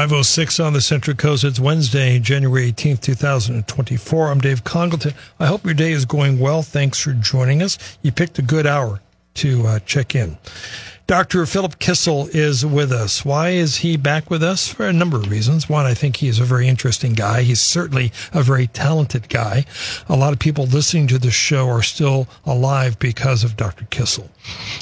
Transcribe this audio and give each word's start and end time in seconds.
Five 0.00 0.12
oh 0.14 0.22
six 0.22 0.58
on 0.58 0.72
the 0.72 0.80
Central 0.80 1.14
Coast. 1.14 1.44
It's 1.44 1.60
Wednesday, 1.60 2.18
January 2.18 2.64
eighteenth, 2.68 3.02
two 3.02 3.12
thousand 3.12 3.56
and 3.56 3.68
twenty-four. 3.68 4.30
I'm 4.30 4.40
Dave 4.40 4.64
Congleton. 4.64 5.12
I 5.38 5.44
hope 5.44 5.62
your 5.62 5.74
day 5.74 5.92
is 5.92 6.06
going 6.06 6.38
well. 6.38 6.62
Thanks 6.62 6.98
for 6.98 7.12
joining 7.12 7.62
us. 7.62 7.76
You 8.00 8.10
picked 8.10 8.38
a 8.38 8.42
good 8.42 8.66
hour 8.66 9.02
to 9.34 9.66
uh, 9.66 9.78
check 9.80 10.14
in. 10.14 10.38
Dr. 11.10 11.44
Philip 11.44 11.80
Kissel 11.80 12.28
is 12.28 12.64
with 12.64 12.92
us. 12.92 13.24
Why 13.24 13.48
is 13.48 13.78
he 13.78 13.96
back 13.96 14.30
with 14.30 14.44
us? 14.44 14.68
For 14.68 14.86
a 14.86 14.92
number 14.92 15.16
of 15.16 15.28
reasons. 15.28 15.68
One, 15.68 15.84
I 15.84 15.92
think 15.92 16.18
he 16.18 16.28
is 16.28 16.38
a 16.38 16.44
very 16.44 16.68
interesting 16.68 17.14
guy. 17.14 17.42
He's 17.42 17.60
certainly 17.60 18.12
a 18.32 18.44
very 18.44 18.68
talented 18.68 19.28
guy. 19.28 19.64
A 20.08 20.14
lot 20.14 20.32
of 20.32 20.38
people 20.38 20.66
listening 20.66 21.08
to 21.08 21.18
the 21.18 21.32
show 21.32 21.68
are 21.68 21.82
still 21.82 22.28
alive 22.46 22.96
because 23.00 23.42
of 23.42 23.56
Dr. 23.56 23.86
Kissel. 23.86 24.30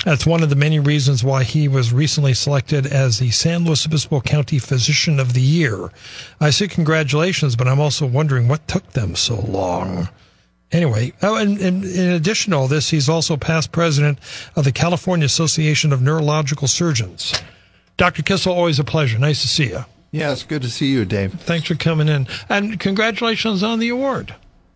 That's 0.05 0.27
one 0.27 0.43
of 0.43 0.51
the 0.51 0.55
many 0.55 0.79
reasons 0.79 1.25
why 1.25 1.45
he 1.45 1.67
was 1.67 1.95
recently 1.95 2.35
selected 2.35 2.87
as 2.87 3.19
the 3.19 3.31
San 3.31 3.65
Luis 3.65 3.87
Obispo 3.87 4.21
County 4.21 4.59
Physician 4.59 5.19
of 5.19 5.33
the 5.33 5.41
Year. 5.41 5.91
I 6.43 6.51
say 6.51 6.69
congratulations, 6.69 7.57
but 7.57 7.67
I'm 7.67 7.81
also 7.81 8.05
wondering 8.05 8.49
what 8.49 8.69
took 8.69 8.87
them 8.93 9.17
so 9.17 9.41
long. 9.41 10.11
Anyway, 10.71 11.13
oh, 11.23 11.37
and, 11.37 11.59
and, 11.59 11.85
in 11.85 12.11
addition 12.11 12.51
to 12.51 12.59
all 12.59 12.69
this, 12.69 12.91
he's 12.91 13.09
also 13.09 13.37
past 13.37 13.73
president 13.73 14.19
of 14.55 14.65
the 14.65 14.73
California 14.73 15.25
Association 15.25 15.93
of 15.93 16.03
Neurological 16.03 16.69
Surgeons. 16.69 17.33
Dr. 17.97 18.23
Kissel, 18.23 18.53
always 18.53 18.79
a 18.79 18.85
pleasure. 18.85 19.19
Nice 19.19 19.41
to 19.43 19.49
see 19.49 19.69
you. 19.69 19.85
Yes, 20.11 20.43
good 20.43 20.63
to 20.63 20.71
see 20.71 20.87
you, 20.87 21.05
Dave. 21.05 21.35
Thanks 21.35 21.69
for 21.69 21.75
coming 21.75 22.09
in. 22.09 22.27
And 22.49 22.79
congratulations 22.79 23.63
on 23.63 23.79
the 23.79 23.89
award. 23.89 24.35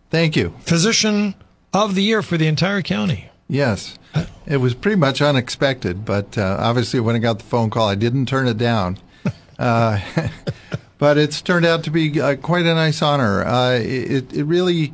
Thank 0.09 0.35
you. 0.35 0.55
Physician 0.61 1.35
of 1.73 1.95
the 1.95 2.03
Year 2.03 2.21
for 2.21 2.37
the 2.37 2.47
entire 2.47 2.81
county. 2.81 3.29
Yes. 3.47 3.97
It 4.45 4.57
was 4.57 4.73
pretty 4.73 4.97
much 4.97 5.21
unexpected, 5.21 6.05
but 6.05 6.37
uh, 6.37 6.57
obviously 6.59 6.99
when 6.99 7.15
I 7.15 7.19
got 7.19 7.39
the 7.39 7.45
phone 7.45 7.69
call, 7.69 7.87
I 7.87 7.95
didn't 7.95 8.27
turn 8.27 8.47
it 8.47 8.57
down. 8.57 8.99
Uh, 9.59 9.99
but 10.97 11.15
it's 11.15 11.39
turned 11.39 11.63
out 11.63 11.83
to 11.83 11.91
be 11.91 12.19
uh, 12.19 12.35
quite 12.35 12.65
a 12.65 12.73
nice 12.73 13.03
honor. 13.03 13.45
Uh, 13.45 13.73
it, 13.75 14.33
it 14.33 14.43
really 14.45 14.93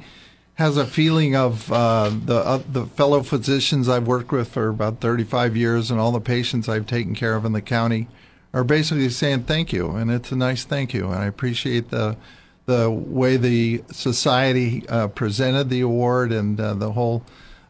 has 0.60 0.76
a 0.76 0.86
feeling 0.86 1.38
of 1.38 1.72
uh, 1.72 2.12
the 2.26 2.36
uh, 2.36 2.62
the 2.70 2.86
fellow 2.86 3.24
physicians 3.24 3.88
I've 3.88 4.06
worked 4.06 4.34
with 4.34 4.50
for 4.50 4.68
about 4.68 5.00
35 5.00 5.56
years 5.56 5.90
and 5.90 6.02
all 6.02 6.12
the 6.12 6.20
patients 6.20 6.68
I've 6.68 6.86
taken 6.86 7.16
care 7.16 7.36
of 7.36 7.46
in 7.46 7.54
the 7.54 7.62
county 7.62 8.10
are 8.54 8.66
basically 8.66 9.08
saying 9.10 9.44
thank 9.44 9.72
you, 9.72 9.92
and 9.92 10.12
it's 10.12 10.34
a 10.34 10.36
nice 10.36 10.66
thank 10.66 10.94
you, 10.94 11.06
and 11.06 11.16
I 11.16 11.28
appreciate 11.28 11.92
the 11.92 12.18
the 12.66 12.92
way 12.92 13.38
the 13.38 13.84
society 13.90 14.88
uh, 14.90 15.08
presented 15.08 15.70
the 15.70 15.80
award 15.80 16.34
and 16.34 16.60
uh, 16.60 16.74
the 16.74 16.92
whole 16.92 17.24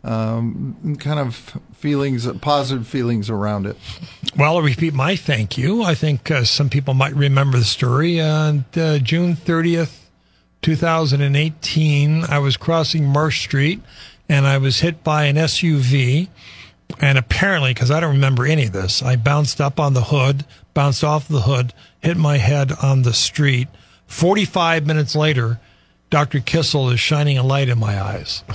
um, 0.03 0.97
kind 0.99 1.19
of 1.19 1.59
feelings, 1.73 2.25
positive 2.41 2.87
feelings 2.87 3.29
around 3.29 3.67
it. 3.67 3.77
Well, 4.35 4.55
I'll 4.55 4.63
repeat 4.63 4.95
my 4.95 5.15
thank 5.15 5.59
you. 5.59 5.83
I 5.83 5.93
think 5.93 6.31
uh, 6.31 6.43
some 6.43 6.69
people 6.69 6.95
might 6.95 7.13
remember 7.13 7.59
the 7.59 7.65
story. 7.65 8.19
On 8.19 8.65
uh, 8.75 8.97
June 8.97 9.35
30th, 9.35 9.98
2018, 10.61 12.25
I 12.25 12.39
was 12.39 12.57
crossing 12.57 13.05
Marsh 13.05 13.41
Street 13.41 13.81
and 14.27 14.45
I 14.45 14.57
was 14.57 14.79
hit 14.81 15.03
by 15.03 15.25
an 15.25 15.35
SUV. 15.35 16.27
And 16.99 17.17
apparently, 17.17 17.73
because 17.73 17.91
I 17.91 17.99
don't 17.99 18.13
remember 18.13 18.45
any 18.45 18.65
of 18.65 18.73
this, 18.73 19.01
I 19.01 19.15
bounced 19.15 19.61
up 19.61 19.79
on 19.79 19.93
the 19.93 20.05
hood, 20.05 20.45
bounced 20.73 21.03
off 21.03 21.27
the 21.27 21.41
hood, 21.41 21.73
hit 21.99 22.17
my 22.17 22.37
head 22.37 22.71
on 22.81 23.03
the 23.03 23.13
street. 23.13 23.67
45 24.07 24.85
minutes 24.87 25.15
later, 25.15 25.59
Dr. 26.09 26.39
Kissel 26.39 26.89
is 26.89 26.99
shining 26.99 27.37
a 27.37 27.43
light 27.43 27.69
in 27.69 27.79
my 27.79 28.01
eyes. 28.01 28.43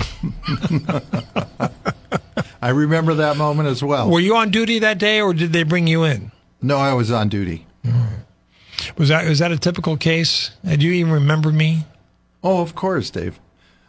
I 2.60 2.70
remember 2.70 3.14
that 3.14 3.36
moment 3.36 3.68
as 3.68 3.82
well. 3.82 4.10
Were 4.10 4.20
you 4.20 4.34
on 4.36 4.50
duty 4.50 4.80
that 4.80 4.98
day 4.98 5.20
or 5.20 5.32
did 5.32 5.52
they 5.52 5.62
bring 5.62 5.86
you 5.86 6.02
in? 6.02 6.32
No, 6.60 6.78
I 6.78 6.94
was 6.94 7.10
on 7.10 7.28
duty. 7.28 7.66
Was 8.96 9.08
that 9.10 9.26
was 9.28 9.38
that 9.38 9.52
a 9.52 9.58
typical 9.58 9.96
case? 9.96 10.50
Do 10.64 10.84
you 10.84 10.92
even 10.92 11.12
remember 11.12 11.52
me? 11.52 11.84
Oh, 12.44 12.60
of 12.60 12.74
course, 12.74 13.10
Dave. 13.10 13.40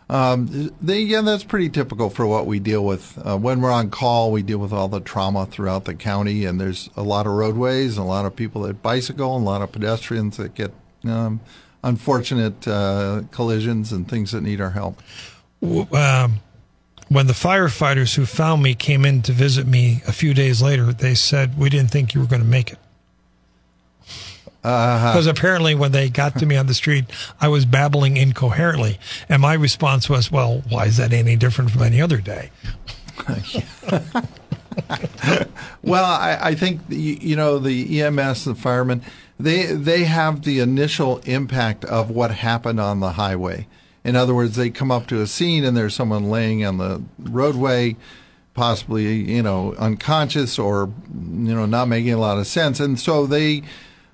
Um, 0.09 0.71
they, 0.81 0.99
yeah, 1.01 1.21
that's 1.21 1.43
pretty 1.43 1.69
typical 1.69 2.09
for 2.09 2.25
what 2.25 2.45
we 2.45 2.59
deal 2.59 2.85
with. 2.85 3.19
Uh, 3.23 3.37
when 3.37 3.59
we're 3.59 3.71
on 3.71 3.89
call, 3.89 4.31
we 4.31 4.43
deal 4.43 4.59
with 4.59 4.71
all 4.71 4.87
the 4.87 5.01
trauma 5.01 5.45
throughout 5.45 5.85
the 5.85 5.93
county, 5.93 6.45
and 6.45 6.61
there's 6.61 6.89
a 6.95 7.03
lot 7.03 7.25
of 7.25 7.33
roadways, 7.33 7.97
a 7.97 8.03
lot 8.03 8.25
of 8.25 8.35
people 8.35 8.61
that 8.61 8.81
bicycle, 8.81 9.35
and 9.35 9.45
a 9.45 9.49
lot 9.49 9.61
of 9.61 9.71
pedestrians 9.71 10.37
that 10.37 10.53
get 10.53 10.71
um, 11.03 11.41
unfortunate 11.83 12.67
uh, 12.67 13.23
collisions 13.31 13.91
and 13.91 14.07
things 14.07 14.31
that 14.31 14.41
need 14.41 14.61
our 14.61 14.69
help. 14.71 15.01
Um, 15.61 16.39
when 17.09 17.27
the 17.27 17.33
firefighters 17.33 18.15
who 18.15 18.25
found 18.25 18.63
me 18.63 18.75
came 18.75 19.05
in 19.05 19.21
to 19.23 19.31
visit 19.31 19.67
me 19.67 20.01
a 20.07 20.13
few 20.13 20.33
days 20.33 20.61
later, 20.61 20.93
they 20.93 21.15
said, 21.15 21.57
We 21.57 21.69
didn't 21.69 21.91
think 21.91 22.13
you 22.13 22.21
were 22.21 22.27
going 22.27 22.41
to 22.41 22.47
make 22.47 22.71
it. 22.71 22.79
Because 24.65 25.27
uh-huh. 25.27 25.35
apparently, 25.37 25.75
when 25.75 25.91
they 25.91 26.09
got 26.09 26.39
to 26.39 26.45
me 26.47 26.57
on 26.57 26.65
the 26.65 26.73
street, 26.73 27.05
I 27.39 27.49
was 27.49 27.65
babbling 27.65 28.17
incoherently, 28.17 28.97
and 29.29 29.39
my 29.39 29.53
response 29.53 30.09
was, 30.09 30.31
"Well, 30.31 30.63
why 30.69 30.87
is 30.87 30.97
that 30.97 31.13
any 31.13 31.35
different 31.35 31.69
from 31.69 31.83
any 31.83 32.01
other 32.01 32.17
day?" 32.17 32.49
well, 35.83 36.05
I, 36.05 36.39
I, 36.41 36.55
think 36.55 36.81
you 36.89 37.35
know 37.35 37.59
the 37.59 38.01
EMS, 38.01 38.45
the 38.45 38.55
firemen, 38.55 39.03
they 39.39 39.67
they 39.67 40.05
have 40.05 40.41
the 40.41 40.61
initial 40.61 41.19
impact 41.19 41.85
of 41.85 42.09
what 42.09 42.31
happened 42.31 42.79
on 42.79 43.01
the 43.01 43.11
highway. 43.11 43.67
In 44.03 44.15
other 44.15 44.33
words, 44.33 44.55
they 44.55 44.71
come 44.71 44.89
up 44.89 45.05
to 45.07 45.21
a 45.21 45.27
scene 45.27 45.63
and 45.63 45.77
there's 45.77 45.93
someone 45.93 46.31
laying 46.31 46.65
on 46.65 46.79
the 46.79 47.03
roadway, 47.19 47.97
possibly 48.55 49.31
you 49.31 49.43
know 49.43 49.75
unconscious 49.75 50.57
or 50.57 50.89
you 51.13 51.53
know 51.53 51.67
not 51.67 51.87
making 51.87 52.13
a 52.13 52.17
lot 52.17 52.39
of 52.39 52.47
sense, 52.47 52.79
and 52.79 52.99
so 52.99 53.27
they 53.27 53.61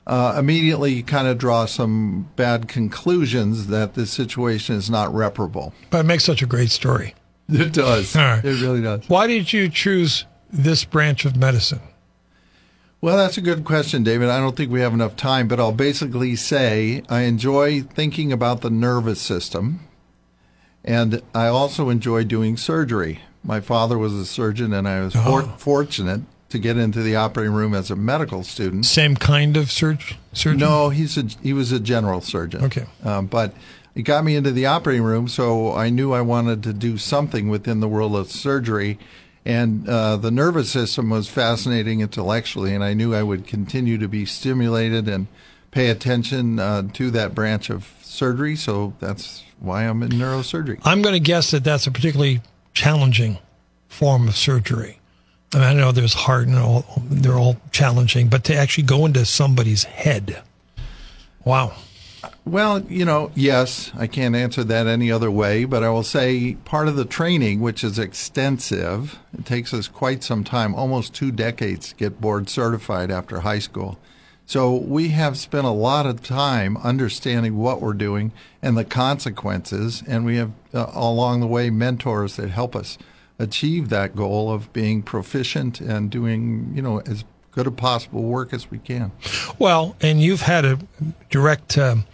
uh, 0.07 0.35
immediately 0.37 1.03
kind 1.03 1.27
of 1.27 1.37
draw 1.37 1.65
some 1.65 2.29
bad 2.35 2.67
conclusions 2.67 3.67
that 3.67 3.93
this 3.93 4.11
situation 4.11 4.75
is 4.75 4.89
not 4.89 5.13
reparable. 5.13 5.73
But 5.89 5.99
it 5.99 6.07
makes 6.07 6.23
such 6.23 6.41
a 6.41 6.45
great 6.45 6.71
story. 6.71 7.15
It 7.49 7.73
does. 7.73 8.15
Right. 8.15 8.43
It 8.43 8.61
really 8.61 8.81
does. 8.81 9.07
Why 9.09 9.27
did 9.27 9.51
you 9.51 9.69
choose 9.69 10.25
this 10.49 10.85
branch 10.85 11.25
of 11.25 11.35
medicine? 11.35 11.81
Well, 13.01 13.17
that's 13.17 13.37
a 13.37 13.41
good 13.41 13.65
question, 13.65 14.03
David. 14.03 14.29
I 14.29 14.39
don't 14.39 14.55
think 14.55 14.71
we 14.71 14.81
have 14.81 14.93
enough 14.93 15.15
time, 15.15 15.47
but 15.47 15.59
I'll 15.59 15.71
basically 15.71 16.35
say 16.35 17.01
I 17.09 17.21
enjoy 17.21 17.81
thinking 17.81 18.31
about 18.31 18.61
the 18.61 18.69
nervous 18.69 19.19
system, 19.19 19.79
and 20.83 21.21
I 21.33 21.47
also 21.47 21.89
enjoy 21.89 22.25
doing 22.25 22.57
surgery. 22.57 23.21
My 23.43 23.59
father 23.59 23.97
was 23.97 24.13
a 24.13 24.25
surgeon, 24.25 24.71
and 24.71 24.87
I 24.87 25.01
was 25.01 25.15
oh. 25.15 25.23
for- 25.23 25.57
fortunate 25.57 26.21
to 26.51 26.59
get 26.59 26.77
into 26.77 27.01
the 27.01 27.15
operating 27.15 27.53
room 27.53 27.73
as 27.73 27.91
a 27.91 27.95
medical 27.95 28.43
student. 28.43 28.85
Same 28.85 29.15
kind 29.15 29.57
of 29.57 29.71
surg- 29.71 30.15
surgeon? 30.33 30.59
No, 30.59 30.89
he's 30.89 31.17
a, 31.17 31.23
he 31.41 31.53
was 31.53 31.71
a 31.71 31.79
general 31.79 32.21
surgeon. 32.21 32.63
Okay. 32.65 32.85
Um, 33.03 33.27
but 33.27 33.53
it 33.95 34.03
got 34.03 34.23
me 34.23 34.35
into 34.35 34.51
the 34.51 34.67
operating 34.67 35.03
room, 35.03 35.27
so 35.27 35.73
I 35.73 35.89
knew 35.89 36.13
I 36.13 36.21
wanted 36.21 36.63
to 36.63 36.73
do 36.73 36.97
something 36.97 37.49
within 37.49 37.79
the 37.79 37.87
world 37.87 38.15
of 38.15 38.31
surgery. 38.31 38.99
And 39.43 39.89
uh, 39.89 40.17
the 40.17 40.31
nervous 40.31 40.69
system 40.69 41.09
was 41.09 41.27
fascinating 41.27 42.01
intellectually, 42.01 42.75
and 42.75 42.83
I 42.83 42.93
knew 42.93 43.15
I 43.15 43.23
would 43.23 43.47
continue 43.47 43.97
to 43.97 44.07
be 44.07 44.25
stimulated 44.25 45.07
and 45.07 45.27
pay 45.71 45.89
attention 45.89 46.59
uh, 46.59 46.83
to 46.93 47.09
that 47.11 47.33
branch 47.33 47.69
of 47.69 47.91
surgery. 48.01 48.55
So 48.55 48.93
that's 48.99 49.43
why 49.59 49.83
I'm 49.83 50.03
in 50.03 50.11
neurosurgery. 50.11 50.79
I'm 50.83 51.01
going 51.01 51.13
to 51.13 51.19
guess 51.19 51.51
that 51.51 51.63
that's 51.63 51.87
a 51.87 51.91
particularly 51.91 52.41
challenging 52.73 53.39
form 53.87 54.27
of 54.27 54.37
surgery. 54.37 54.99
I, 55.53 55.57
mean, 55.57 55.67
I 55.67 55.73
know 55.73 55.91
there's 55.91 56.13
heart 56.13 56.47
and 56.47 56.57
all, 56.57 56.85
they're 57.09 57.37
all 57.37 57.57
challenging, 57.71 58.27
but 58.29 58.43
to 58.45 58.55
actually 58.55 58.85
go 58.85 59.05
into 59.05 59.25
somebody's 59.25 59.83
head, 59.83 60.41
wow. 61.43 61.73
Well, 62.45 62.81
you 62.83 63.05
know, 63.05 63.31
yes, 63.35 63.91
I 63.95 64.07
can't 64.07 64.35
answer 64.35 64.63
that 64.63 64.87
any 64.87 65.11
other 65.11 65.29
way, 65.29 65.65
but 65.65 65.83
I 65.83 65.89
will 65.89 66.03
say 66.03 66.55
part 66.65 66.87
of 66.87 66.95
the 66.95 67.05
training, 67.05 67.61
which 67.61 67.83
is 67.83 67.99
extensive, 67.99 69.19
it 69.37 69.45
takes 69.45 69.73
us 69.73 69.87
quite 69.87 70.23
some 70.23 70.43
time, 70.43 70.73
almost 70.73 71.13
two 71.13 71.31
decades 71.31 71.89
to 71.89 71.95
get 71.95 72.21
board 72.21 72.49
certified 72.49 73.11
after 73.11 73.41
high 73.41 73.59
school. 73.59 73.99
So 74.45 74.75
we 74.75 75.09
have 75.09 75.37
spent 75.37 75.65
a 75.65 75.71
lot 75.71 76.05
of 76.05 76.23
time 76.23 76.77
understanding 76.77 77.57
what 77.57 77.81
we're 77.81 77.93
doing 77.93 78.31
and 78.61 78.77
the 78.77 78.83
consequences, 78.83 80.03
and 80.07 80.25
we 80.25 80.37
have 80.37 80.51
uh, 80.73 80.87
along 80.93 81.39
the 81.39 81.47
way 81.47 81.69
mentors 81.69 82.35
that 82.35 82.49
help 82.49 82.75
us 82.75 82.97
achieve 83.41 83.89
that 83.89 84.15
goal 84.15 84.51
of 84.51 84.71
being 84.73 85.01
proficient 85.01 85.81
and 85.81 86.09
doing, 86.09 86.71
you 86.75 86.81
know, 86.81 86.99
as 87.01 87.23
good 87.51 87.67
a 87.67 87.71
possible 87.71 88.23
work 88.23 88.53
as 88.53 88.71
we 88.71 88.77
can. 88.77 89.11
Well, 89.59 89.95
and 90.01 90.21
you've 90.21 90.41
had 90.41 90.63
a 90.63 90.79
direct 91.29 91.77
um, 91.77 92.05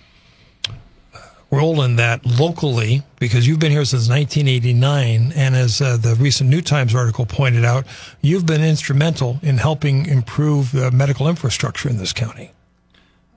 role 1.52 1.82
in 1.82 1.96
that 1.96 2.26
locally 2.26 3.04
because 3.20 3.48
you've 3.48 3.60
been 3.60 3.72
here 3.72 3.86
since 3.86 4.10
1989. 4.10 5.32
And 5.36 5.56
as 5.56 5.82
uh, 5.82 5.98
the 5.98 6.16
recent 6.16 6.50
New 6.50 6.62
Times 6.62 6.94
article 6.96 7.26
pointed 7.26 7.64
out, 7.64 7.86
you've 8.22 8.46
been 8.46 8.64
instrumental 8.64 9.40
in 9.42 9.58
helping 9.58 10.06
improve 10.06 10.72
the 10.72 10.92
medical 10.92 11.28
infrastructure 11.28 11.90
in 11.90 11.98
this 11.98 12.14
county. 12.14 12.52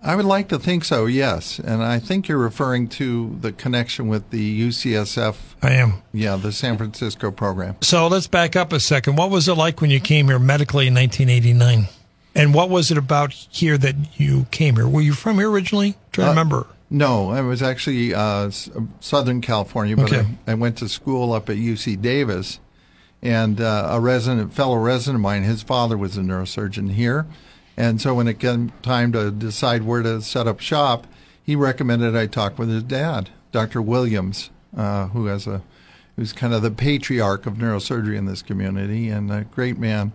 I 0.02 0.16
would 0.16 0.24
like 0.24 0.48
to 0.48 0.58
think 0.58 0.84
so, 0.84 1.06
yes. 1.06 1.58
And 1.58 1.82
I 1.82 1.98
think 1.98 2.26
you're 2.26 2.38
referring 2.38 2.88
to 2.88 3.36
the 3.40 3.52
connection 3.52 4.08
with 4.08 4.30
the 4.30 4.68
UCSF. 4.68 5.36
I 5.62 5.72
am. 5.72 6.02
Yeah, 6.12 6.36
the 6.36 6.52
San 6.52 6.78
Francisco 6.78 7.30
program. 7.30 7.76
So 7.82 8.06
let's 8.06 8.26
back 8.26 8.56
up 8.56 8.72
a 8.72 8.80
second. 8.80 9.16
What 9.16 9.30
was 9.30 9.46
it 9.46 9.54
like 9.54 9.80
when 9.80 9.90
you 9.90 10.00
came 10.00 10.28
here 10.28 10.38
medically 10.38 10.86
in 10.86 10.94
1989? 10.94 11.88
And 12.34 12.54
what 12.54 12.70
was 12.70 12.90
it 12.90 12.96
about 12.96 13.32
here 13.32 13.76
that 13.76 14.18
you 14.18 14.46
came 14.50 14.76
here? 14.76 14.88
Were 14.88 15.02
you 15.02 15.12
from 15.12 15.36
here 15.38 15.50
originally? 15.50 15.96
Try 16.12 16.24
to 16.24 16.28
uh, 16.28 16.32
remember. 16.32 16.66
No, 16.88 17.30
I 17.30 17.42
was 17.42 17.62
actually 17.62 18.14
uh, 18.14 18.50
Southern 19.00 19.40
California, 19.40 19.96
but 19.96 20.12
okay. 20.12 20.26
I, 20.46 20.52
I, 20.52 20.54
went 20.54 20.78
to 20.78 20.88
school 20.88 21.32
up 21.32 21.48
at 21.50 21.56
UC 21.56 22.00
Davis. 22.00 22.58
And 23.22 23.60
uh, 23.60 23.88
a 23.90 24.00
resident, 24.00 24.54
fellow 24.54 24.76
resident 24.76 25.16
of 25.16 25.20
mine, 25.20 25.42
his 25.42 25.62
father 25.62 25.98
was 25.98 26.16
a 26.16 26.20
neurosurgeon 26.20 26.92
here. 26.92 27.26
And 27.76 28.00
so 28.00 28.14
when 28.14 28.28
it 28.28 28.38
came 28.38 28.72
time 28.82 29.12
to 29.12 29.30
decide 29.30 29.82
where 29.84 30.02
to 30.02 30.20
set 30.20 30.46
up 30.46 30.60
shop, 30.60 31.06
he 31.42 31.56
recommended 31.56 32.14
I 32.14 32.26
talk 32.26 32.58
with 32.58 32.68
his 32.68 32.82
dad, 32.82 33.30
Dr. 33.52 33.80
Williams, 33.80 34.50
uh, 34.76 35.08
who 35.08 35.26
has 35.26 35.46
a 35.46 35.62
who's 36.16 36.32
kind 36.32 36.52
of 36.52 36.60
the 36.60 36.70
patriarch 36.70 37.46
of 37.46 37.54
neurosurgery 37.54 38.16
in 38.16 38.26
this 38.26 38.42
community 38.42 39.08
and 39.08 39.32
a 39.32 39.42
great 39.44 39.78
man. 39.78 40.12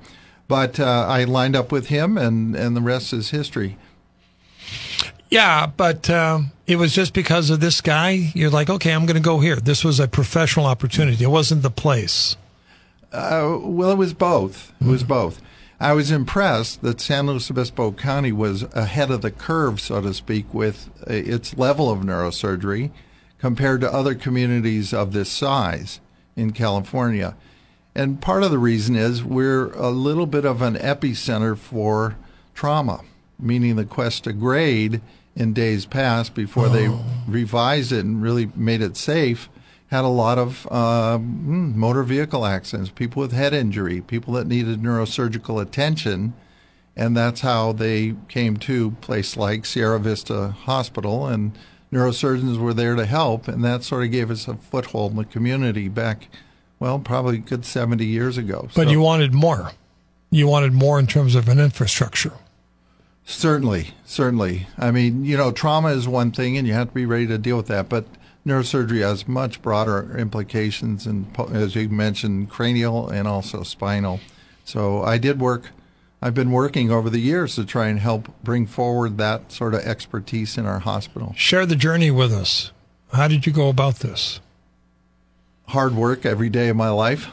But 0.48 0.80
uh, 0.80 1.06
I 1.10 1.24
lined 1.24 1.56
up 1.56 1.72
with 1.72 1.88
him, 1.88 2.18
and, 2.18 2.56
and 2.56 2.78
the 2.78 2.82
rest 2.82 3.12
is 3.12 3.32
history. 3.32 3.78
Yeah, 5.30 5.66
but 5.66 6.08
um, 6.10 6.52
it 6.68 6.76
was 6.76 6.94
just 6.94 7.14
because 7.14 7.50
of 7.50 7.60
this 7.60 7.82
guy. 7.82 8.32
You're 8.36 8.52
like, 8.52 8.70
okay, 8.70 8.92
I'm 8.92 9.08
going 9.08 9.16
to 9.16 9.22
go 9.22 9.40
here. 9.40 9.56
This 9.56 9.84
was 9.84 10.00
a 10.00 10.08
professional 10.08 10.68
opportunity. 10.68 11.24
It 11.24 11.30
wasn't 11.30 11.64
the 11.64 11.72
place. 11.72 12.38
Uh, 13.12 13.58
well, 13.62 13.92
it 13.92 13.98
was 13.98 14.14
both. 14.14 14.72
It 14.80 14.88
was 14.88 15.04
both. 15.04 15.42
I 15.80 15.94
was 15.94 16.10
impressed 16.10 16.82
that 16.84 17.02
San 17.02 17.28
Luis 17.28 17.52
Obispo 17.52 17.92
County 17.92 18.32
was 18.32 18.64
ahead 18.74 19.12
of 19.12 19.22
the 19.22 19.32
curve, 19.32 19.82
so 19.82 20.02
to 20.02 20.14
speak, 20.14 20.54
with 20.54 20.90
uh, 21.02 21.14
its 21.14 21.58
level 21.58 21.90
of 21.90 22.00
neurosurgery 22.00 22.92
compared 23.40 23.82
to 23.82 23.94
other 23.94 24.16
communities 24.16 24.94
of 24.94 25.12
this 25.12 25.30
size 25.30 26.00
in 26.36 26.52
California. 26.52 27.36
And 27.94 28.22
part 28.22 28.44
of 28.44 28.52
the 28.52 28.58
reason 28.58 28.96
is 28.96 29.24
we're 29.24 29.72
a 29.74 29.90
little 29.90 30.26
bit 30.26 30.46
of 30.46 30.62
an 30.62 30.76
epicenter 30.76 31.58
for 31.58 32.16
trauma, 32.54 33.02
meaning 33.38 33.76
the 33.76 33.86
Cuesta 33.86 34.32
Grade 34.34 35.02
in 35.36 35.54
days 35.54 35.86
past 35.86 36.34
before 36.34 36.68
oh. 36.68 36.70
they 36.70 36.90
revised 37.28 37.92
it 37.92 38.06
and 38.06 38.22
really 38.22 38.50
made 38.56 38.82
it 38.82 38.96
safe 38.96 39.50
had 39.88 40.04
a 40.04 40.10
lot 40.10 40.38
of 40.38 40.68
uh, 40.72 41.20
motor 41.20 42.04
vehicle 42.04 42.46
accidents, 42.46 42.90
people 42.90 43.22
with 43.22 43.32
head 43.32 43.54
injury, 43.54 44.02
people 44.02 44.34
that 44.34 44.48
needed 44.48 44.82
neurosurgical 44.82 45.62
attention. 45.62 46.34
And 46.96 47.16
that's 47.16 47.42
how 47.42 47.74
they 47.74 48.16
came 48.30 48.58
to 48.58 48.88
a 48.88 49.06
place 49.06 49.36
like 49.36 49.66
Sierra 49.66 50.00
Vista 50.00 50.52
Hospital, 50.52 51.28
and 51.28 51.52
neurosurgeons 51.92 52.58
were 52.58 52.74
there 52.74 52.96
to 52.96 53.06
help. 53.06 53.48
And 53.48 53.64
that 53.66 53.84
sort 53.84 54.06
of 54.06 54.12
gave 54.12 54.32
us 54.32 54.48
a 54.48 54.56
foothold 54.56 55.12
in 55.12 55.18
the 55.18 55.26
community 55.26 55.90
back, 55.90 56.30
well, 56.80 56.98
probably 57.00 57.38
good 57.38 57.66
70 57.66 58.06
years 58.06 58.38
ago. 58.38 58.70
But 58.76 58.86
so, 58.86 58.90
you 58.90 59.02
wanted 59.02 59.34
more. 59.34 59.72
You 60.32 60.48
wanted 60.48 60.74
more 60.74 60.98
in 61.00 61.06
terms 61.06 61.36
of 61.36 61.50
an 61.50 61.60
infrastructure. 61.60 62.34
Certainly, 63.26 63.92
certainly. 64.06 64.68
I 64.78 64.92
mean, 64.92 65.26
you 65.26 65.36
know, 65.36 65.52
trauma 65.52 65.90
is 65.90 66.08
one 66.08 66.32
thing, 66.32 66.58
and 66.58 66.68
you 66.68 66.74
have 66.74 66.90
to 66.90 66.94
be 66.94 67.06
ready 67.06 67.28
to 67.28 67.38
deal 67.38 67.58
with 67.58 67.68
that. 67.68 67.90
But 67.90 68.06
neurosurgery 68.46 69.02
has 69.02 69.28
much 69.28 69.62
broader 69.62 70.18
implications, 70.18 71.06
and 71.08 71.28
as 71.52 71.76
you 71.76 71.90
mentioned, 71.90 72.50
cranial 72.50 73.10
and 73.10 73.28
also 73.28 73.64
spinal. 73.64 74.20
So 74.64 75.02
I 75.04 75.18
did 75.18 75.40
work. 75.40 75.72
I've 76.22 76.34
been 76.34 76.52
working 76.52 76.92
over 76.92 77.10
the 77.10 77.20
years 77.20 77.56
to 77.56 77.66
try 77.66 77.88
and 77.88 78.00
help 78.00 78.30
bring 78.44 78.68
forward 78.68 79.18
that 79.18 79.52
sort 79.52 79.74
of 79.74 79.82
expertise 79.82 80.58
in 80.58 80.66
our 80.66 80.80
hospital. 80.80 81.34
Share 81.38 81.66
the 81.66 81.76
journey 81.76 82.12
with 82.12 82.32
us. 82.32 82.72
How 83.14 83.28
did 83.28 83.46
you 83.46 83.52
go 83.52 83.70
about 83.70 83.98
this? 83.98 84.40
Hard 85.70 85.96
work 85.96 86.26
every 86.26 86.50
day 86.50 86.70
of 86.70 86.76
my 86.76 86.90
life. 86.90 87.30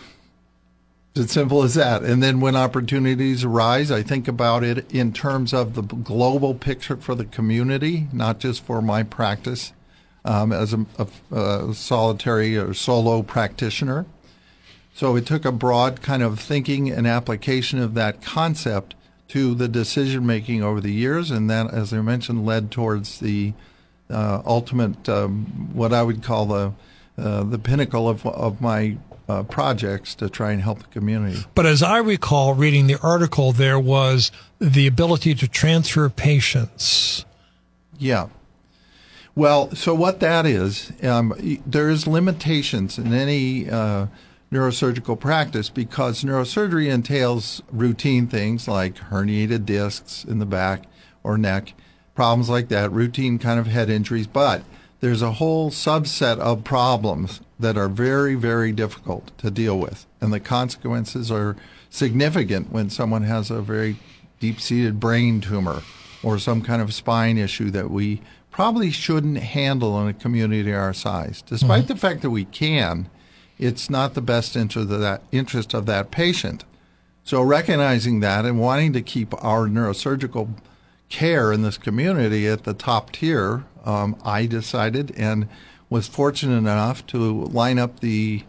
It's 1.14 1.26
as 1.26 1.30
simple 1.30 1.62
as 1.62 1.74
that. 1.74 2.02
And 2.02 2.22
then 2.22 2.40
when 2.40 2.56
opportunities 2.56 3.44
arise, 3.44 3.90
I 3.90 4.02
think 4.02 4.28
about 4.28 4.64
it 4.64 4.90
in 4.92 5.12
terms 5.12 5.52
of 5.52 5.74
the 5.74 5.82
global 5.82 6.54
picture 6.54 6.96
for 6.96 7.14
the 7.14 7.26
community, 7.26 8.08
not 8.12 8.38
just 8.38 8.64
for 8.64 8.80
my 8.80 9.02
practice 9.02 9.72
um, 10.24 10.52
as 10.52 10.72
a, 10.72 10.86
a, 10.98 11.36
a, 11.36 11.74
solitary 11.74 12.56
or 12.56 12.74
solo 12.74 13.22
practitioner. 13.22 14.06
So 14.94 15.16
it 15.16 15.26
took 15.26 15.44
a 15.44 15.52
broad 15.52 16.02
kind 16.02 16.22
of 16.22 16.38
thinking 16.38 16.90
and 16.90 17.06
application 17.06 17.78
of 17.78 17.94
that 17.94 18.22
concept 18.22 18.94
to 19.28 19.54
the 19.54 19.68
decision 19.68 20.26
making 20.26 20.62
over 20.62 20.80
the 20.80 20.92
years, 20.92 21.30
and 21.30 21.48
that, 21.48 21.72
as 21.72 21.92
I 21.92 22.02
mentioned, 22.02 22.44
led 22.44 22.70
towards 22.70 23.18
the 23.20 23.54
uh, 24.10 24.42
ultimate, 24.44 25.08
um, 25.08 25.70
what 25.72 25.92
I 25.92 26.02
would 26.02 26.22
call 26.22 26.46
the 26.46 26.72
uh, 27.18 27.42
the 27.44 27.58
pinnacle 27.58 28.08
of 28.08 28.26
of 28.26 28.60
my 28.60 28.96
uh, 29.28 29.42
projects 29.44 30.14
to 30.16 30.28
try 30.28 30.52
and 30.52 30.60
help 30.60 30.80
the 30.80 30.88
community. 30.88 31.44
But 31.54 31.66
as 31.66 31.82
I 31.82 31.98
recall 31.98 32.54
reading 32.54 32.86
the 32.86 32.98
article, 33.00 33.52
there 33.52 33.78
was 33.78 34.30
the 34.58 34.86
ability 34.86 35.34
to 35.36 35.48
transfer 35.48 36.08
patients. 36.10 37.24
Yeah. 37.98 38.28
Well, 39.34 39.74
so 39.74 39.94
what 39.94 40.20
that 40.20 40.44
is, 40.44 40.92
um, 41.02 41.34
there 41.64 41.88
is 41.88 42.06
limitations 42.06 42.98
in 42.98 43.14
any 43.14 43.68
uh, 43.68 44.08
neurosurgical 44.52 45.18
practice 45.18 45.70
because 45.70 46.22
neurosurgery 46.22 46.92
entails 46.92 47.62
routine 47.72 48.26
things 48.26 48.68
like 48.68 48.96
herniated 48.96 49.64
discs 49.64 50.22
in 50.22 50.38
the 50.38 50.44
back 50.44 50.82
or 51.22 51.38
neck, 51.38 51.72
problems 52.14 52.50
like 52.50 52.68
that, 52.68 52.92
routine 52.92 53.38
kind 53.38 53.58
of 53.58 53.68
head 53.68 53.88
injuries. 53.88 54.26
But 54.26 54.64
there's 55.00 55.22
a 55.22 55.32
whole 55.32 55.70
subset 55.70 56.38
of 56.38 56.62
problems 56.62 57.40
that 57.58 57.78
are 57.78 57.88
very, 57.88 58.34
very 58.34 58.70
difficult 58.70 59.36
to 59.38 59.50
deal 59.50 59.78
with, 59.78 60.04
and 60.20 60.30
the 60.30 60.40
consequences 60.40 61.30
are 61.30 61.56
significant 61.88 62.70
when 62.70 62.90
someone 62.90 63.22
has 63.22 63.50
a 63.50 63.62
very 63.62 63.96
deep-seated 64.40 65.00
brain 65.00 65.40
tumor 65.40 65.82
or 66.22 66.38
some 66.38 66.60
kind 66.60 66.82
of 66.82 66.92
spine 66.92 67.38
issue 67.38 67.70
that 67.70 67.90
we 67.90 68.20
probably 68.52 68.90
shouldn't 68.90 69.38
handle 69.38 70.00
in 70.00 70.06
a 70.06 70.12
community 70.12 70.72
our 70.72 70.92
size. 70.92 71.42
Despite 71.42 71.84
mm-hmm. 71.84 71.92
the 71.94 71.98
fact 71.98 72.22
that 72.22 72.30
we 72.30 72.44
can, 72.44 73.08
it's 73.58 73.90
not 73.90 74.14
the 74.14 74.20
best 74.20 74.54
interest 74.54 75.74
of 75.74 75.86
that 75.86 76.10
patient. 76.10 76.64
So 77.24 77.40
recognizing 77.42 78.20
that 78.20 78.44
and 78.44 78.60
wanting 78.60 78.92
to 78.92 79.02
keep 79.02 79.32
our 79.42 79.66
neurosurgical 79.66 80.50
care 81.08 81.52
in 81.52 81.62
this 81.62 81.78
community 81.78 82.46
at 82.46 82.64
the 82.64 82.74
top 82.74 83.12
tier, 83.12 83.64
um, 83.84 84.16
I 84.24 84.46
decided 84.46 85.12
and 85.16 85.48
was 85.88 86.06
fortunate 86.06 86.58
enough 86.58 87.06
to 87.08 87.44
line 87.44 87.78
up 87.78 88.00
the 88.00 88.44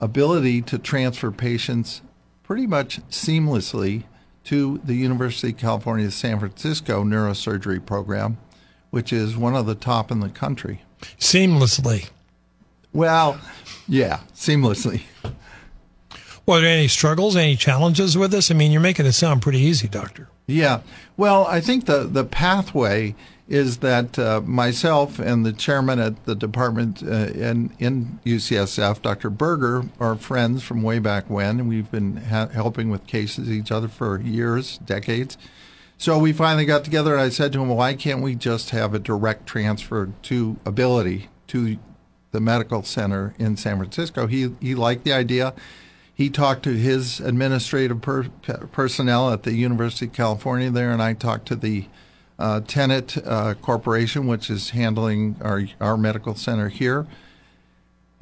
ability 0.00 0.62
to 0.62 0.78
transfer 0.78 1.30
patients 1.30 2.02
pretty 2.42 2.66
much 2.66 3.00
seamlessly 3.08 4.04
to 4.44 4.80
the 4.84 4.94
University 4.94 5.50
of 5.50 5.58
California 5.58 6.10
San 6.10 6.38
Francisco 6.38 7.04
neurosurgery 7.04 7.84
program 7.84 8.38
which 8.90 9.12
is 9.12 9.36
one 9.36 9.54
of 9.54 9.66
the 9.66 9.74
top 9.74 10.10
in 10.10 10.20
the 10.20 10.28
country. 10.28 10.82
Seamlessly. 11.18 12.10
Well, 12.92 13.40
yeah, 13.88 14.20
seamlessly. 14.34 15.02
Were 16.46 16.60
there 16.60 16.70
any 16.76 16.88
struggles, 16.88 17.36
any 17.36 17.54
challenges 17.54 18.18
with 18.18 18.32
this? 18.32 18.50
I 18.50 18.54
mean, 18.54 18.72
you're 18.72 18.80
making 18.80 19.06
it 19.06 19.12
sound 19.12 19.42
pretty 19.42 19.60
easy, 19.60 19.86
Doctor. 19.86 20.28
Yeah. 20.46 20.80
Well, 21.16 21.46
I 21.46 21.60
think 21.60 21.86
the, 21.86 22.04
the 22.04 22.24
pathway 22.24 23.14
is 23.48 23.78
that 23.78 24.18
uh, 24.18 24.40
myself 24.44 25.18
and 25.18 25.44
the 25.44 25.52
chairman 25.52 25.98
at 25.98 26.24
the 26.24 26.34
department 26.34 27.02
uh, 27.02 27.26
in, 27.34 27.72
in 27.78 28.20
UCSF, 28.24 29.02
Dr. 29.02 29.28
Berger, 29.28 29.84
are 29.98 30.16
friends 30.16 30.62
from 30.62 30.82
way 30.82 30.98
back 31.00 31.28
when. 31.28 31.66
We've 31.66 31.90
been 31.90 32.16
ha- 32.16 32.48
helping 32.48 32.90
with 32.90 33.06
cases 33.06 33.50
each 33.50 33.70
other 33.72 33.88
for 33.88 34.20
years, 34.20 34.78
decades. 34.78 35.36
So 36.00 36.18
we 36.18 36.32
finally 36.32 36.64
got 36.64 36.82
together, 36.82 37.12
and 37.12 37.20
I 37.20 37.28
said 37.28 37.52
to 37.52 37.60
him, 37.60 37.68
"Why 37.68 37.92
can't 37.92 38.22
we 38.22 38.34
just 38.34 38.70
have 38.70 38.94
a 38.94 38.98
direct 38.98 39.46
transfer 39.46 40.08
to 40.22 40.56
ability 40.64 41.28
to 41.48 41.76
the 42.32 42.40
medical 42.40 42.82
center 42.82 43.34
in 43.38 43.58
San 43.58 43.76
Francisco?" 43.76 44.26
He 44.26 44.54
he 44.62 44.74
liked 44.74 45.04
the 45.04 45.12
idea. 45.12 45.52
He 46.14 46.30
talked 46.30 46.62
to 46.62 46.72
his 46.72 47.20
administrative 47.20 48.00
per, 48.00 48.28
personnel 48.72 49.30
at 49.30 49.42
the 49.42 49.52
University 49.52 50.06
of 50.06 50.14
California 50.14 50.70
there, 50.70 50.90
and 50.90 51.02
I 51.02 51.12
talked 51.12 51.46
to 51.48 51.54
the 51.54 51.84
uh, 52.38 52.62
Tenet 52.66 53.18
uh, 53.18 53.52
Corporation, 53.60 54.26
which 54.26 54.48
is 54.48 54.70
handling 54.70 55.36
our 55.42 55.64
our 55.82 55.98
medical 55.98 56.34
center 56.34 56.70
here. 56.70 57.06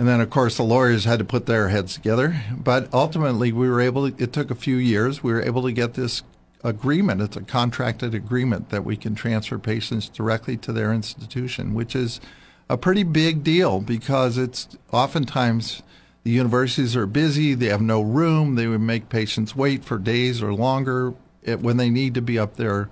And 0.00 0.08
then, 0.08 0.20
of 0.20 0.30
course, 0.30 0.56
the 0.56 0.64
lawyers 0.64 1.04
had 1.04 1.20
to 1.20 1.24
put 1.24 1.46
their 1.46 1.68
heads 1.68 1.94
together. 1.94 2.42
But 2.50 2.92
ultimately, 2.92 3.52
we 3.52 3.68
were 3.68 3.80
able. 3.80 4.10
To, 4.10 4.20
it 4.20 4.32
took 4.32 4.50
a 4.50 4.56
few 4.56 4.78
years. 4.78 5.22
We 5.22 5.32
were 5.32 5.42
able 5.42 5.62
to 5.62 5.70
get 5.70 5.94
this 5.94 6.24
agreement. 6.64 7.20
It's 7.20 7.36
a 7.36 7.42
contracted 7.42 8.14
agreement 8.14 8.70
that 8.70 8.84
we 8.84 8.96
can 8.96 9.14
transfer 9.14 9.58
patients 9.58 10.08
directly 10.08 10.56
to 10.58 10.72
their 10.72 10.92
institution, 10.92 11.74
which 11.74 11.94
is 11.94 12.20
a 12.68 12.76
pretty 12.76 13.02
big 13.02 13.42
deal 13.42 13.80
because 13.80 14.36
it's 14.36 14.68
oftentimes 14.92 15.82
the 16.24 16.30
universities 16.30 16.96
are 16.96 17.06
busy, 17.06 17.54
they 17.54 17.66
have 17.66 17.80
no 17.80 18.02
room, 18.02 18.54
they 18.54 18.66
would 18.66 18.80
make 18.80 19.08
patients 19.08 19.56
wait 19.56 19.84
for 19.84 19.98
days 19.98 20.42
or 20.42 20.52
longer 20.52 21.14
when 21.60 21.76
they 21.76 21.88
need 21.88 22.14
to 22.14 22.20
be 22.20 22.38
up 22.38 22.56
there 22.56 22.90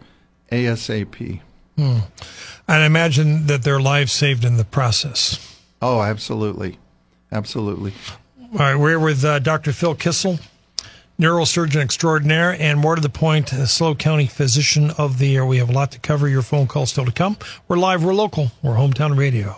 ASAP. 0.51 1.41
Hmm. 1.77 1.99
And 2.69 2.83
I 2.83 2.87
imagine 2.87 3.47
that 3.47 3.63
their 3.63 3.81
lives 3.81 4.13
saved 4.13 4.45
in 4.45 4.57
the 4.57 4.65
process. 4.65 5.59
Oh, 5.83 6.01
absolutely. 6.01 6.79
Absolutely. 7.31 7.93
All 8.53 8.59
right, 8.59 8.77
we're 8.77 8.99
with 8.99 9.25
uh, 9.25 9.41
Dr. 9.41 9.73
Phil 9.73 9.95
Kissel, 9.95 10.39
neurosurgeon 11.19 11.81
extraordinaire, 11.81 12.57
and 12.61 12.79
more 12.79 12.95
to 12.95 13.01
the 13.01 13.09
point, 13.09 13.49
SLO 13.49 13.95
County 13.95 14.27
Physician 14.27 14.91
of 14.99 15.19
the 15.19 15.29
Year. 15.29 15.47
We 15.47 15.59
have 15.59 15.71
a 15.71 15.73
lot 15.73 15.93
to 15.93 15.99
cover. 15.99 16.29
Your 16.29 16.43
phone 16.43 16.67
call 16.67 16.87
still 16.87 17.05
to 17.05 17.13
come. 17.13 17.37
We're 17.69 17.79
live, 17.79 18.05
we're 18.05 18.15
local, 18.15 18.53
we're 18.63 18.75
hometown 18.75 19.17
radio. 19.17 19.57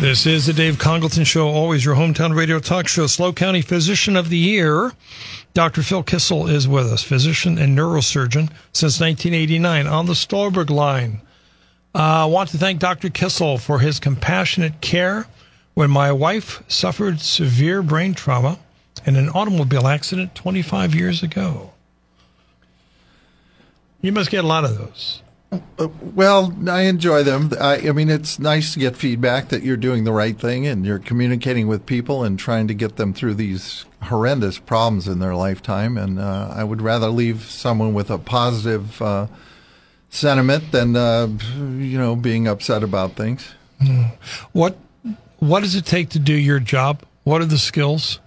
This 0.00 0.26
is 0.26 0.46
the 0.46 0.52
Dave 0.52 0.78
Congleton 0.78 1.24
Show, 1.24 1.48
always 1.48 1.84
your 1.84 1.96
hometown 1.96 2.32
radio 2.32 2.60
talk 2.60 2.86
show. 2.86 3.08
SLO 3.08 3.32
County 3.32 3.62
Physician 3.62 4.14
of 4.14 4.28
the 4.28 4.38
Year. 4.38 4.92
Dr. 5.54 5.82
Phil 5.82 6.02
Kissel 6.02 6.46
is 6.46 6.68
with 6.68 6.86
us, 6.86 7.02
physician 7.02 7.58
and 7.58 7.76
neurosurgeon 7.76 8.50
since 8.72 9.00
1989 9.00 9.86
on 9.86 10.06
the 10.06 10.14
Stolberg 10.14 10.70
line. 10.70 11.20
Uh, 11.94 11.98
I 11.98 12.24
want 12.26 12.50
to 12.50 12.58
thank 12.58 12.78
Dr. 12.78 13.10
Kissel 13.10 13.58
for 13.58 13.80
his 13.80 13.98
compassionate 13.98 14.80
care 14.80 15.26
when 15.74 15.90
my 15.90 16.12
wife 16.12 16.62
suffered 16.68 17.20
severe 17.20 17.82
brain 17.82 18.14
trauma 18.14 18.58
in 19.04 19.16
an 19.16 19.28
automobile 19.30 19.86
accident 19.86 20.34
25 20.34 20.94
years 20.94 21.22
ago. 21.22 21.72
You 24.00 24.12
must 24.12 24.30
get 24.30 24.44
a 24.44 24.46
lot 24.46 24.64
of 24.64 24.78
those. 24.78 25.22
Well, 26.14 26.54
I 26.68 26.82
enjoy 26.82 27.22
them. 27.22 27.52
I, 27.58 27.88
I, 27.88 27.92
mean, 27.92 28.10
it's 28.10 28.38
nice 28.38 28.74
to 28.74 28.80
get 28.80 28.96
feedback 28.96 29.48
that 29.48 29.62
you're 29.62 29.78
doing 29.78 30.04
the 30.04 30.12
right 30.12 30.38
thing 30.38 30.66
and 30.66 30.84
you're 30.84 30.98
communicating 30.98 31.68
with 31.68 31.86
people 31.86 32.22
and 32.22 32.38
trying 32.38 32.68
to 32.68 32.74
get 32.74 32.96
them 32.96 33.14
through 33.14 33.34
these 33.34 33.86
horrendous 34.02 34.58
problems 34.58 35.08
in 35.08 35.20
their 35.20 35.34
lifetime. 35.34 35.96
And 35.96 36.18
uh, 36.18 36.52
I 36.54 36.64
would 36.64 36.82
rather 36.82 37.08
leave 37.08 37.44
someone 37.44 37.94
with 37.94 38.10
a 38.10 38.18
positive 38.18 39.00
uh, 39.00 39.28
sentiment 40.10 40.70
than 40.72 40.96
uh, 40.96 41.28
you 41.56 41.98
know 41.98 42.14
being 42.14 42.46
upset 42.46 42.82
about 42.82 43.12
things. 43.12 43.54
Mm. 43.80 44.12
What 44.52 44.76
What 45.38 45.60
does 45.60 45.74
it 45.74 45.86
take 45.86 46.10
to 46.10 46.18
do 46.18 46.34
your 46.34 46.60
job? 46.60 47.02
What 47.24 47.40
are 47.40 47.46
the 47.46 47.58
skills? 47.58 48.20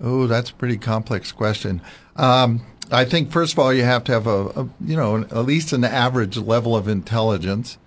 Oh, 0.00 0.26
that's 0.26 0.50
a 0.50 0.54
pretty 0.54 0.78
complex 0.78 1.32
question. 1.32 1.80
Um, 2.16 2.64
I 2.92 3.04
think 3.04 3.30
first 3.30 3.54
of 3.54 3.58
all 3.58 3.72
you 3.72 3.84
have 3.84 4.04
to 4.04 4.12
have 4.12 4.26
a, 4.26 4.46
a 4.48 4.68
you 4.84 4.96
know 4.96 5.22
at 5.22 5.44
least 5.44 5.72
an 5.72 5.84
average 5.84 6.36
level 6.36 6.76
of 6.76 6.88
intelligence. 6.88 7.78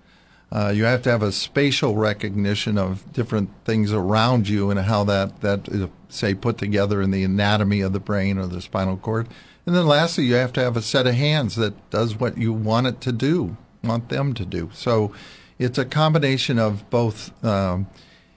Uh, 0.52 0.72
you 0.74 0.84
have 0.84 1.02
to 1.02 1.10
have 1.10 1.22
a 1.22 1.32
spatial 1.32 1.96
recognition 1.96 2.78
of 2.78 3.12
different 3.12 3.50
things 3.64 3.92
around 3.92 4.48
you 4.48 4.70
and 4.70 4.78
how 4.80 5.04
that 5.04 5.40
that 5.40 5.68
is 5.68 5.88
say 6.08 6.34
put 6.34 6.58
together 6.58 7.02
in 7.02 7.10
the 7.10 7.24
anatomy 7.24 7.80
of 7.80 7.92
the 7.92 8.00
brain 8.00 8.38
or 8.38 8.46
the 8.46 8.60
spinal 8.60 8.96
cord. 8.96 9.28
And 9.64 9.74
then 9.74 9.86
lastly, 9.86 10.24
you 10.24 10.34
have 10.34 10.52
to 10.54 10.60
have 10.60 10.76
a 10.76 10.82
set 10.82 11.06
of 11.06 11.14
hands 11.14 11.56
that 11.56 11.90
does 11.90 12.18
what 12.18 12.38
you 12.38 12.52
want 12.52 12.86
it 12.86 13.00
to 13.02 13.12
do, 13.12 13.56
want 13.82 14.08
them 14.08 14.32
to 14.34 14.44
do. 14.44 14.70
So 14.72 15.12
it's 15.58 15.78
a 15.78 15.84
combination 15.84 16.58
of 16.58 16.88
both 16.90 17.44
um, 17.44 17.88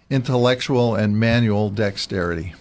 intellectual 0.10 0.96
and 0.96 1.20
manual 1.20 1.70
dexterity. 1.70 2.56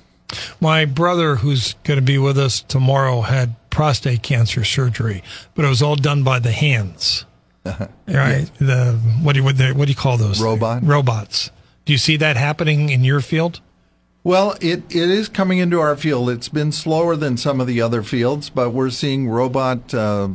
My 0.60 0.84
brother, 0.84 1.36
who's 1.36 1.74
going 1.84 1.98
to 1.98 2.04
be 2.04 2.18
with 2.18 2.36
us 2.36 2.60
tomorrow, 2.60 3.22
had 3.22 3.56
prostate 3.78 4.25
cancer 4.25 4.64
surgery, 4.64 5.23
but 5.54 5.64
it 5.64 5.68
was 5.68 5.80
all 5.80 5.94
done 5.94 6.25
by 6.25 6.40
the 6.40 6.50
hands. 6.50 7.25
right? 7.64 8.50
The 8.58 8.99
what 9.23 9.35
do 9.35 9.38
you 9.38 9.44
what, 9.44 9.56
the, 9.56 9.70
what 9.70 9.85
do 9.85 9.92
you 9.92 9.97
call 9.97 10.16
those? 10.16 10.42
Robot 10.42 10.82
robots. 10.82 11.52
Do 11.85 11.92
you 11.92 11.99
see 11.99 12.16
that 12.16 12.37
happening 12.37 12.88
in 12.88 13.04
your 13.04 13.20
field? 13.20 13.61
Well, 14.25 14.56
it, 14.61 14.82
it 14.90 15.08
is 15.08 15.28
coming 15.28 15.58
into 15.58 15.78
our 15.78 15.97
field. 15.97 16.28
It's 16.28 16.49
been 16.49 16.73
slower 16.73 17.14
than 17.14 17.37
some 17.37 17.61
of 17.61 17.68
the 17.68 17.80
other 17.80 18.02
fields, 18.02 18.50
but 18.50 18.70
we're 18.70 18.90
seeing 18.90 19.28
robot 19.28 19.94
uh, 19.94 20.30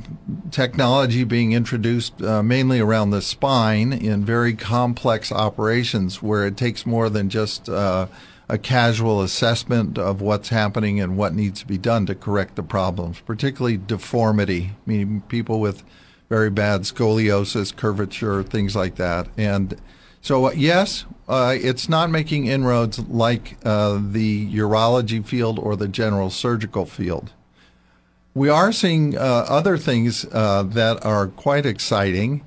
technology 0.50 1.26
being 1.26 1.52
introduced 1.52 2.22
uh, 2.22 2.42
mainly 2.42 2.80
around 2.80 3.10
the 3.10 3.22
spine 3.22 3.92
in 3.92 4.24
very 4.24 4.54
complex 4.56 5.34
operations 5.34 6.24
where 6.24 6.48
it 6.48 6.56
takes 6.56 6.86
more 6.86 7.10
than 7.10 7.30
just 7.30 7.68
uh, 7.68 8.08
a 8.50 8.58
casual 8.58 9.22
assessment 9.22 9.98
of 9.98 10.22
what's 10.22 10.50
happening 10.50 11.00
and 11.00 11.18
what 11.18 11.34
needs 11.34 11.62
to 11.62 11.68
be 11.68 11.78
done 11.78 12.06
to 12.06 12.16
correct 12.16 12.56
the 12.56 12.64
problems, 12.64 13.20
particularly 13.22 13.78
deformity, 13.78 14.72
meaning 14.86 15.22
people 15.28 15.60
with 15.60 15.84
very 16.30 16.50
bad 16.50 16.82
scoliosis, 16.82 17.76
curvature, 17.76 18.44
things 18.44 18.76
like 18.76 18.96
that. 18.96 19.28
And 19.38 19.80
so, 20.22 20.48
uh, 20.48 20.52
yes, 20.52 21.06
uh, 21.28 21.56
it's 21.58 21.88
not 21.88 22.10
making 22.10 22.48
inroads 22.48 23.00
like 23.00 23.58
uh, 23.64 24.00
the 24.02 24.54
urology 24.54 25.26
field 25.26 25.60
or 25.60 25.76
the 25.76 25.88
general 25.88 26.30
surgical 26.30 26.86
field. 26.86 27.32
We 28.34 28.50
are 28.50 28.72
seeing 28.72 29.18
uh, 29.18 29.22
other 29.48 29.78
things 29.78 30.26
uh, 30.32 30.64
that 30.64 31.06
are 31.06 31.28
quite 31.28 31.66
exciting 31.66 32.44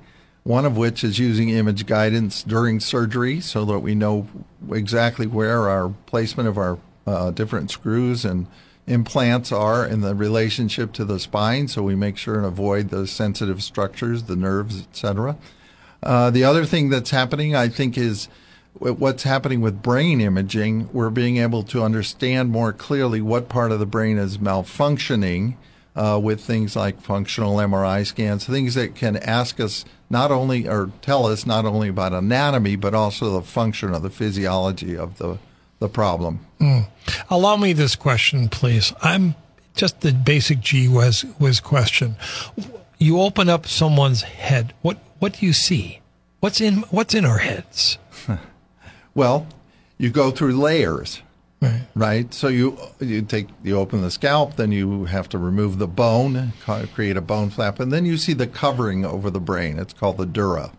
one 0.47 0.65
of 0.65 0.77
which 0.77 1.03
is 1.03 1.19
using 1.19 1.49
image 1.49 1.85
guidance 1.85 2.41
during 2.41 2.79
surgery 2.79 3.41
so 3.41 3.65
that 3.65 3.79
we 3.79 3.93
know 3.93 4.25
exactly 4.71 5.27
where 5.27 5.69
our 5.69 5.89
placement 6.05 6.49
of 6.49 6.57
our 6.57 6.77
uh, 7.05 7.31
different 7.31 7.71
screws 7.71 8.25
and 8.25 8.47
implants 8.85 9.51
are 9.51 9.85
in 9.85 10.01
the 10.01 10.15
relationship 10.15 10.93
to 10.93 11.03
the 11.05 11.19
spine 11.19 11.67
so 11.67 11.83
we 11.83 11.95
make 11.95 12.17
sure 12.17 12.35
and 12.35 12.45
avoid 12.45 12.89
those 12.89 13.11
sensitive 13.11 13.61
structures, 13.61 14.23
the 14.23 14.35
nerves, 14.35 14.81
etc. 14.81 15.37
Uh, 16.01 16.29
the 16.29 16.43
other 16.43 16.65
thing 16.65 16.89
that's 16.89 17.09
happening, 17.09 17.55
I 17.55 17.67
think, 17.67 17.97
is 17.97 18.29
what's 18.79 19.23
happening 19.23 19.61
with 19.61 19.81
brain 19.81 20.21
imaging. 20.21 20.89
We're 20.93 21.09
being 21.09 21.37
able 21.37 21.63
to 21.63 21.83
understand 21.83 22.51
more 22.51 22.71
clearly 22.71 23.21
what 23.21 23.49
part 23.49 23.71
of 23.71 23.79
the 23.79 23.85
brain 23.85 24.17
is 24.17 24.37
malfunctioning 24.37 25.55
uh, 25.95 26.19
with 26.21 26.41
things 26.41 26.75
like 26.75 27.01
functional 27.01 27.57
MRI 27.57 28.05
scans, 28.05 28.45
things 28.45 28.75
that 28.75 28.95
can 28.95 29.17
ask 29.17 29.59
us 29.59 29.83
not 30.09 30.31
only 30.31 30.67
or 30.67 30.91
tell 31.01 31.25
us 31.25 31.45
not 31.45 31.65
only 31.65 31.89
about 31.89 32.13
anatomy 32.13 32.75
but 32.75 32.93
also 32.93 33.33
the 33.33 33.41
function 33.41 33.93
of 33.93 34.01
the 34.01 34.09
physiology 34.09 34.95
of 34.95 35.17
the 35.17 35.37
the 35.79 35.89
problem. 35.89 36.39
Mm. 36.59 36.87
Allow 37.29 37.55
me 37.57 37.73
this 37.73 37.95
question, 37.95 38.49
please. 38.49 38.93
I'm 39.01 39.35
just 39.75 40.01
the 40.01 40.11
basic 40.11 40.59
G 40.59 40.87
was 40.87 41.21
whiz 41.39 41.59
question. 41.59 42.15
You 42.97 43.21
open 43.21 43.47
up 43.47 43.67
someone's 43.67 44.23
head. 44.23 44.73
What 44.81 44.97
what 45.19 45.33
do 45.33 45.45
you 45.45 45.53
see? 45.53 46.01
What's 46.39 46.61
in 46.61 46.77
what's 46.89 47.13
in 47.13 47.25
our 47.25 47.39
heads? 47.39 47.97
well, 49.15 49.47
you 49.97 50.09
go 50.09 50.31
through 50.31 50.57
layers. 50.57 51.21
Right. 51.59 51.81
right. 51.95 52.33
So 52.33 52.49
you 52.49 52.77
you 52.99 53.23
take 53.23 53.47
you 53.63 53.77
open 53.77 54.01
the 54.01 54.11
scalp, 54.11 54.57
then 54.57 54.71
you 54.71 55.05
have 55.05 55.27
to 55.29 55.37
remove 55.37 55.79
the 55.79 55.87
bone, 55.87 56.53
create 56.93 57.17
a 57.17 57.21
bone 57.21 57.49
flap, 57.49 57.79
and 57.79 57.91
then 57.91 58.05
you 58.05 58.17
see 58.17 58.33
the 58.33 58.45
covering 58.45 59.05
over 59.05 59.29
the 59.31 59.39
brain. 59.39 59.79
It's 59.79 59.93
called 59.93 60.17
the 60.17 60.27
dura, 60.27 60.71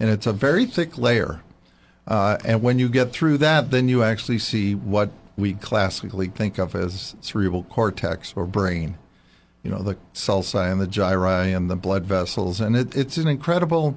and 0.00 0.10
it's 0.10 0.26
a 0.26 0.32
very 0.32 0.66
thick 0.66 0.98
layer. 0.98 1.42
Uh, 2.08 2.38
and 2.44 2.62
when 2.62 2.78
you 2.78 2.88
get 2.88 3.12
through 3.12 3.38
that, 3.38 3.70
then 3.70 3.88
you 3.88 4.02
actually 4.02 4.38
see 4.38 4.74
what 4.74 5.10
we 5.36 5.54
classically 5.54 6.28
think 6.28 6.58
of 6.58 6.74
as 6.74 7.14
cerebral 7.20 7.64
cortex 7.64 8.32
or 8.36 8.46
brain. 8.46 8.96
You 9.62 9.70
know, 9.70 9.82
the 9.82 9.96
sulci 10.14 10.70
and 10.70 10.80
the 10.80 10.86
gyri 10.86 11.56
and 11.56 11.68
the 11.70 11.76
blood 11.76 12.04
vessels, 12.04 12.60
and 12.60 12.76
it, 12.76 12.96
it's 12.96 13.16
an 13.16 13.28
incredible 13.28 13.96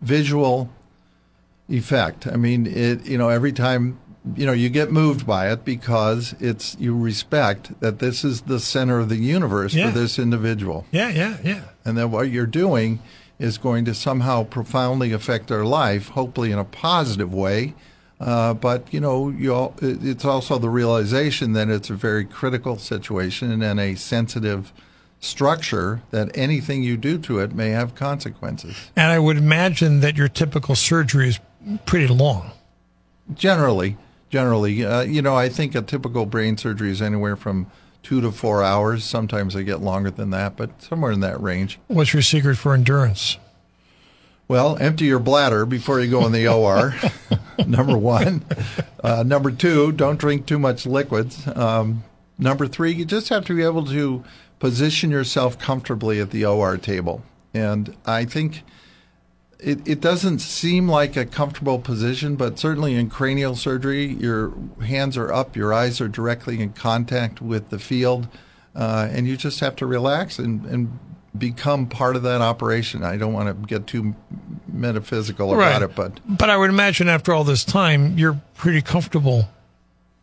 visual 0.00 0.70
effect. 1.68 2.26
I 2.26 2.36
mean, 2.36 2.66
it 2.66 3.06
you 3.06 3.18
know 3.18 3.28
every 3.28 3.52
time 3.52 3.98
you 4.36 4.46
know 4.46 4.52
you 4.52 4.70
get 4.70 4.90
moved 4.90 5.26
by 5.26 5.50
it 5.50 5.64
because 5.64 6.34
it's 6.40 6.76
you 6.80 6.96
respect 6.96 7.78
that 7.80 7.98
this 7.98 8.24
is 8.24 8.42
the 8.42 8.58
center 8.58 8.98
of 8.98 9.08
the 9.08 9.16
universe 9.16 9.74
yeah. 9.74 9.90
for 9.90 9.98
this 9.98 10.18
individual. 10.18 10.86
Yeah, 10.90 11.10
yeah, 11.10 11.36
yeah. 11.44 11.62
And 11.84 11.98
then 11.98 12.10
what 12.10 12.30
you're 12.30 12.46
doing 12.46 13.00
is 13.38 13.58
going 13.58 13.84
to 13.84 13.94
somehow 13.94 14.44
profoundly 14.44 15.12
affect 15.12 15.48
their 15.48 15.64
life, 15.64 16.10
hopefully 16.10 16.52
in 16.52 16.58
a 16.58 16.64
positive 16.64 17.34
way. 17.34 17.74
Uh, 18.20 18.54
but 18.54 18.92
you 18.92 19.00
know, 19.00 19.28
you 19.28 19.52
all, 19.52 19.74
it's 19.82 20.24
also 20.24 20.58
the 20.58 20.70
realization 20.70 21.52
that 21.52 21.68
it's 21.68 21.90
a 21.90 21.94
very 21.94 22.24
critical 22.24 22.78
situation 22.78 23.60
and 23.60 23.78
a 23.78 23.94
sensitive 23.96 24.72
structure 25.20 26.02
that 26.10 26.30
anything 26.36 26.82
you 26.82 26.96
do 26.96 27.18
to 27.18 27.40
it 27.40 27.54
may 27.54 27.70
have 27.70 27.94
consequences. 27.94 28.90
And 28.94 29.10
I 29.10 29.18
would 29.18 29.36
imagine 29.36 30.00
that 30.00 30.16
your 30.16 30.28
typical 30.28 30.74
surgery 30.74 31.28
is 31.28 31.40
pretty 31.86 32.06
long. 32.06 32.52
Generally, 33.34 33.96
generally. 34.30 34.84
Uh, 34.84 35.02
you 35.02 35.22
know, 35.22 35.36
I 35.36 35.48
think 35.48 35.74
a 35.74 35.82
typical 35.82 36.26
brain 36.26 36.56
surgery 36.56 36.90
is 36.90 37.00
anywhere 37.02 37.36
from 37.36 37.66
two 38.02 38.20
to 38.20 38.30
four 38.30 38.62
hours. 38.62 39.04
Sometimes 39.04 39.54
they 39.54 39.64
get 39.64 39.80
longer 39.80 40.10
than 40.10 40.30
that, 40.30 40.56
but 40.56 40.82
somewhere 40.82 41.12
in 41.12 41.20
that 41.20 41.40
range. 41.40 41.78
What's 41.88 42.12
your 42.12 42.22
secret 42.22 42.56
for 42.56 42.74
endurance? 42.74 43.38
Well, 44.46 44.76
empty 44.76 45.06
your 45.06 45.20
bladder 45.20 45.64
before 45.64 46.00
you 46.00 46.10
go 46.10 46.26
in 46.26 46.32
the 46.32 46.46
OR. 46.54 46.94
number 47.66 47.96
one. 47.96 48.44
Uh, 49.02 49.22
number 49.22 49.50
two, 49.50 49.92
don't 49.92 50.18
drink 50.18 50.46
too 50.46 50.58
much 50.58 50.84
liquids. 50.84 51.46
Um, 51.48 52.04
number 52.38 52.66
three, 52.66 52.92
you 52.92 53.04
just 53.06 53.30
have 53.30 53.46
to 53.46 53.56
be 53.56 53.62
able 53.62 53.86
to 53.86 54.22
position 54.58 55.10
yourself 55.10 55.58
comfortably 55.58 56.20
at 56.20 56.30
the 56.30 56.44
OR 56.44 56.76
table. 56.76 57.22
And 57.54 57.96
I 58.04 58.24
think 58.26 58.62
it, 59.64 59.86
it 59.88 60.00
doesn't 60.00 60.40
seem 60.40 60.88
like 60.88 61.16
a 61.16 61.24
comfortable 61.24 61.78
position, 61.78 62.36
but 62.36 62.58
certainly 62.58 62.94
in 62.94 63.08
cranial 63.08 63.54
surgery, 63.56 64.06
your 64.06 64.52
hands 64.84 65.16
are 65.16 65.32
up, 65.32 65.56
your 65.56 65.72
eyes 65.72 66.00
are 66.00 66.08
directly 66.08 66.60
in 66.60 66.72
contact 66.72 67.40
with 67.40 67.70
the 67.70 67.78
field, 67.78 68.28
uh, 68.76 69.08
and 69.10 69.26
you 69.26 69.36
just 69.36 69.60
have 69.60 69.74
to 69.76 69.86
relax 69.86 70.38
and, 70.38 70.64
and 70.66 70.98
become 71.36 71.86
part 71.86 72.14
of 72.16 72.22
that 72.22 72.40
operation. 72.40 73.02
I 73.02 73.16
don't 73.16 73.32
want 73.32 73.48
to 73.48 73.66
get 73.66 73.86
too 73.86 74.14
metaphysical 74.72 75.52
about 75.54 75.58
Right. 75.80 75.82
it, 75.82 75.94
but 75.96 76.20
But 76.28 76.50
I 76.50 76.56
would 76.56 76.70
imagine 76.70 77.08
after 77.08 77.32
all 77.32 77.44
this 77.44 77.64
time, 77.64 78.18
you're 78.18 78.40
pretty 78.54 78.82
comfortable 78.82 79.48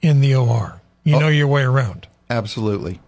in 0.02 0.22
the 0.22 0.36
OR. 0.36 0.82
You 1.04 1.16
Oh. 1.16 1.20
know 1.20 1.28
your 1.28 1.48
way 1.48 1.64
around. 1.64 2.08
absolutely. 2.30 3.00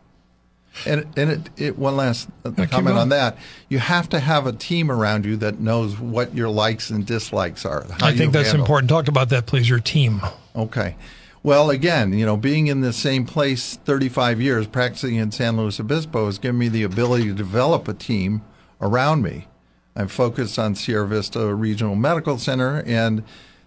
And 0.86 1.06
and 1.16 1.30
it, 1.30 1.50
it 1.56 1.78
one 1.78 1.96
last 1.96 2.28
uh, 2.44 2.52
keep 2.52 2.70
comment 2.72 2.98
on 2.98 3.10
that. 3.10 3.38
You 3.70 3.80
have 3.80 4.10
to 4.10 4.20
have 4.20 4.48
a 4.48 4.52
team 4.52 4.90
around 4.90 5.26
you 5.26 5.38
that 5.38 5.60
knows 5.60 6.00
what 6.00 6.36
your 6.36 6.50
likes 6.50 6.90
and 6.90 7.06
dislikes 7.06 7.66
are. 7.66 7.86
I 8.02 8.16
think 8.16 8.34
that's 8.34 8.48
handle. 8.48 8.66
important. 8.66 8.90
Talk 8.90 9.08
about 9.08 9.30
that, 9.30 9.46
please. 9.46 9.70
Your 9.70 9.80
team. 9.80 10.22
Okay. 10.56 10.96
Well, 11.44 11.70
again, 11.70 12.14
you 12.14 12.26
know, 12.26 12.38
being 12.38 12.68
in 12.68 12.80
the 12.80 12.94
same 12.94 13.26
place 13.26 13.76
35 13.84 14.40
years, 14.40 14.66
practicing 14.66 15.16
in 15.16 15.32
San 15.32 15.58
Luis 15.58 15.78
Obispo, 15.78 16.26
has 16.28 16.40
given 16.40 16.58
me 16.58 16.70
the 16.70 16.84
ability 16.84 17.26
to 17.26 17.34
develop 17.34 17.88
a 17.90 17.94
team 17.94 18.42
around 18.80 19.24
me. 19.24 19.48
I'm 19.94 20.08
focused 20.08 20.58
on 20.58 20.76
Sierra 20.76 21.06
Vista 21.06 21.54
Regional 21.54 21.96
Medical 21.96 22.38
Center, 22.38 22.82
and 22.86 23.24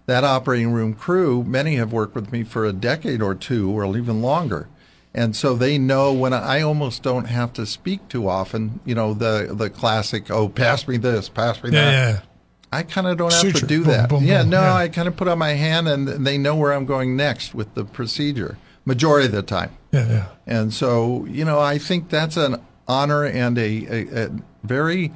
that 0.06 0.25
operating 0.25 0.72
room 0.72 0.94
crew, 0.94 1.44
many 1.44 1.76
have 1.76 1.92
worked 1.92 2.14
with 2.14 2.32
me 2.32 2.44
for 2.44 2.64
a 2.64 2.72
decade 2.72 3.20
or 3.20 3.34
two, 3.34 3.70
or 3.70 3.84
even 3.96 4.22
longer. 4.22 4.68
And 5.16 5.35
so 5.35 5.54
they 5.56 5.78
know 5.78 6.12
when 6.12 6.32
I, 6.32 6.58
I 6.58 6.62
almost 6.62 7.02
don't 7.02 7.25
have 7.25 7.52
to 7.54 7.64
speak 7.66 8.06
too 8.08 8.28
often, 8.28 8.78
you 8.85 8.94
know, 8.94 9.14
the, 9.14 9.50
the 9.52 9.70
classic, 9.70 10.30
oh, 10.30 10.49
pass 10.49 10.87
me 10.87 10.99
this, 10.99 11.28
pass 11.30 11.61
me 11.64 11.70
that. 11.70 11.92
Yeah. 11.92 12.20
I 12.70 12.82
kind 12.82 13.06
of 13.06 13.16
don't 13.16 13.32
have 13.32 13.40
Suture. 13.40 13.61
to 13.61 13.66
do 13.66 13.78
Boom, 13.85 13.92
that. 13.92 14.08
boom, 14.11 14.25
yeah, 14.25 14.42
boom. 14.42 14.50
no, 14.50 14.61
Yeah. 14.61 14.75
I 14.75 14.88
kind 14.88 15.08
of 15.08 15.16
put 15.16 15.26
on 15.26 15.38
my 15.38 15.54
hand 15.54 15.88
and 15.88 16.06
they 16.26 16.37
know 16.37 16.54
where 16.54 16.73
I'm 16.73 16.85
going 16.85 17.16
next 17.16 17.54
with 17.54 17.73
the 17.75 17.85
procedure, 17.85 18.58
majority 18.85 19.26
of 19.26 19.32
the 19.32 19.42
time. 19.42 19.70
Yeah, 19.90 20.06
yeah. 20.08 20.26
And 20.46 20.75
so, 20.75 21.25
you 21.26 21.44
know, 21.46 21.58
I 21.61 21.78
think 21.78 22.11
that's 22.11 22.37
an 22.37 22.62
honor 22.87 23.25
and 23.25 23.56
a, 23.56 23.87
a, 23.87 24.25
a 24.26 24.30
very 24.64 25.12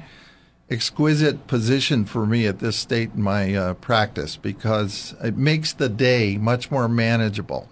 exquisite 0.69 1.47
position 1.47 2.05
for 2.05 2.25
me 2.25 2.47
at 2.47 2.59
this 2.59 2.77
state 2.77 3.11
in 3.15 3.21
my 3.21 3.53
uh, 3.53 3.73
practice 3.75 4.37
because 4.37 5.13
it 5.23 5.37
makes 5.37 5.73
the 5.73 5.89
day 5.89 6.37
much 6.37 6.71
more 6.71 6.87
manageable. 6.87 7.67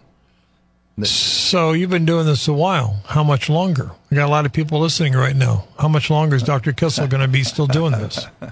So 1.06 1.72
you've 1.74 1.89
been 1.89 2.06
doing 2.06 2.25
this 2.25 2.48
a 2.48 2.53
while. 2.53 3.01
How 3.06 3.24
much 3.24 3.50
longer? 3.50 3.91
We 4.10 4.15
got 4.15 4.27
a 4.27 4.32
lot 4.32 4.46
of 4.46 4.53
people 4.53 4.79
listening 4.79 5.13
right 5.13 5.36
now. 5.36 5.65
How 5.77 5.88
much 5.88 6.10
longer 6.10 6.36
is 6.36 6.44
Dr. 6.44 6.74
Kissel 6.74 7.08
going 7.08 7.22
to 7.22 7.27
be 7.27 7.44
still 7.44 7.68
doing 7.68 7.91
this? 7.91 8.25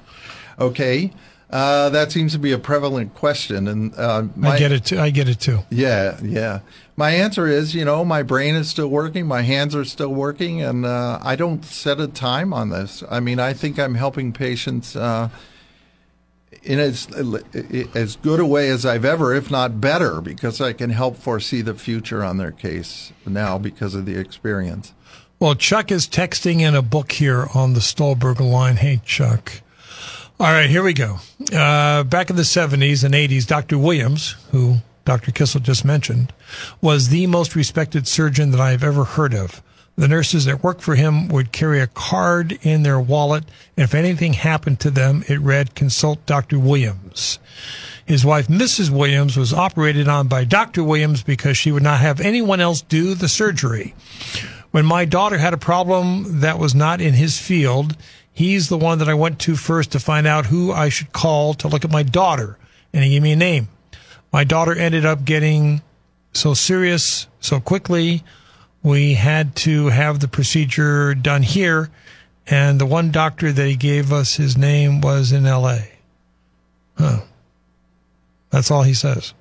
Okay. 0.59 1.11
Uh, 1.49 1.89
that 1.89 2.11
seems 2.11 2.33
to 2.33 2.39
be 2.39 2.51
a 2.51 2.57
prevalent 2.57 3.13
question. 3.13 3.67
And 3.67 3.95
uh, 3.95 4.23
my, 4.35 4.51
I 4.51 4.59
get 4.59 4.71
it 4.71 4.85
too. 4.85 4.99
I 4.99 5.11
get 5.11 5.29
it 5.29 5.39
too. 5.39 5.59
Yeah, 5.69 6.17
yeah. 6.21 6.59
My 6.97 7.11
answer 7.11 7.47
is, 7.47 7.73
you 7.73 7.85
know, 7.85 8.03
my 8.03 8.23
brain 8.23 8.55
is 8.55 8.67
still 8.69 8.87
working, 8.87 9.27
my 9.27 9.43
hands 9.43 9.75
are 9.75 9.85
still 9.85 10.13
working, 10.13 10.61
and 10.61 10.85
uh, 10.85 11.19
I 11.21 11.35
don't 11.35 11.63
set 11.63 12.01
a 12.01 12.07
time 12.07 12.53
on 12.53 12.69
this. 12.69 13.03
I 13.09 13.19
mean, 13.19 13.39
I 13.39 13.53
think 13.53 13.79
I'm 13.79 13.95
helping 13.95 14.33
patients 14.33 14.95
uh, 14.95 15.29
in 16.63 16.79
as 16.79 17.07
as 17.93 18.15
good 18.17 18.39
a 18.39 18.45
way 18.45 18.69
as 18.69 18.85
I've 18.85 19.05
ever, 19.05 19.33
if 19.33 19.51
not 19.51 19.81
better, 19.81 20.21
because 20.21 20.61
I 20.61 20.73
can 20.73 20.91
help 20.91 21.17
foresee 21.17 21.61
the 21.61 21.73
future 21.73 22.23
on 22.23 22.37
their 22.37 22.51
case 22.51 23.11
now 23.25 23.57
because 23.57 23.95
of 23.95 24.05
the 24.05 24.17
experience. 24.17 24.93
Well, 25.39 25.55
Chuck 25.55 25.91
is 25.91 26.07
texting 26.07 26.61
in 26.61 26.73
a 26.73 26.81
book 26.81 27.11
here 27.11 27.47
on 27.53 27.73
the 27.73 27.81
Stolberg 27.81 28.39
line. 28.39 28.77
Hey, 28.77 29.01
Chuck. 29.05 29.61
All 30.39 30.51
right, 30.51 30.69
here 30.69 30.83
we 30.83 30.93
go. 30.93 31.17
Uh, 31.53 32.03
back 32.03 32.29
in 32.29 32.35
the 32.35 32.43
70s 32.43 33.03
and 33.03 33.13
80s, 33.13 33.45
Dr. 33.45 33.77
Williams, 33.77 34.35
who 34.51 34.77
Dr. 35.05 35.31
Kissel 35.31 35.61
just 35.61 35.85
mentioned, 35.85 36.33
was 36.81 37.09
the 37.09 37.27
most 37.27 37.55
respected 37.55 38.07
surgeon 38.07 38.51
that 38.51 38.59
I've 38.59 38.83
ever 38.83 39.03
heard 39.03 39.33
of. 39.33 39.61
The 39.97 40.07
nurses 40.07 40.45
that 40.45 40.63
worked 40.63 40.81
for 40.81 40.93
him 40.93 41.27
would 41.29 41.51
carry 41.51 41.79
a 41.79 41.87
card 41.87 42.59
in 42.61 42.83
their 42.83 42.99
wallet, 42.99 43.45
and 43.75 43.83
if 43.83 43.95
anything 43.95 44.33
happened 44.33 44.79
to 44.81 44.91
them, 44.91 45.23
it 45.27 45.39
read, 45.39 45.73
Consult 45.73 46.23
Dr. 46.27 46.59
Williams. 46.59 47.39
His 48.05 48.23
wife, 48.23 48.47
Mrs. 48.47 48.91
Williams, 48.91 49.35
was 49.35 49.51
operated 49.51 50.07
on 50.07 50.27
by 50.27 50.43
Dr. 50.43 50.83
Williams 50.83 51.23
because 51.23 51.57
she 51.57 51.71
would 51.71 51.81
not 51.81 51.99
have 51.99 52.21
anyone 52.21 52.61
else 52.61 52.81
do 52.83 53.15
the 53.15 53.27
surgery. 53.27 53.95
When 54.69 54.85
my 54.85 55.03
daughter 55.03 55.39
had 55.39 55.55
a 55.55 55.57
problem 55.57 56.41
that 56.41 56.59
was 56.59 56.75
not 56.75 57.01
in 57.01 57.15
his 57.15 57.39
field, 57.39 57.97
he's 58.31 58.69
the 58.69 58.77
one 58.77 58.99
that 58.99 59.09
I 59.09 59.15
went 59.15 59.39
to 59.39 59.55
first 59.55 59.91
to 59.93 59.99
find 59.99 60.27
out 60.27 60.45
who 60.45 60.71
I 60.71 60.89
should 60.89 61.11
call 61.11 61.55
to 61.55 61.67
look 61.67 61.83
at 61.83 61.91
my 61.91 62.03
daughter, 62.03 62.59
and 62.93 63.03
he 63.03 63.09
gave 63.09 63.23
me 63.23 63.31
a 63.31 63.35
name. 63.35 63.67
My 64.31 64.43
daughter 64.43 64.75
ended 64.75 65.07
up 65.07 65.25
getting 65.25 65.81
so 66.33 66.53
serious 66.53 67.25
so 67.39 67.59
quickly, 67.59 68.23
we 68.87 69.15
had 69.15 69.53
to 69.57 69.87
have 69.87 70.21
the 70.21 70.27
procedure 70.29 71.13
done 71.13 71.43
here, 71.43 71.89
and 72.47 72.79
the 72.79 72.85
one 72.85 73.11
doctor 73.11 73.51
that 73.51 73.67
he 73.67 73.75
gave 73.75 74.13
us 74.13 74.35
his 74.35 74.57
name 74.57 75.01
was 75.01 75.33
in 75.33 75.45
L.A. 75.45 75.91
Huh. 76.97 77.19
That's 78.49 78.71
all 78.71 78.83
he 78.83 78.93
says. 78.93 79.33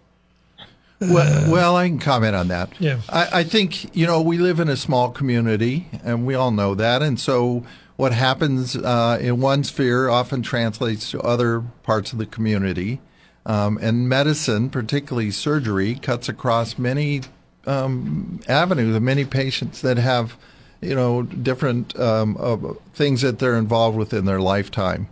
Well, 0.99 1.53
well, 1.53 1.77
I 1.77 1.89
can 1.89 2.01
comment 2.01 2.35
on 2.35 2.49
that. 2.49 2.73
Yeah. 2.81 3.01
I, 3.09 3.29
I 3.41 3.45
think 3.45 3.95
you 3.95 4.07
know 4.07 4.21
we 4.21 4.39
live 4.39 4.59
in 4.59 4.69
a 4.69 4.77
small 4.77 5.11
community, 5.11 5.89
and 6.03 6.27
we 6.27 6.35
all 6.35 6.51
know 6.51 6.75
that. 6.75 7.03
And 7.03 7.21
so, 7.21 7.65
what 7.97 8.13
happens 8.13 8.77
uh, 8.77 9.19
in 9.21 9.41
one 9.41 9.63
sphere 9.63 10.09
often 10.09 10.43
translates 10.43 11.11
to 11.13 11.21
other 11.21 11.61
parts 11.83 12.13
of 12.13 12.19
the 12.19 12.27
community. 12.27 13.01
Um, 13.45 13.79
and 13.81 14.09
medicine, 14.09 14.71
particularly 14.71 15.31
surgery, 15.31 15.95
cuts 15.95 16.29
across 16.29 16.79
many 16.79 17.21
um, 17.67 18.41
avenues. 18.49 18.99
Many 19.01 19.25
patients 19.25 19.81
that 19.83 19.99
have, 19.99 20.37
you 20.81 20.95
know, 20.95 21.23
different 21.23 21.99
um, 21.99 22.37
uh, 22.39 22.57
things 22.95 23.23
that 23.23 23.39
they're 23.39 23.57
involved 23.57 23.97
with 23.97 24.13
in 24.13 24.25
their 24.25 24.41
lifetime. 24.41 25.09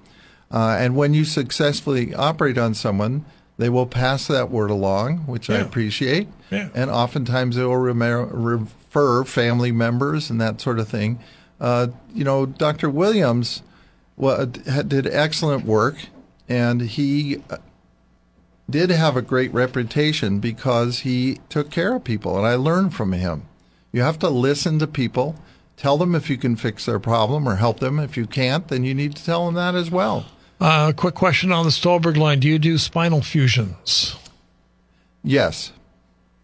Uh, 0.50 0.76
and 0.78 0.94
when 0.94 1.14
you 1.14 1.24
successfully 1.24 2.14
operate 2.14 2.56
on 2.58 2.74
someone, 2.74 3.24
they 3.56 3.68
will 3.68 3.86
pass 3.86 4.26
that 4.28 4.50
word 4.50 4.70
along, 4.70 5.18
which 5.26 5.48
I 5.48 5.54
appreciate. 5.58 6.28
Yeah. 6.50 6.68
And 6.74 6.90
oftentimes 6.90 7.56
they 7.56 7.62
will 7.64 7.72
remer- 7.72 8.28
refer 8.32 9.24
family 9.24 9.72
members 9.72 10.30
and 10.30 10.40
that 10.40 10.60
sort 10.60 10.78
of 10.78 10.88
thing. 10.88 11.18
Uh, 11.60 11.88
you 12.12 12.24
know, 12.24 12.46
Dr. 12.46 12.90
Williams 12.90 13.62
wa- 14.16 14.44
did 14.44 15.06
excellent 15.06 15.64
work, 15.64 15.96
and 16.48 16.82
he 16.82 17.42
did 18.68 18.90
have 18.90 19.16
a 19.16 19.22
great 19.22 19.52
reputation 19.52 20.38
because 20.40 21.00
he 21.00 21.40
took 21.48 21.70
care 21.70 21.96
of 21.96 22.04
people, 22.04 22.36
and 22.36 22.46
I 22.46 22.54
learned 22.54 22.94
from 22.94 23.12
him. 23.12 23.46
You 23.92 24.02
have 24.02 24.18
to 24.20 24.28
listen 24.28 24.78
to 24.78 24.86
people, 24.86 25.36
tell 25.76 25.98
them 25.98 26.14
if 26.14 26.30
you 26.30 26.36
can 26.36 26.56
fix 26.56 26.86
their 26.86 26.98
problem 26.98 27.48
or 27.48 27.56
help 27.56 27.80
them. 27.80 27.98
If 27.98 28.16
you 28.16 28.26
can't, 28.26 28.68
then 28.68 28.84
you 28.84 28.94
need 28.94 29.16
to 29.16 29.24
tell 29.24 29.46
them 29.46 29.54
that 29.54 29.74
as 29.74 29.90
well. 29.90 30.26
Uh, 30.60 30.92
quick 30.92 31.14
question 31.14 31.52
on 31.52 31.64
the 31.64 31.70
Stolberg 31.70 32.16
line. 32.16 32.40
Do 32.40 32.48
you 32.48 32.58
do 32.58 32.78
spinal 32.78 33.22
fusions? 33.22 34.16
Yes. 35.22 35.72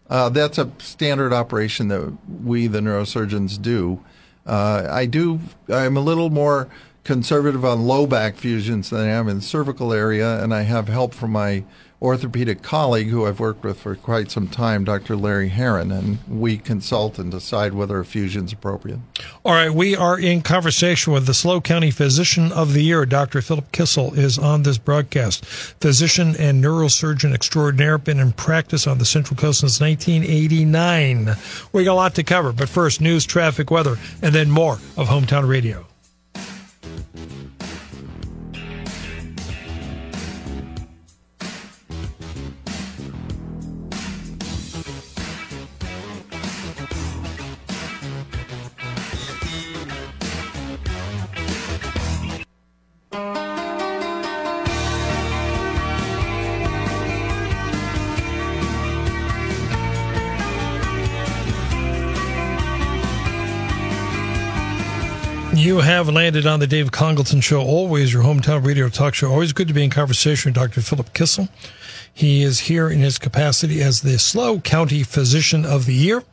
Uh, 0.09 0.29
that's 0.29 0.57
a 0.57 0.69
standard 0.79 1.33
operation 1.33 1.87
that 1.87 2.17
we, 2.43 2.67
the 2.67 2.79
neurosurgeons, 2.79 3.61
do. 3.61 4.03
Uh, 4.45 4.87
I 4.89 5.05
do, 5.05 5.39
I'm 5.69 5.95
a 5.95 6.01
little 6.01 6.29
more 6.29 6.67
conservative 7.03 7.63
on 7.63 7.87
low 7.87 8.05
back 8.05 8.35
fusions 8.35 8.89
than 8.89 9.01
I 9.01 9.07
am 9.07 9.27
in 9.27 9.37
the 9.37 9.41
cervical 9.41 9.93
area, 9.93 10.43
and 10.43 10.53
I 10.53 10.63
have 10.63 10.87
help 10.87 11.13
from 11.13 11.31
my 11.31 11.63
orthopedic 12.01 12.63
colleague 12.63 13.07
who 13.07 13.27
I've 13.27 13.39
worked 13.39 13.63
with 13.63 13.79
for 13.79 13.95
quite 13.95 14.31
some 14.31 14.47
time, 14.47 14.83
Dr. 14.83 15.15
Larry 15.15 15.49
Heron, 15.49 15.91
and 15.91 16.17
we 16.27 16.57
consult 16.57 17.19
and 17.19 17.29
decide 17.29 17.73
whether 17.73 17.99
a 17.99 18.05
fusion 18.05 18.45
is 18.45 18.53
appropriate. 18.53 18.99
All 19.45 19.53
right, 19.53 19.69
we 19.69 19.95
are 19.95 20.19
in 20.19 20.41
conversation 20.41 21.13
with 21.13 21.27
the 21.27 21.33
SLO 21.33 21.61
County 21.61 21.91
Physician 21.91 22.51
of 22.51 22.73
the 22.73 22.83
Year. 22.83 23.05
Dr. 23.05 23.41
Philip 23.41 23.71
Kissel 23.71 24.17
is 24.17 24.39
on 24.39 24.63
this 24.63 24.79
broadcast. 24.79 25.45
Physician 25.45 26.35
and 26.39 26.63
neurosurgeon 26.63 27.33
extraordinaire, 27.33 27.99
been 27.99 28.19
in 28.19 28.31
practice 28.31 28.87
on 28.87 28.97
the 28.97 29.05
Central 29.05 29.37
Coast 29.37 29.59
since 29.59 29.79
1989. 29.79 31.35
We 31.71 31.83
got 31.83 31.93
a 31.93 31.93
lot 31.93 32.15
to 32.15 32.23
cover, 32.23 32.51
but 32.51 32.67
first, 32.67 32.99
news, 32.99 33.25
traffic, 33.25 33.69
weather, 33.69 33.97
and 34.21 34.33
then 34.33 34.49
more 34.49 34.79
of 34.97 35.07
Hometown 35.07 35.47
Radio. 35.47 35.85
You 65.71 65.79
have 65.79 66.09
landed 66.09 66.45
on 66.45 66.59
the 66.59 66.67
Dave 66.67 66.91
Congleton 66.91 67.39
Show, 67.39 67.61
always 67.61 68.11
your 68.11 68.23
hometown 68.23 68.65
radio 68.65 68.89
talk 68.89 69.13
show. 69.13 69.31
Always 69.31 69.53
good 69.53 69.69
to 69.69 69.73
be 69.73 69.85
in 69.85 69.89
conversation 69.89 70.49
with 70.49 70.55
Dr. 70.55 70.81
Philip 70.81 71.13
Kissel. 71.13 71.47
He 72.13 72.43
is 72.43 72.59
here 72.59 72.89
in 72.89 72.99
his 72.99 73.17
capacity 73.17 73.81
as 73.81 74.01
the 74.01 74.19
SLO 74.19 74.59
County 74.59 75.03
Physician 75.03 75.63
of 75.65 75.85
the 75.85 75.93
Year, 75.93 76.25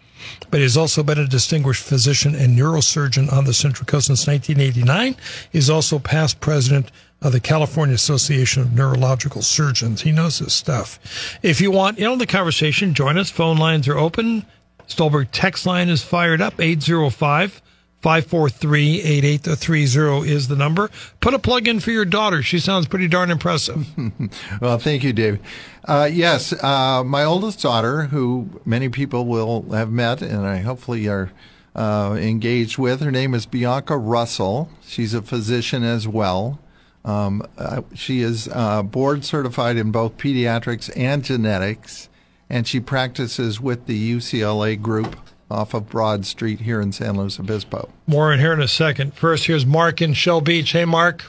but 0.51 0.59
he's 0.59 0.77
also 0.77 1.05
been 1.05 1.21
a 1.21 1.27
distinguished 1.29 1.85
physician 1.85 2.35
and 2.35 2.59
neurosurgeon 2.59 3.33
on 3.33 3.45
the 3.45 3.55
Central 3.55 3.87
Coast 3.87 4.09
since 4.09 4.27
1989. 4.27 5.15
He's 5.53 5.71
also 5.71 6.01
past 6.01 6.41
president 6.41 6.91
of 7.23 7.31
the 7.31 7.39
California 7.39 7.95
Association 7.95 8.63
of 8.63 8.73
Neurological 8.73 9.43
Surgeons. 9.43 10.01
He 10.01 10.11
knows 10.11 10.41
his 10.41 10.53
stuff. 10.53 10.99
If 11.45 11.61
you 11.61 11.71
want 11.71 11.99
in 11.99 12.09
on 12.09 12.19
the 12.19 12.27
conversation, 12.27 12.93
join 12.93 13.17
us. 13.17 13.31
Phone 13.31 13.57
lines 13.57 13.87
are 13.87 13.99
open. 13.99 14.47
Stolberg 14.89 15.29
text 15.31 15.65
line 15.65 15.89
is 15.89 16.03
fired 16.03 16.41
up, 16.41 16.57
805- 16.57 17.61
543 18.01 19.03
8830 19.03 20.31
is 20.31 20.49
the 20.49 20.55
number. 20.55 20.89
Put 21.21 21.35
a 21.35 21.39
plug 21.39 21.67
in 21.67 21.81
for 21.81 21.91
your 21.91 22.05
daughter. 22.05 22.43
She 22.43 22.61
sounds 22.61 22.87
pretty 22.87 23.09
darn 23.09 23.31
impressive. 23.31 23.87
well, 24.61 24.79
thank 24.79 25.03
you, 25.03 25.13
David. 25.13 25.41
Uh, 25.85 26.09
yes, 26.11 26.53
uh, 26.63 27.03
my 27.05 27.25
oldest 27.25 27.61
daughter, 27.61 28.05
who 28.05 28.61
many 28.65 28.89
people 28.89 29.27
will 29.27 29.63
have 29.73 29.91
met 29.91 30.23
and 30.23 30.47
I 30.47 30.59
hopefully 30.59 31.09
are 31.09 31.33
uh, 31.75 32.17
engaged 32.19 32.79
with, 32.79 33.01
her 33.01 33.11
name 33.11 33.35
is 33.35 33.47
Bianca 33.47 33.97
Russell. 33.97 34.71
She's 34.83 35.15
a 35.15 35.23
physician 35.23 35.83
as 35.83 36.07
well. 36.07 36.61
Um, 37.05 37.43
uh, 37.57 37.83
she 37.95 38.21
is 38.21 38.49
uh, 38.53 38.83
board 38.83 39.25
certified 39.25 39.77
in 39.77 39.91
both 39.91 40.19
pediatrics 40.19 40.91
and 40.97 41.25
genetics, 41.25 42.09
and 42.51 42.67
she 42.67 42.81
practices 42.81 43.61
with 43.61 43.87
the 43.87 44.13
UCLA 44.13 44.81
group 44.81 45.17
off 45.51 45.75
of 45.75 45.89
Broad 45.89 46.27
Street 46.27 46.61
here 46.61 46.81
in 46.81 46.93
San 46.93 47.17
Luis 47.17 47.39
Obispo. 47.41 47.89
More 48.07 48.33
in 48.33 48.41
here 48.41 48.53
in 48.53 48.61
a 48.61 48.69
second. 48.69 49.15
First, 49.15 49.47
here's 49.47 49.65
Mark 49.65 50.03
in 50.03 50.13
Shell 50.15 50.43
Beach. 50.43 50.73
Hey, 50.73 50.85
Mark. 50.85 51.25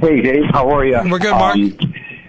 Hey, 0.00 0.20
Dave. 0.20 0.44
How 0.50 0.70
are 0.70 0.84
you? 0.84 1.00
We're 1.10 1.18
good, 1.18 1.32
Mark. 1.32 1.56
Um, 1.56 1.78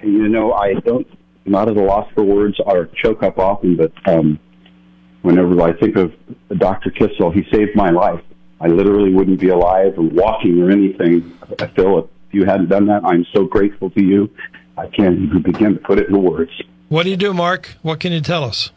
you 0.03 0.27
know, 0.27 0.53
I 0.53 0.73
don't, 0.73 1.07
not 1.45 1.69
at 1.69 1.77
a 1.77 1.81
loss 1.81 2.09
for 2.13 2.23
words 2.23 2.59
or 2.65 2.89
choke 3.01 3.23
up 3.23 3.38
often, 3.38 3.75
but 3.75 3.91
um, 4.07 4.39
whenever 5.21 5.59
I 5.61 5.73
think 5.73 5.95
of 5.95 6.13
Dr. 6.57 6.91
Kissel, 6.91 7.31
he 7.31 7.43
saved 7.51 7.75
my 7.75 7.89
life. 7.89 8.21
I 8.61 8.67
literally 8.67 9.13
wouldn't 9.13 9.39
be 9.39 9.49
alive 9.49 9.97
or 9.97 10.03
walking 10.03 10.61
or 10.61 10.71
anything. 10.71 11.38
I 11.59 11.67
feel 11.67 11.99
if 11.99 12.05
you 12.31 12.45
hadn't 12.45 12.69
done 12.69 12.88
that, 12.88 13.03
I'm 13.03 13.25
so 13.33 13.45
grateful 13.45 13.89
to 13.91 14.01
you. 14.01 14.29
I 14.77 14.88
can't 14.88 15.19
even 15.19 15.41
begin 15.41 15.73
to 15.73 15.79
put 15.79 15.99
it 15.99 16.09
in 16.09 16.21
words. 16.21 16.51
What 16.89 17.03
do 17.03 17.09
you 17.09 17.17
do, 17.17 17.33
Mark? 17.33 17.75
What 17.81 17.99
can 17.99 18.11
you 18.11 18.21
tell 18.21 18.43
us? 18.43 18.71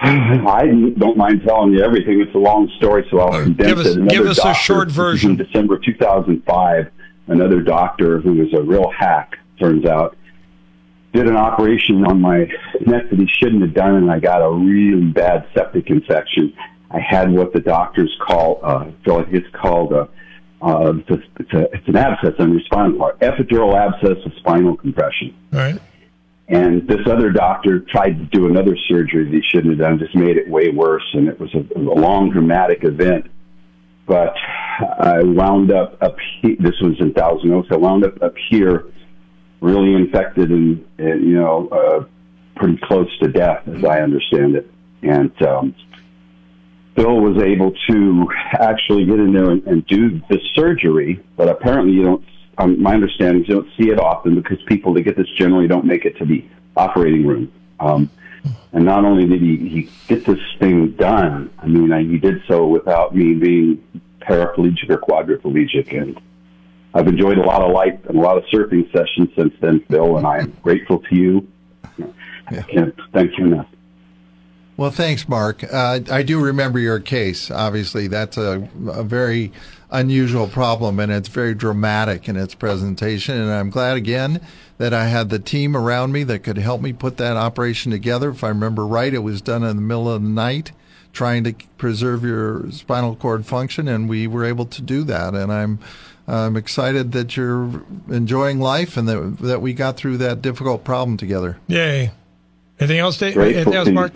I 0.02 0.66
don't 0.96 1.18
mind 1.18 1.42
telling 1.46 1.74
you 1.74 1.84
everything. 1.84 2.22
It's 2.22 2.34
a 2.34 2.38
long 2.38 2.70
story, 2.78 3.06
so 3.10 3.20
I'll 3.20 3.42
condense 3.42 3.68
give 3.68 3.78
us, 3.78 3.86
it. 3.86 3.96
Another 3.96 4.10
give 4.10 4.26
us 4.26 4.38
a 4.42 4.54
short 4.54 4.90
version. 4.90 5.32
In 5.32 5.36
December 5.36 5.78
2005, 5.78 6.90
another 7.26 7.60
doctor 7.60 8.18
who 8.18 8.32
was 8.32 8.48
a 8.54 8.62
real 8.62 8.90
hack, 8.90 9.36
turns 9.58 9.84
out, 9.84 10.16
did 11.12 11.26
an 11.26 11.36
operation 11.36 12.06
on 12.06 12.18
my 12.18 12.38
neck 12.86 13.10
that 13.10 13.18
he 13.18 13.28
shouldn't 13.38 13.60
have 13.60 13.74
done, 13.74 13.96
and 13.96 14.10
I 14.10 14.20
got 14.20 14.38
a 14.38 14.50
really 14.50 15.04
bad 15.12 15.46
septic 15.52 15.90
infection. 15.90 16.54
I 16.90 17.00
had 17.00 17.30
what 17.30 17.52
the 17.52 17.60
doctors 17.60 18.16
call, 18.26 18.60
uh, 18.62 18.90
so 19.04 19.18
it's 19.30 19.46
called 19.54 19.92
a, 19.92 20.08
uh, 20.62 20.94
it's, 20.96 21.10
a, 21.10 21.22
it's, 21.40 21.52
a, 21.52 21.60
it's 21.74 21.88
an 21.88 21.96
abscess 21.96 22.34
on 22.38 22.52
your 22.52 22.60
spinal 22.62 22.96
cord, 22.96 23.18
epidural 23.20 23.76
abscess 23.76 24.24
of 24.24 24.32
spinal 24.38 24.78
compression. 24.78 25.36
All 25.52 25.58
right. 25.58 25.80
And 26.50 26.86
this 26.88 27.06
other 27.06 27.30
doctor 27.30 27.78
tried 27.78 28.18
to 28.18 28.24
do 28.24 28.46
another 28.46 28.76
surgery 28.88 29.24
that 29.24 29.32
he 29.32 29.40
shouldn't 29.48 29.78
have 29.78 29.78
done, 29.78 30.00
just 30.00 30.16
made 30.16 30.36
it 30.36 30.48
way 30.48 30.68
worse. 30.68 31.08
And 31.12 31.28
it 31.28 31.38
was 31.38 31.54
a, 31.54 31.78
a 31.78 31.78
long, 31.78 32.30
dramatic 32.30 32.82
event. 32.82 33.30
But 34.04 34.34
I 34.80 35.22
wound 35.22 35.70
up 35.70 36.02
up 36.02 36.16
here, 36.40 36.56
this 36.58 36.74
was 36.80 36.98
in 36.98 37.12
Thousand 37.12 37.52
Oaks, 37.52 37.68
I 37.70 37.76
wound 37.76 38.04
up 38.04 38.20
up 38.20 38.34
here 38.48 38.86
really 39.60 39.94
infected 39.94 40.50
and, 40.50 40.84
and 40.98 41.22
you 41.22 41.34
know, 41.34 41.68
uh, 41.68 42.04
pretty 42.56 42.78
close 42.82 43.16
to 43.20 43.28
death, 43.28 43.62
as 43.68 43.84
I 43.84 44.00
understand 44.00 44.56
it. 44.56 44.68
And, 45.02 45.30
um, 45.42 45.74
Bill 46.96 47.20
was 47.20 47.40
able 47.42 47.72
to 47.88 48.28
actually 48.52 49.06
get 49.06 49.20
in 49.20 49.32
there 49.32 49.50
and, 49.50 49.62
and 49.66 49.86
do 49.86 50.20
the 50.28 50.40
surgery, 50.54 51.22
but 51.36 51.48
apparently 51.48 51.92
you 51.92 52.02
don't 52.02 52.24
um, 52.60 52.80
my 52.80 52.94
understanding 52.94 53.42
is 53.42 53.48
you 53.48 53.54
don't 53.54 53.68
see 53.78 53.90
it 53.90 53.98
often 53.98 54.34
because 54.34 54.58
people 54.66 54.92
that 54.94 55.02
get 55.02 55.16
this 55.16 55.28
generally 55.36 55.66
don't 55.66 55.86
make 55.86 56.04
it 56.04 56.16
to 56.18 56.24
the 56.24 56.44
operating 56.76 57.26
room. 57.26 57.52
Um, 57.78 58.10
and 58.72 58.84
not 58.84 59.04
only 59.04 59.26
did 59.26 59.40
he, 59.40 59.56
he 59.56 59.90
get 60.06 60.24
this 60.24 60.40
thing 60.58 60.92
done, 60.92 61.50
I 61.58 61.66
mean, 61.66 61.92
I, 61.92 62.02
he 62.02 62.18
did 62.18 62.42
so 62.46 62.66
without 62.66 63.14
me 63.14 63.34
being 63.34 64.02
paraplegic 64.20 64.90
or 64.90 64.98
quadriplegic. 64.98 65.98
And 65.98 66.20
I've 66.94 67.08
enjoyed 67.08 67.38
a 67.38 67.42
lot 67.42 67.62
of 67.62 67.72
life 67.72 67.98
and 68.08 68.18
a 68.18 68.20
lot 68.20 68.36
of 68.36 68.44
surfing 68.52 68.90
sessions 68.92 69.30
since 69.36 69.54
then, 69.60 69.80
Phil, 69.90 70.16
and 70.18 70.26
I 70.26 70.38
am 70.38 70.56
grateful 70.62 70.98
to 70.98 71.14
you. 71.14 71.48
Yeah. 71.98 72.06
I 72.48 72.62
can't 72.62 72.94
thank 73.12 73.38
you 73.38 73.46
enough. 73.46 73.66
Well, 74.76 74.90
thanks, 74.90 75.28
Mark. 75.28 75.62
Uh, 75.62 76.00
I 76.10 76.22
do 76.22 76.40
remember 76.42 76.78
your 76.78 77.00
case. 77.00 77.50
Obviously, 77.50 78.08
that's 78.08 78.38
a, 78.38 78.68
a 78.88 79.04
very 79.04 79.52
unusual 79.90 80.46
problem 80.46 81.00
and 81.00 81.10
it's 81.10 81.28
very 81.28 81.54
dramatic 81.54 82.28
in 82.28 82.36
its 82.36 82.54
presentation. 82.54 83.36
And 83.36 83.50
I'm 83.50 83.70
glad 83.70 83.96
again 83.96 84.40
that 84.78 84.94
I 84.94 85.08
had 85.08 85.30
the 85.30 85.38
team 85.38 85.76
around 85.76 86.12
me 86.12 86.22
that 86.24 86.40
could 86.40 86.58
help 86.58 86.80
me 86.80 86.92
put 86.92 87.16
that 87.18 87.36
operation 87.36 87.90
together. 87.90 88.30
If 88.30 88.44
I 88.44 88.48
remember 88.48 88.86
right, 88.86 89.12
it 89.12 89.18
was 89.18 89.42
done 89.42 89.62
in 89.62 89.76
the 89.76 89.82
middle 89.82 90.10
of 90.10 90.22
the 90.22 90.28
night 90.28 90.72
trying 91.12 91.42
to 91.42 91.52
preserve 91.76 92.22
your 92.22 92.70
spinal 92.70 93.16
cord 93.16 93.44
function 93.44 93.88
and 93.88 94.08
we 94.08 94.26
were 94.26 94.44
able 94.44 94.66
to 94.66 94.80
do 94.80 95.02
that. 95.04 95.34
And 95.34 95.52
I'm, 95.52 95.80
I'm 96.28 96.56
excited 96.56 97.12
that 97.12 97.36
you're 97.36 97.82
enjoying 98.08 98.60
life 98.60 98.96
and 98.96 99.08
that, 99.08 99.38
that 99.40 99.60
we 99.60 99.72
got 99.72 99.96
through 99.96 100.18
that 100.18 100.40
difficult 100.40 100.84
problem 100.84 101.16
together. 101.16 101.58
Yay. 101.66 102.12
Anything 102.78 102.98
else, 102.98 103.18
Dave? 103.18 103.36
Anything 103.36 103.74
else, 103.74 103.88
Mark? 103.88 104.14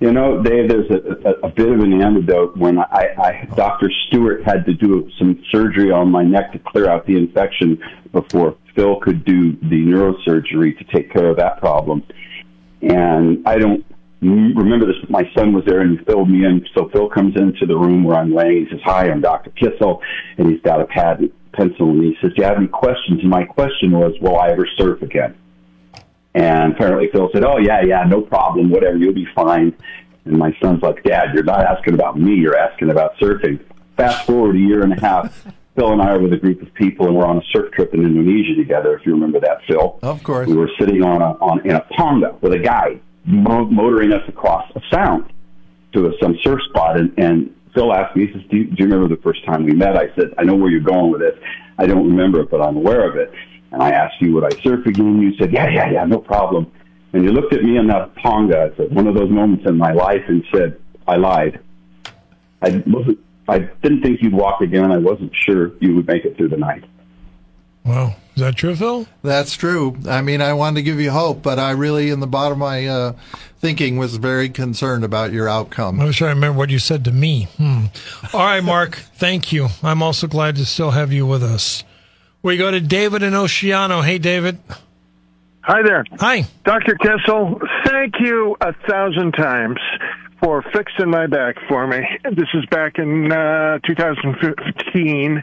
You 0.00 0.12
know, 0.12 0.42
Dave, 0.42 0.68
there's 0.68 0.90
a, 0.90 1.28
a, 1.28 1.48
a 1.48 1.50
bit 1.50 1.70
of 1.70 1.80
an 1.80 2.02
antidote 2.02 2.56
when 2.56 2.78
I, 2.78 3.14
I, 3.16 3.48
Dr. 3.54 3.90
Stewart 4.06 4.42
had 4.44 4.66
to 4.66 4.74
do 4.74 5.08
some 5.18 5.42
surgery 5.52 5.92
on 5.92 6.10
my 6.10 6.24
neck 6.24 6.52
to 6.52 6.58
clear 6.58 6.90
out 6.90 7.06
the 7.06 7.16
infection 7.16 7.78
before 8.12 8.56
Phil 8.74 8.98
could 9.00 9.24
do 9.24 9.52
the 9.52 9.86
neurosurgery 9.86 10.76
to 10.78 10.84
take 10.92 11.12
care 11.12 11.30
of 11.30 11.36
that 11.36 11.60
problem. 11.60 12.02
And 12.82 13.46
I 13.46 13.56
don't 13.56 13.84
remember 14.20 14.86
this. 14.86 14.96
My 15.08 15.30
son 15.36 15.52
was 15.52 15.64
there 15.64 15.80
and 15.80 15.98
he 15.98 16.04
filled 16.04 16.28
me 16.28 16.44
in. 16.44 16.66
So 16.76 16.88
Phil 16.92 17.08
comes 17.08 17.36
into 17.36 17.66
the 17.66 17.76
room 17.76 18.04
where 18.04 18.16
I'm 18.16 18.34
laying. 18.34 18.66
He 18.66 18.70
says, 18.70 18.80
"Hi, 18.84 19.10
I'm 19.10 19.20
Dr. 19.20 19.50
Kissel," 19.50 20.00
and 20.38 20.50
he's 20.50 20.60
got 20.62 20.80
a 20.80 20.86
pad 20.86 21.20
and 21.20 21.32
pencil. 21.52 21.90
And 21.90 22.02
he 22.02 22.16
says, 22.20 22.32
"Do 22.34 22.42
you 22.42 22.44
have 22.44 22.56
any 22.56 22.66
questions?" 22.66 23.20
And 23.20 23.30
my 23.30 23.44
question 23.44 23.92
was, 23.92 24.12
"Will 24.20 24.38
I 24.38 24.50
ever 24.50 24.66
surf 24.76 25.02
again?" 25.02 25.34
And 26.34 26.72
apparently 26.72 27.08
Phil 27.12 27.30
said, 27.32 27.44
"Oh 27.44 27.58
yeah, 27.58 27.82
yeah, 27.82 28.02
no 28.04 28.20
problem, 28.20 28.70
whatever, 28.70 28.96
you'll 28.96 29.14
be 29.14 29.28
fine." 29.34 29.72
And 30.24 30.36
my 30.36 30.56
son's 30.60 30.82
like, 30.82 31.02
"Dad, 31.04 31.26
you're 31.34 31.44
not 31.44 31.64
asking 31.64 31.94
about 31.94 32.18
me, 32.18 32.34
you're 32.34 32.56
asking 32.56 32.90
about 32.90 33.16
surfing." 33.18 33.60
Fast 33.96 34.26
forward 34.26 34.56
a 34.56 34.58
year 34.58 34.82
and 34.82 34.92
a 34.92 35.00
half, 35.00 35.46
Phil 35.76 35.92
and 35.92 36.02
I 36.02 36.10
are 36.10 36.20
with 36.20 36.32
a 36.32 36.36
group 36.36 36.60
of 36.62 36.74
people, 36.74 37.06
and 37.06 37.14
we're 37.14 37.26
on 37.26 37.38
a 37.38 37.42
surf 37.52 37.70
trip 37.72 37.94
in 37.94 38.00
Indonesia 38.00 38.56
together. 38.56 38.96
If 38.96 39.06
you 39.06 39.12
remember 39.12 39.38
that, 39.40 39.58
Phil. 39.68 39.98
Of 40.02 40.24
course. 40.24 40.48
We 40.48 40.56
were 40.56 40.70
sitting 40.78 41.04
on 41.04 41.22
a 41.22 41.32
on 41.38 41.60
in 41.64 41.76
a 41.76 41.86
ponga 41.96 42.40
with 42.40 42.52
a 42.52 42.58
guy 42.58 42.98
mo- 43.24 43.66
motoring 43.66 44.12
us 44.12 44.28
across 44.28 44.68
a 44.74 44.80
sound 44.92 45.32
to 45.92 46.06
a, 46.08 46.12
some 46.20 46.36
surf 46.42 46.60
spot, 46.70 46.98
and, 46.98 47.14
and 47.16 47.54
Phil 47.74 47.92
asked 47.92 48.16
me, 48.16 48.26
he 48.26 48.32
says, 48.32 48.42
do 48.50 48.56
you, 48.56 48.64
"Do 48.64 48.74
you 48.78 48.84
remember 48.86 49.08
the 49.14 49.20
first 49.22 49.44
time 49.44 49.64
we 49.64 49.72
met?" 49.72 49.96
I 49.96 50.12
said, 50.16 50.34
"I 50.38 50.42
know 50.42 50.54
where 50.54 50.70
you're 50.70 50.80
going 50.80 51.10
with 51.12 51.20
this. 51.20 51.38
I 51.78 51.86
don't 51.86 52.08
remember 52.08 52.40
it, 52.40 52.50
but 52.50 52.60
I'm 52.60 52.76
aware 52.76 53.08
of 53.08 53.16
it." 53.16 53.32
And 53.74 53.82
I 53.82 53.90
asked 53.90 54.20
you, 54.20 54.32
would 54.34 54.44
I 54.44 54.62
surf 54.62 54.86
again? 54.86 55.20
You 55.20 55.36
said, 55.36 55.52
yeah, 55.52 55.68
yeah, 55.68 55.90
yeah, 55.90 56.04
no 56.04 56.18
problem. 56.18 56.70
And 57.12 57.24
you 57.24 57.32
looked 57.32 57.52
at 57.52 57.64
me 57.64 57.76
in 57.76 57.88
that 57.88 58.14
ponga 58.14 58.78
at 58.78 58.92
one 58.92 59.08
of 59.08 59.16
those 59.16 59.30
moments 59.30 59.66
in 59.66 59.76
my 59.76 59.92
life 59.92 60.22
and 60.28 60.44
said, 60.54 60.80
I 61.08 61.16
lied. 61.16 61.58
I 62.62 62.82
wasn't, 62.86 63.18
I 63.48 63.58
didn't 63.58 64.02
think 64.02 64.22
you'd 64.22 64.32
walk 64.32 64.60
again. 64.60 64.92
I 64.92 64.98
wasn't 64.98 65.32
sure 65.34 65.72
you 65.80 65.96
would 65.96 66.06
make 66.06 66.24
it 66.24 66.36
through 66.36 66.50
the 66.50 66.56
night. 66.56 66.84
Wow. 67.84 68.14
Is 68.36 68.42
that 68.42 68.54
true, 68.54 68.76
Phil? 68.76 69.08
That's 69.22 69.54
true. 69.54 69.96
I 70.08 70.22
mean, 70.22 70.40
I 70.40 70.52
wanted 70.52 70.76
to 70.76 70.82
give 70.82 71.00
you 71.00 71.10
hope, 71.10 71.42
but 71.42 71.58
I 71.58 71.72
really, 71.72 72.10
in 72.10 72.20
the 72.20 72.28
bottom 72.28 72.52
of 72.52 72.58
my 72.58 72.86
uh, 72.86 73.12
thinking, 73.58 73.96
was 73.96 74.16
very 74.16 74.48
concerned 74.48 75.04
about 75.04 75.32
your 75.32 75.48
outcome. 75.48 76.00
I 76.00 76.04
was 76.04 76.16
trying 76.16 76.30
to 76.30 76.34
remember 76.36 76.58
what 76.58 76.70
you 76.70 76.78
said 76.78 77.04
to 77.06 77.12
me. 77.12 77.48
Hmm. 77.56 77.86
All 78.32 78.40
right, 78.40 78.62
Mark. 78.62 78.94
thank 79.14 79.52
you. 79.52 79.68
I'm 79.82 80.00
also 80.00 80.28
glad 80.28 80.54
to 80.56 80.64
still 80.64 80.92
have 80.92 81.12
you 81.12 81.26
with 81.26 81.42
us. 81.42 81.82
We 82.44 82.58
go 82.58 82.70
to 82.70 82.78
David 82.78 83.22
in 83.22 83.32
Oceano. 83.32 84.04
Hey, 84.04 84.18
David. 84.18 84.58
Hi 85.62 85.82
there. 85.82 86.04
Hi. 86.20 86.42
Dr. 86.64 86.94
Kissel, 86.96 87.58
thank 87.86 88.20
you 88.20 88.54
a 88.60 88.74
thousand 88.86 89.32
times 89.32 89.78
for 90.42 90.60
fixing 90.74 91.08
my 91.08 91.26
back 91.26 91.56
for 91.66 91.86
me. 91.86 92.06
This 92.22 92.48
is 92.52 92.66
back 92.66 92.98
in 92.98 93.32
uh, 93.32 93.78
2015. 93.86 95.42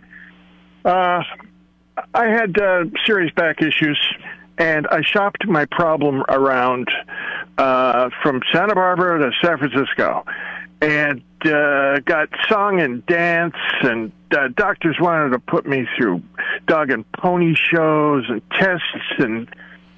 Uh, 0.85 1.23
I 2.13 2.25
had 2.27 2.55
uh, 2.61 2.83
serious 3.07 3.33
back 3.33 3.63
issues, 3.63 3.99
and 4.59 4.85
I 4.85 5.01
shopped 5.01 5.47
my 5.47 5.65
problem 5.71 6.23
around 6.29 6.87
uh, 7.57 8.11
from 8.21 8.41
Santa 8.53 8.75
Barbara 8.75 9.17
to 9.17 9.31
San 9.43 9.57
Francisco. 9.57 10.23
And 10.81 11.21
uh, 11.45 11.99
got 11.99 12.29
song 12.49 12.79
and 12.81 13.05
dance, 13.05 13.55
and 13.81 14.11
uh, 14.31 14.47
doctors 14.55 14.97
wanted 14.99 15.29
to 15.29 15.39
put 15.39 15.65
me 15.65 15.87
through 15.95 16.21
dog 16.67 16.89
and 16.89 17.09
pony 17.13 17.53
shows 17.55 18.25
and 18.29 18.41
tests 18.51 19.19
and 19.19 19.47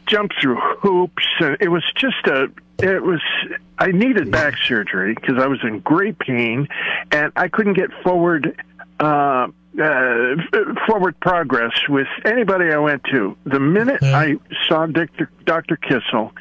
jump 0.07 0.31
through 0.39 0.59
hoops, 0.81 1.25
and 1.39 1.57
it 1.59 1.69
was 1.69 1.83
just 1.95 2.27
a. 2.27 2.51
It 2.79 3.03
was. 3.03 3.21
I 3.77 3.91
needed 3.91 4.31
back 4.31 4.57
surgery 4.57 5.15
because 5.15 5.41
I 5.41 5.47
was 5.47 5.59
in 5.63 5.79
great 5.79 6.19
pain, 6.19 6.67
and 7.11 7.31
I 7.35 7.47
couldn't 7.47 7.73
get 7.73 7.91
forward. 8.03 8.61
Uh, 8.99 9.47
uh, 9.81 10.35
forward 10.85 11.19
progress 11.19 11.71
with 11.89 12.07
anybody 12.25 12.71
I 12.71 12.77
went 12.77 13.03
to. 13.05 13.35
The 13.45 13.59
minute. 13.59 14.03
I 14.03 14.35
saw 14.67 14.85
Dr. 14.85 15.31
Dr. 15.45 15.77
Kissel, 15.77 16.31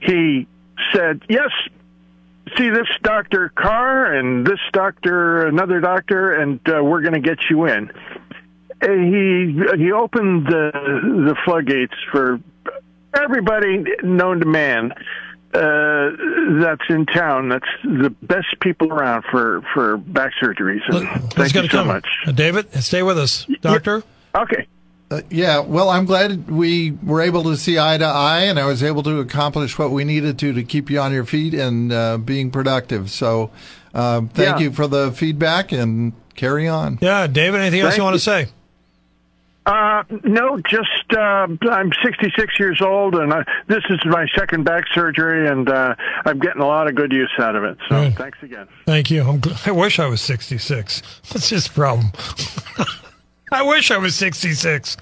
he 0.00 0.48
said, 0.92 1.22
"Yes, 1.28 1.50
see 2.56 2.70
this 2.70 2.88
Doctor 3.02 3.50
Carr 3.54 4.14
and 4.14 4.46
this 4.46 4.60
doctor, 4.72 5.46
another 5.46 5.80
doctor, 5.80 6.34
and 6.34 6.60
uh, 6.68 6.82
we're 6.82 7.02
going 7.02 7.14
to 7.14 7.20
get 7.20 7.38
you 7.50 7.66
in." 7.66 7.90
And 8.80 9.14
he 9.14 9.84
he 9.84 9.92
opened 9.92 10.46
the 10.46 10.70
the 10.72 11.36
floodgates 11.44 11.94
for 12.12 12.40
everybody 13.14 13.84
known 14.02 14.40
to 14.40 14.46
man 14.46 14.92
uh, 15.54 16.10
that's 16.60 16.82
in 16.88 17.06
town. 17.06 17.48
That's 17.48 17.64
the 17.84 18.10
best 18.22 18.58
people 18.60 18.92
around 18.92 19.24
for 19.30 19.62
for 19.72 19.96
back 19.96 20.32
surgeries. 20.42 20.80
Let's 20.88 21.34
thank 21.34 21.54
you 21.54 21.62
so 21.62 21.68
coming. 21.68 21.94
much. 21.94 22.08
Uh, 22.26 22.32
David, 22.32 22.72
stay 22.82 23.02
with 23.02 23.18
us, 23.18 23.46
doctor. 23.60 24.02
Okay. 24.34 24.66
Uh, 25.14 25.20
yeah, 25.30 25.60
well, 25.60 25.90
I'm 25.90 26.06
glad 26.06 26.50
we 26.50 26.90
were 27.02 27.20
able 27.20 27.44
to 27.44 27.56
see 27.56 27.78
eye 27.78 27.98
to 27.98 28.04
eye, 28.04 28.40
and 28.44 28.58
I 28.58 28.64
was 28.66 28.82
able 28.82 29.02
to 29.04 29.20
accomplish 29.20 29.78
what 29.78 29.90
we 29.92 30.02
needed 30.04 30.38
to 30.40 30.52
to 30.52 30.62
keep 30.64 30.90
you 30.90 30.98
on 30.98 31.12
your 31.12 31.24
feet 31.24 31.54
and 31.54 31.92
uh, 31.92 32.18
being 32.18 32.50
productive. 32.50 33.10
So, 33.10 33.50
uh, 33.94 34.22
thank 34.32 34.58
Yeah. 34.58 34.58
you 34.58 34.72
for 34.72 34.86
the 34.88 35.12
feedback, 35.12 35.70
and 35.72 36.14
carry 36.34 36.66
on. 36.66 36.98
Yeah, 37.00 37.26
David. 37.28 37.60
Anything 37.60 37.80
else 37.82 37.96
you 37.96 38.02
want 38.02 38.14
you. 38.14 38.18
to 38.18 38.24
say? 38.24 38.46
Uh, 39.66 40.02
no, 40.24 40.58
just 40.68 41.12
uh, 41.16 41.46
I'm 41.70 41.90
66 42.04 42.58
years 42.58 42.82
old, 42.82 43.14
and 43.14 43.32
I, 43.32 43.44
this 43.66 43.82
is 43.88 43.98
my 44.04 44.26
second 44.36 44.64
back 44.64 44.84
surgery, 44.92 45.48
and 45.48 45.68
uh, 45.70 45.94
I'm 46.26 46.38
getting 46.38 46.60
a 46.60 46.66
lot 46.66 46.86
of 46.88 46.96
good 46.96 47.12
use 47.12 47.30
out 47.38 47.56
of 47.56 47.64
it. 47.64 47.78
So 47.88 48.02
Good. 48.04 48.16
thanks 48.16 48.38
again. 48.42 48.66
Thank 48.84 49.10
you. 49.10 49.22
I'm, 49.22 49.40
gl- 49.40 49.66
I 49.66 49.70
wish 49.70 49.98
I 49.98 50.06
was 50.06 50.20
66. 50.20 51.02
What's 51.30 51.48
his 51.50 51.68
problem? 51.68 52.10
I 53.54 53.62
wish 53.62 53.92
I 53.92 53.98
was 53.98 54.16
66. 54.16 54.96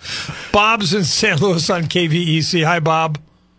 Bob's 0.53 0.93
in 0.93 1.05
St. 1.05 1.41
Louis 1.41 1.71
on 1.71 1.85
KVEC. 1.85 2.65
Hi, 2.65 2.81
Bob. 2.81 3.19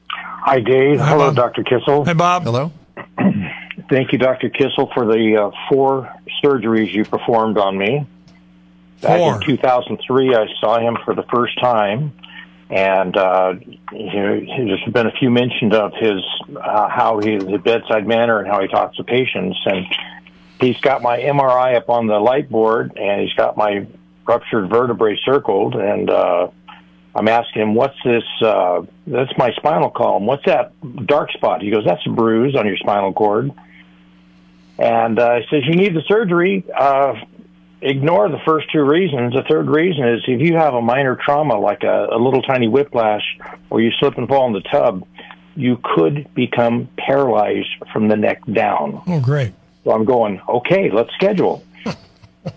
Hi, 0.10 0.60
Dave. 0.60 1.00
Hi, 1.00 1.10
Hello, 1.10 1.28
Bob. 1.30 1.36
Dr. 1.36 1.64
Kissel. 1.64 2.06
Hi, 2.06 2.14
Bob. 2.14 2.44
Hello. 2.44 2.72
Thank 3.90 4.12
you, 4.12 4.20
Dr. 4.20 4.50
Kissel, 4.50 4.92
for 4.94 5.06
the 5.06 5.38
uh, 5.38 5.52
four 5.68 6.14
surgeries 6.44 6.94
you 6.94 7.06
performed 7.06 7.58
on 7.58 7.76
me. 7.76 8.06
Back 9.02 9.20
Four. 9.20 9.36
in 9.36 9.42
2003, 9.42 10.36
I 10.36 10.46
saw 10.62 10.80
him 10.80 10.98
for 11.04 11.16
the 11.16 11.24
first 11.24 11.60
time, 11.60 12.14
and 12.70 13.18
uh, 13.18 13.56
you 13.92 14.14
know, 14.14 14.40
there's 14.40 14.94
been 14.94 15.08
a 15.08 15.12
few 15.12 15.30
mentioned 15.32 15.74
of 15.74 15.94
his 15.96 16.22
uh, 16.56 16.88
how 16.88 17.20
he 17.20 17.32
his 17.34 17.62
bedside 17.62 18.08
manner 18.08 18.40
and 18.40 18.48
how 18.48 18.62
he 18.62 18.68
talks 18.68 18.96
to 18.98 19.04
patients, 19.04 19.58
and 19.66 19.86
he's 20.62 20.80
got 20.82 21.02
my 21.02 21.20
MRI 21.20 21.76
up 21.76 21.90
on 21.90 22.08
the 22.08 22.20
light 22.20 22.50
board, 22.50 22.94
and 22.96 23.22
he's 23.22 23.34
got 23.34 23.58
my 23.58 23.88
ruptured 24.26 24.70
vertebrae 24.70 25.18
circled, 25.26 25.76
and 25.76 26.10
uh, 26.10 26.48
I'm 27.16 27.28
asking 27.28 27.62
him, 27.62 27.76
"What's 27.76 27.98
this? 28.04 28.24
Uh, 28.42 28.84
that's 29.08 29.32
my 29.38 29.52
spinal 29.54 29.90
column. 29.90 30.26
What's 30.26 30.46
that 30.46 30.74
dark 31.06 31.32
spot?" 31.32 31.62
He 31.62 31.72
goes, 31.72 31.86
"That's 31.86 32.06
a 32.06 32.10
bruise 32.10 32.56
on 32.56 32.66
your 32.66 32.78
spinal 32.78 33.14
cord." 33.14 33.52
And 34.80 35.20
uh, 35.20 35.36
he 35.36 35.46
says, 35.50 35.64
"You 35.66 35.76
need 35.76 35.96
the 35.96 36.04
surgery." 36.08 36.66
Uh, 36.76 37.16
ignore 37.84 38.30
the 38.30 38.40
first 38.46 38.72
two 38.72 38.82
reasons. 38.82 39.34
The 39.34 39.44
third 39.44 39.68
reason 39.68 40.08
is 40.08 40.24
if 40.28 40.42
you 40.42 40.56
have 40.56 40.74
a 40.74 40.82
minor 40.82 41.18
trauma 41.18 41.60
like 41.60 41.84
a, 41.84 42.08
a 42.12 42.18
little 42.18 42.42
tiny 42.42 42.68
whiplash 42.68 43.38
or 43.70 43.82
you 43.82 43.92
slip 44.00 44.18
and 44.18 44.28
fall 44.28 44.48
in 44.48 44.54
the 44.54 44.62
tub, 44.62 45.06
you 45.56 45.80
could 45.84 46.34
become 46.34 46.88
paralyzed 46.98 47.70
from 47.92 48.08
the 48.08 48.16
neck 48.16 48.42
down. 48.52 49.02
Oh, 49.06 49.20
great. 49.20 49.54
So 49.84 49.92
I'm 49.92 50.06
going, 50.06 50.42
okay, 50.48 50.90
let's 50.92 51.14
schedule. 51.14 51.64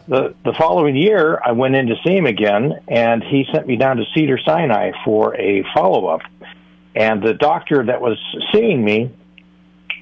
The 0.09 0.35
the 0.45 0.53
following 0.59 0.97
year, 0.97 1.41
I 1.45 1.53
went 1.53 1.75
in 1.75 1.87
to 1.87 1.95
see 2.05 2.17
him 2.17 2.27
again, 2.27 2.81
and 2.89 3.23
he 3.23 3.47
sent 3.53 3.67
me 3.67 3.77
down 3.77 3.97
to 3.99 4.05
Cedar 4.15 4.39
Sinai 4.45 4.93
for 5.05 5.37
a 5.37 5.65
follow 5.75 6.07
up. 6.07 6.23
And 6.95 7.23
the 7.23 7.35
doctor 7.35 7.85
that 7.85 8.01
was 8.01 8.19
seeing 8.53 8.85
me 8.85 9.11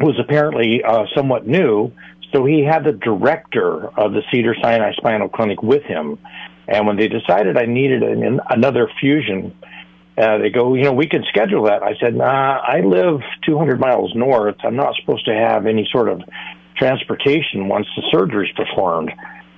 was 0.00 0.18
apparently 0.18 0.82
uh, 0.82 1.06
somewhat 1.14 1.46
new, 1.46 1.92
so 2.32 2.44
he 2.44 2.64
had 2.64 2.84
the 2.84 2.92
director 2.92 3.88
of 3.98 4.12
the 4.12 4.22
Cedar 4.30 4.56
Sinai 4.60 4.92
Spinal 4.94 5.28
Clinic 5.28 5.62
with 5.62 5.82
him. 5.82 6.18
And 6.66 6.86
when 6.86 6.96
they 6.96 7.08
decided 7.08 7.58
I 7.58 7.66
needed 7.66 8.02
an, 8.02 8.40
another 8.48 8.88
fusion, 9.00 9.54
uh, 10.16 10.38
they 10.38 10.50
go, 10.50 10.74
you 10.74 10.84
know, 10.84 10.92
we 10.92 11.06
can 11.06 11.24
schedule 11.28 11.64
that. 11.64 11.82
I 11.82 11.94
said, 12.00 12.14
nah, 12.14 12.58
I 12.58 12.80
live 12.80 13.20
200 13.44 13.78
miles 13.78 14.14
north. 14.14 14.56
I'm 14.64 14.76
not 14.76 14.94
supposed 14.96 15.26
to 15.26 15.34
have 15.34 15.66
any 15.66 15.86
sort 15.92 16.08
of 16.08 16.22
transportation 16.76 17.68
once 17.68 17.86
the 17.96 18.02
surgery's 18.10 18.52
performed. 18.52 19.12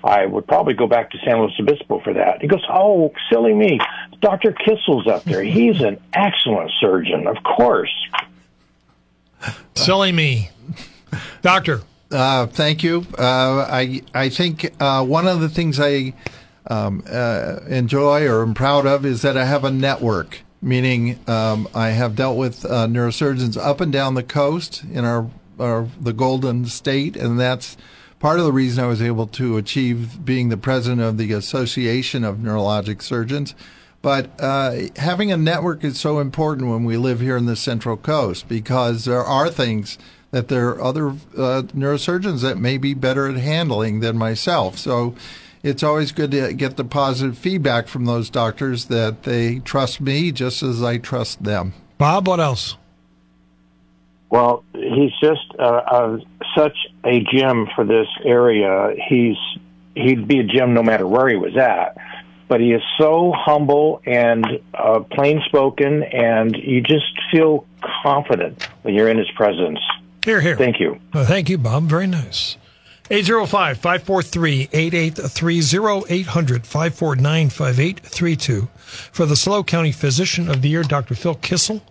I 0.06 0.24
would 0.24 0.46
probably 0.46 0.74
go 0.74 0.86
back 0.86 1.10
to 1.10 1.18
San 1.24 1.40
Luis 1.40 1.52
Obispo 1.58 2.00
for 2.00 2.14
that. 2.14 2.40
He 2.40 2.46
goes, 2.46 2.64
oh, 2.70 3.12
silly 3.30 3.52
me. 3.52 3.80
Dr. 4.20 4.52
Kissel's 4.52 5.06
up 5.08 5.24
there. 5.24 5.42
He's 5.42 5.80
an 5.80 6.00
excellent 6.12 6.70
surgeon, 6.80 7.26
of 7.26 7.42
course. 7.42 7.92
Silly 9.74 10.12
me. 10.12 10.50
Doctor. 11.42 11.82
Uh, 12.10 12.46
thank 12.46 12.84
you. 12.84 13.04
Uh, 13.18 13.66
I 13.68 14.02
I 14.14 14.28
think 14.28 14.72
uh, 14.80 15.04
one 15.04 15.26
of 15.26 15.40
the 15.40 15.48
things 15.48 15.80
I 15.80 16.14
um, 16.68 17.02
uh, 17.10 17.60
enjoy 17.68 18.26
or 18.26 18.42
am 18.42 18.54
proud 18.54 18.86
of 18.86 19.04
is 19.04 19.22
that 19.22 19.36
I 19.36 19.44
have 19.44 19.64
a 19.64 19.70
network. 19.70 20.42
Meaning, 20.62 21.18
um, 21.28 21.68
I 21.74 21.90
have 21.90 22.16
dealt 22.16 22.38
with 22.38 22.64
uh, 22.64 22.86
neurosurgeons 22.86 23.56
up 23.56 23.80
and 23.80 23.92
down 23.92 24.14
the 24.14 24.22
coast 24.22 24.82
in 24.84 25.04
our, 25.04 25.28
our 25.60 25.88
the 26.00 26.12
Golden 26.12 26.64
State, 26.64 27.16
and 27.16 27.38
that's 27.38 27.76
part 28.18 28.38
of 28.38 28.44
the 28.44 28.52
reason 28.52 28.84
I 28.84 28.88
was 28.88 29.02
able 29.02 29.26
to 29.28 29.56
achieve 29.56 30.24
being 30.24 30.48
the 30.48 30.56
president 30.56 31.02
of 31.02 31.18
the 31.18 31.32
Association 31.32 32.24
of 32.24 32.36
Neurologic 32.36 33.02
Surgeons. 33.02 33.54
But 34.02 34.30
uh, 34.40 34.88
having 34.96 35.32
a 35.32 35.36
network 35.36 35.82
is 35.82 35.98
so 35.98 36.20
important 36.20 36.68
when 36.68 36.84
we 36.84 36.96
live 36.96 37.20
here 37.20 37.36
in 37.36 37.46
the 37.46 37.56
Central 37.56 37.96
Coast 37.96 38.48
because 38.48 39.04
there 39.04 39.24
are 39.24 39.50
things 39.50 39.98
that 40.30 40.48
there 40.48 40.68
are 40.68 40.82
other 40.82 41.08
uh, 41.08 41.62
neurosurgeons 41.74 42.42
that 42.42 42.58
may 42.58 42.78
be 42.78 42.94
better 42.94 43.28
at 43.28 43.36
handling 43.36 44.00
than 44.00 44.16
myself. 44.16 44.78
So 44.78 45.14
it's 45.62 45.82
always 45.82 46.12
good 46.12 46.30
to 46.32 46.52
get 46.52 46.76
the 46.76 46.84
positive 46.84 47.36
feedback 47.36 47.88
from 47.88 48.04
those 48.04 48.30
doctors 48.30 48.86
that 48.86 49.24
they 49.24 49.60
trust 49.60 50.00
me 50.00 50.30
just 50.30 50.62
as 50.62 50.82
I 50.82 50.98
trust 50.98 51.42
them. 51.42 51.74
Bob, 51.98 52.28
what 52.28 52.38
else? 52.38 52.76
Well, 54.30 54.64
he's 54.74 55.12
just 55.20 55.54
uh, 55.58 55.62
uh, 55.62 56.18
such 56.56 56.76
a 57.04 57.20
gem 57.20 57.68
for 57.74 57.84
this 57.84 58.08
area. 58.24 58.94
He's 59.08 59.36
he'd 59.94 60.28
be 60.28 60.40
a 60.40 60.44
gem 60.44 60.74
no 60.74 60.82
matter 60.82 61.06
where 61.06 61.28
he 61.28 61.36
was 61.36 61.56
at. 61.56 61.96
But 62.48 62.60
he 62.60 62.72
is 62.72 62.82
so 62.96 63.32
humble 63.34 64.00
and 64.06 64.60
uh, 64.72 65.00
plain 65.00 65.42
spoken, 65.46 66.04
and 66.04 66.56
you 66.56 66.80
just 66.80 67.06
feel 67.32 67.66
confident 68.02 68.68
when 68.82 68.94
you're 68.94 69.08
in 69.08 69.18
his 69.18 69.30
presence. 69.32 69.80
Here, 70.24 70.40
here. 70.40 70.56
Thank 70.56 70.78
you. 70.78 71.00
Well, 71.12 71.24
thank 71.24 71.48
you, 71.48 71.58
Bob. 71.58 71.84
Very 71.84 72.06
nice. 72.06 72.56
805 73.10 73.78
543 73.78 74.68
8830 74.72 76.12
800 76.12 76.66
549 76.66 77.50
5832. 77.50 78.68
For 79.12 79.26
the 79.26 79.36
SLO 79.36 79.62
County 79.62 79.92
Physician 79.92 80.48
of 80.48 80.62
the 80.62 80.68
Year, 80.68 80.82
Dr. 80.82 81.14
Phil 81.14 81.36
Kissel. 81.36 81.82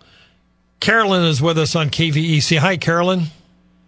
Carolyn 0.86 1.24
is 1.24 1.41
with 1.41 1.58
us 1.58 1.76
on 1.76 1.89
KVEC. 1.89 2.60
Hi, 2.60 2.78
Carolyn. 2.78 3.24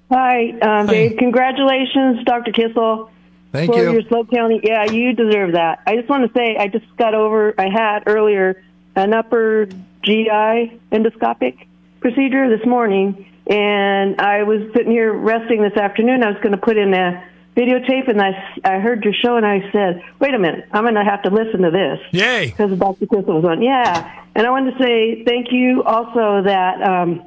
Hi, 0.10 0.50
um, 0.64 0.88
Dave. 0.88 1.18
Congratulations, 1.20 2.24
Dr. 2.24 2.52
Kissel. 2.52 3.12
Thank 3.52 3.72
for 3.72 3.78
you. 3.78 3.92
your 3.92 4.02
SLO 4.02 4.26
County. 4.26 4.62
Yeah, 4.64 4.92
you 4.92 5.14
deserve 5.14 5.52
that. 5.52 5.84
I 5.86 5.96
just 5.96 6.10
want 6.10 6.26
to 6.26 6.36
say, 6.36 6.58
I 6.58 6.70
just 6.70 6.88
got 6.98 7.14
over, 7.14 7.54
I 7.56 7.70
had 7.70 8.06
earlier 8.08 8.64
an 8.96 9.14
upper 9.14 9.68
GI 10.02 10.80
endoscopic 10.92 11.68
procedure 12.00 12.50
this 12.50 12.66
morning, 12.66 13.32
and 13.46 14.20
I 14.20 14.42
was 14.42 14.62
sitting 14.74 14.92
here 14.92 15.14
resting 15.14 15.62
this 15.62 15.78
afternoon. 15.78 16.24
I 16.24 16.32
was 16.32 16.42
going 16.42 16.54
to 16.54 16.58
put 16.58 16.78
in 16.78 16.96
a 16.96 17.24
videotape, 17.58 18.08
and 18.08 18.22
I, 18.22 18.32
I 18.64 18.80
heard 18.80 19.04
your 19.04 19.14
show, 19.14 19.36
and 19.36 19.46
I 19.46 19.70
said, 19.72 20.04
wait 20.20 20.34
a 20.36 20.40
minute, 20.40 20.66
I'm 20.72 20.84
going 20.84 20.94
to 20.94 21.04
have 21.04 21.24
to 21.24 21.32
listen 21.32 21.64
to 21.64 21.72
this 21.72 22.00
Yay. 22.12 22.52
because 22.52 22.78
Dr. 22.78 23.08
Kissel 23.08 23.42
was 23.42 23.46
on. 23.46 23.64
Yeah, 23.64 24.24
and 24.36 24.46
I 24.46 24.52
wanted 24.52 24.78
to 24.78 24.84
say 24.84 25.24
thank 25.26 25.52
you 25.52 25.84
also 25.84 26.44
that 26.44 26.82
um, 26.84 27.24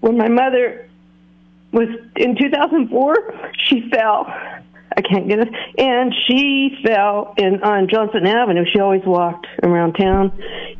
when 0.00 0.18
my 0.18 0.28
mother 0.28 0.88
was 1.72 1.88
in 2.16 2.36
2004, 2.36 3.50
she 3.66 3.88
fell. 3.88 4.26
I 4.96 5.02
can't 5.02 5.28
get 5.28 5.38
it. 5.38 5.48
And 5.78 6.12
she 6.26 6.78
fell 6.84 7.34
in 7.36 7.62
on 7.62 7.88
Johnson 7.88 8.26
Avenue. 8.26 8.64
She 8.72 8.80
always 8.80 9.04
walked 9.04 9.46
around 9.62 9.92
town, 9.92 10.32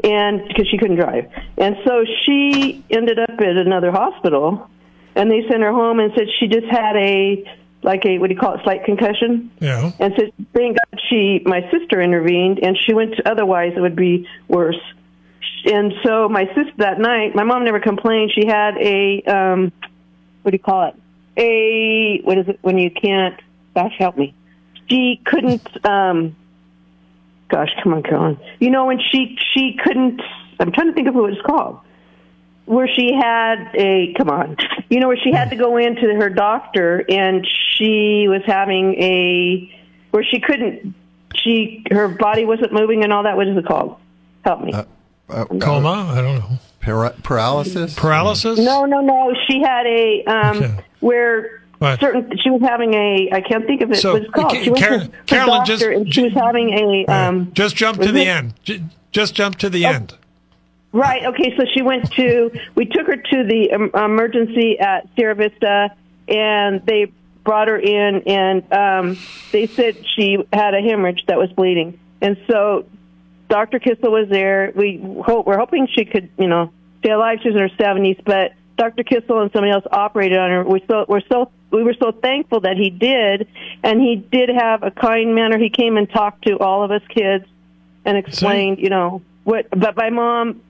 and 0.03 0.49
because 0.49 0.67
she 0.69 0.77
couldn't 0.79 0.97
drive, 0.97 1.31
and 1.57 1.77
so 1.87 2.05
she 2.25 2.85
ended 2.91 3.21
up 3.21 3.31
at 3.39 3.57
another 3.57 3.93
hospital, 3.93 4.69
and 5.15 5.31
they 5.31 5.43
sent 5.49 5.63
her 5.63 5.73
home 5.73 6.01
and 6.01 6.13
said 6.17 6.27
she 6.41 6.49
just 6.49 6.67
had 6.67 6.97
a 6.97 7.45
like 7.89 8.05
a 8.05 8.19
what 8.19 8.29
do 8.29 8.35
you 8.35 8.41
call 8.41 8.55
it, 8.55 8.61
slight 8.65 8.85
concussion. 8.85 9.51
Yeah. 9.61 9.91
And 9.99 10.13
so 10.15 10.25
thank 10.53 10.77
God 10.77 11.01
she, 11.09 11.41
my 11.47 11.63
sister 11.71 12.03
intervened, 12.03 12.61
and 12.63 12.77
she 12.79 12.93
went. 12.93 13.17
To, 13.17 13.29
otherwise, 13.29 13.73
it 13.75 13.81
would 13.81 13.97
be 13.97 14.29
worse. 14.47 14.81
And 15.65 15.95
so 16.05 16.29
my 16.29 16.45
sister 16.55 16.75
that 16.77 17.01
night, 17.01 17.35
my 17.35 17.45
mom 17.45 17.65
never 17.65 17.81
complained. 17.81 18.31
She 18.35 18.47
had 18.47 18.77
a 18.77 19.23
um, 19.23 19.73
what 20.43 20.51
do 20.51 20.57
you 20.57 20.63
call 20.63 20.89
it? 20.89 20.95
A 21.39 22.21
what 22.25 22.37
is 22.37 22.49
it 22.49 22.59
when 22.61 22.77
you 22.77 22.91
can't? 22.91 23.41
Gosh, 23.75 23.95
help 23.99 24.19
me. 24.19 24.35
She 24.91 25.21
couldn't. 25.25 25.67
um 25.87 26.37
Gosh, 27.49 27.71
come 27.83 27.95
on, 27.95 28.03
Carolyn. 28.03 28.39
You 28.61 28.69
know 28.69 28.85
when 28.85 29.01
she 29.01 29.39
she 29.55 29.79
couldn't. 29.83 30.21
I'm 30.61 30.73
trying 30.73 30.89
to 30.89 30.93
think 30.93 31.09
of 31.09 31.15
what 31.15 31.33
it's 31.33 31.41
called 31.41 31.81
where 32.69 32.89
she 32.89 33.13
had 33.15 33.71
a 33.75 34.13
come 34.17 34.29
on 34.31 34.57
you 34.91 35.01
know 35.01 35.09
where 35.09 35.17
she 35.17 35.33
had 35.33 35.51
to 35.51 35.57
go 35.57 35.77
into 35.77 36.15
her 36.15 36.29
doctor 36.31 37.05
and 37.09 37.47
she 37.75 38.27
was 38.29 38.43
having 38.47 38.95
a 39.03 39.73
where 40.11 40.23
she 40.25 40.39
couldn't 40.41 40.95
she 41.35 41.85
her 41.91 42.09
body 42.09 42.45
wasn't 42.45 42.73
moving 42.73 43.03
and 43.05 43.13
all 43.13 43.23
that 43.23 43.37
what 43.37 43.49
is 43.49 43.57
it 43.57 43.67
called 43.67 43.97
help 44.45 44.61
me 44.63 44.73
Uh, 44.73 44.85
uh, 45.31 45.45
Coma? 45.61 46.13
I 46.15 46.23
don't 46.23 46.39
know. 46.39 46.59
para- 46.81 47.15
paralysis. 47.23 47.95
Paralysis? 47.95 48.59
no 48.59 48.85
no 48.85 49.01
no 49.01 49.35
she 49.47 49.61
had 49.61 49.87
a 49.87 50.25
um 50.25 50.57
Okay. 50.59 50.75
where 51.01 51.63
What? 51.79 52.01
certain 52.01 52.37
she 52.43 52.51
was 52.51 52.61
having 52.63 52.95
a 52.95 53.31
i 53.33 53.41
can't 53.41 53.67
think 53.67 53.81
of 53.83 53.91
it 53.93 53.97
So, 53.97 54.15
what 54.15 54.23
it's 54.23 54.31
called 54.33 54.51
Ca- 54.53 54.63
she 54.63 54.71
went 54.71 54.83
Carol- 54.85 55.01
to 55.01 55.09
Carolyn, 55.27 55.59
doctor 55.59 55.73
just- 55.77 55.85
and 55.87 56.15
she 56.15 56.23
was 56.23 56.33
having 56.33 56.71
a 56.73 57.07
um 57.07 57.51
just 57.55 57.77
jump 57.77 58.01
to 58.01 58.13
the 58.13 58.23
it- 58.23 58.29
end. 58.29 58.55
Just 59.11 59.35
jump 59.35 59.57
to 59.57 59.71
the 59.71 59.87
end. 59.87 60.15
Right. 60.93 61.25
Okay. 61.25 61.55
So 61.57 61.65
she 61.75 61.83
went 61.83 62.11
to. 62.13 62.51
We 62.75 62.87
took 62.87 63.07
her 63.07 63.17
to 63.17 63.45
the 63.45 63.91
emergency 63.95 64.79
at 64.79 65.09
Sierra 65.15 65.35
Vista, 65.35 65.95
and 66.27 66.85
they 66.87 67.13
brought 67.45 67.69
her 67.69 67.79
in, 67.79 68.23
and 68.27 68.73
um, 68.73 69.19
they 69.53 69.67
said 69.67 69.97
she 70.17 70.39
had 70.53 70.75
a 70.75 70.81
hemorrhage 70.81 71.25
that 71.27 71.39
was 71.39 71.51
bleeding, 71.53 71.99
and 72.21 72.37
so 72.47 72.87
Dr. 73.49 73.79
Kissel 73.79 74.11
was 74.11 74.29
there. 74.29 74.73
We 74.75 74.99
hope 75.25 75.47
we're 75.47 75.59
hoping 75.59 75.89
she 75.89 76.05
could, 76.05 76.31
you 76.39 76.47
know, 76.47 76.73
stay 77.01 77.11
alive. 77.11 77.39
She's 77.43 77.55
in 77.55 77.59
her 77.59 77.71
seventies, 77.79 78.17
but 78.25 78.53
Dr. 78.77 79.03
Kissel 79.03 79.41
and 79.41 79.51
somebody 79.53 79.73
else 79.73 79.85
operated 79.91 80.39
on 80.39 80.51
her. 80.51 80.65
We're 80.65 80.87
so 80.87 81.05
we're 81.09 81.23
so 81.31 81.51
we 81.71 81.83
were 81.83 81.95
so 82.01 82.13
thankful 82.13 82.61
that 82.61 82.77
he 82.77 82.91
did, 82.91 83.49
and 83.83 84.01
he 84.01 84.17
did 84.17 84.49
have 84.49 84.83
a 84.83 84.91
kind 84.91 85.35
manner. 85.35 85.59
He 85.59 85.71
came 85.71 85.97
and 85.97 86.09
talked 86.09 86.47
to 86.47 86.59
all 86.59 86.83
of 86.83 86.91
us 86.91 87.03
kids 87.09 87.45
and 88.05 88.17
explained, 88.17 88.79
you 88.79 88.89
know, 88.89 89.23
what. 89.45 89.69
But 89.71 89.97
my 89.97 90.11
mom, 90.11 90.63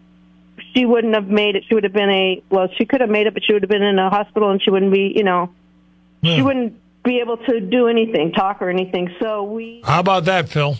she 0.75 0.85
wouldn't 0.85 1.15
have 1.15 1.29
made 1.29 1.57
it. 1.57 1.65
She 1.69 1.75
would 1.75 1.85
have 1.85 1.93
been 1.93 2.11
a 2.11 2.43
well. 2.51 2.69
She 2.77 2.85
could 2.85 3.01
have 3.01 3.11
made 3.11 3.27
it, 3.27 3.35
but 3.35 3.45
she 3.45 3.53
would 3.53 3.63
have 3.63 3.71
been 3.71 3.83
in 3.83 3.99
a 3.99 4.11
hospital, 4.11 4.51
and 4.51 4.63
she 4.63 4.71
wouldn't 4.71 4.93
be, 4.93 5.13
you 5.15 5.25
know, 5.25 5.51
she 6.23 6.43
wouldn't 6.43 6.79
be 7.05 7.21
able 7.21 7.37
to 7.37 7.61
do 7.61 7.89
anything, 7.89 8.33
talk 8.33 8.61
or 8.61 8.69
anything. 8.69 9.15
So 9.21 9.45
we. 9.45 9.83
How 9.85 10.01
about 10.01 10.25
that, 10.27 10.49
Phil? 10.49 10.77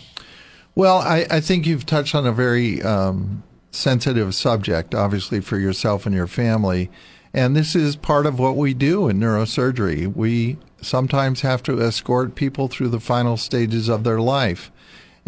Well, 0.75 0.99
I, 0.99 1.25
I 1.29 1.41
think 1.41 1.65
you've 1.65 1.85
touched 1.85 2.15
on 2.15 2.25
a 2.25 2.31
very 2.31 2.81
um, 2.83 3.43
sensitive 3.71 4.33
subject, 4.35 4.95
obviously, 4.95 5.41
for 5.41 5.57
yourself 5.57 6.05
and 6.05 6.15
your 6.15 6.27
family. 6.27 6.89
And 7.33 7.55
this 7.55 7.75
is 7.75 7.95
part 7.95 8.25
of 8.25 8.39
what 8.39 8.55
we 8.55 8.73
do 8.73 9.07
in 9.07 9.19
neurosurgery. 9.19 10.13
We 10.15 10.57
sometimes 10.81 11.41
have 11.41 11.61
to 11.63 11.81
escort 11.81 12.35
people 12.35 12.67
through 12.67 12.89
the 12.89 12.99
final 12.99 13.37
stages 13.37 13.87
of 13.87 14.03
their 14.03 14.19
life. 14.19 14.71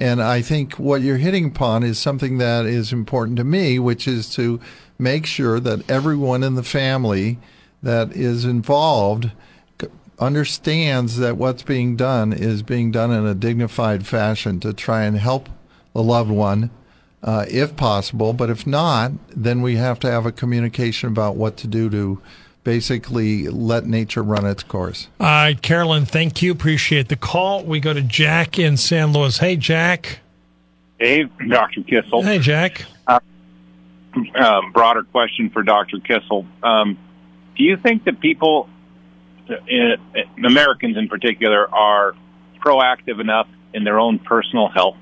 And 0.02 0.20
I 0.20 0.42
think 0.42 0.80
what 0.80 1.04
you're 1.04 1.18
hitting 1.18 1.46
upon 1.46 1.84
is 1.84 2.00
something 2.00 2.40
that 2.40 2.66
is 2.66 2.92
important 2.92 3.38
to 3.38 3.44
me, 3.44 3.78
which 3.78 4.08
is 4.08 4.34
to 4.34 4.60
make 4.98 5.28
sure 5.28 5.60
that 5.60 5.88
everyone 5.88 6.42
in 6.42 6.56
the 6.56 6.64
family 6.64 7.38
that 7.84 8.12
is 8.14 8.44
involved 8.44 9.30
understands 10.18 11.18
that 11.18 11.38
what's 11.38 11.62
being 11.62 11.96
done 11.96 12.34
is 12.34 12.64
being 12.64 12.90
done 12.90 13.12
in 13.12 13.28
a 13.28 13.36
dignified 13.36 14.08
fashion 14.08 14.60
to 14.62 14.74
try 14.74 15.04
and 15.04 15.20
help 15.20 15.50
the 15.94 16.02
loved 16.02 16.32
one, 16.32 16.72
uh, 17.22 17.46
if 17.48 17.76
possible. 17.76 18.34
But 18.34 18.50
if 18.50 18.66
not, 18.66 19.12
then 19.30 19.62
we 19.62 19.76
have 19.76 20.00
to 20.00 20.10
have 20.10 20.26
a 20.26 20.32
communication 20.32 21.10
about 21.10 21.36
what 21.36 21.58
to 21.58 21.68
do 21.68 21.92
to 21.92 22.20
basically 22.64 23.48
let 23.48 23.86
nature 23.86 24.24
run 24.24 24.46
its 24.46 24.64
course. 24.64 25.08
All 25.20 25.28
right, 25.28 25.62
Carolyn, 25.62 26.06
thank 26.06 26.42
you. 26.42 26.52
Appreciate 26.52 27.10
the 27.10 27.16
call. 27.16 27.64
We 27.64 27.80
go 27.80 27.94
to 27.94 28.02
Jack 28.02 28.60
in 28.60 28.78
San 28.78 29.14
Luis. 29.14 29.38
Hey, 29.38 29.56
Jack. 29.56 30.20
Hey, 31.00 31.24
Dr. 31.48 31.82
Kissel. 31.82 32.24
Hey, 32.24 32.40
Jack. 32.40 32.86
Um, 33.08 34.72
broader 34.74 35.04
question 35.04 35.50
for 35.50 35.64
Dr. 35.64 35.98
Kissel. 36.00 36.46
Um, 36.62 36.98
do 37.56 37.64
you 37.64 37.78
think 37.78 38.04
that 38.06 38.20
people, 38.20 38.70
uh, 39.50 39.56
Americans 40.46 40.98
in 40.98 41.08
particular, 41.08 41.74
are 41.74 42.14
proactive 42.64 43.20
enough 43.20 43.48
in 43.74 43.84
their 43.84 44.00
own 44.00 44.20
personal 44.20 44.68
health? 44.68 44.98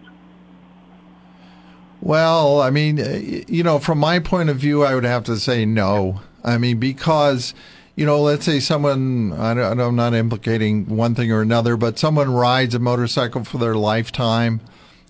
Well, 2.02 2.62
I 2.62 2.70
mean, 2.70 3.00
uh, 3.00 3.20
you 3.48 3.64
know, 3.64 3.80
from 3.80 3.98
my 3.98 4.20
point 4.20 4.50
of 4.50 4.58
view, 4.58 4.84
I 4.84 4.96
would 4.96 5.04
have 5.04 5.26
to 5.26 5.38
say 5.38 5.66
no. 5.66 6.22
I 6.44 6.58
mean, 6.58 6.80
because, 6.80 7.54
you 7.96 8.06
know, 8.06 8.22
let's 8.22 8.46
say 8.46 8.60
someone, 8.60 9.34
I 9.34 9.52
I'm 9.52 9.96
not 9.96 10.14
implicating 10.14 10.96
one 10.96 11.16
thing 11.16 11.32
or 11.32 11.42
another, 11.42 11.78
but 11.78 12.00
someone 12.00 12.32
rides 12.32 12.76
a 12.76 12.80
motorcycle 12.80 13.44
for 13.44 13.58
their 13.58 13.76
lifetime 13.76 14.62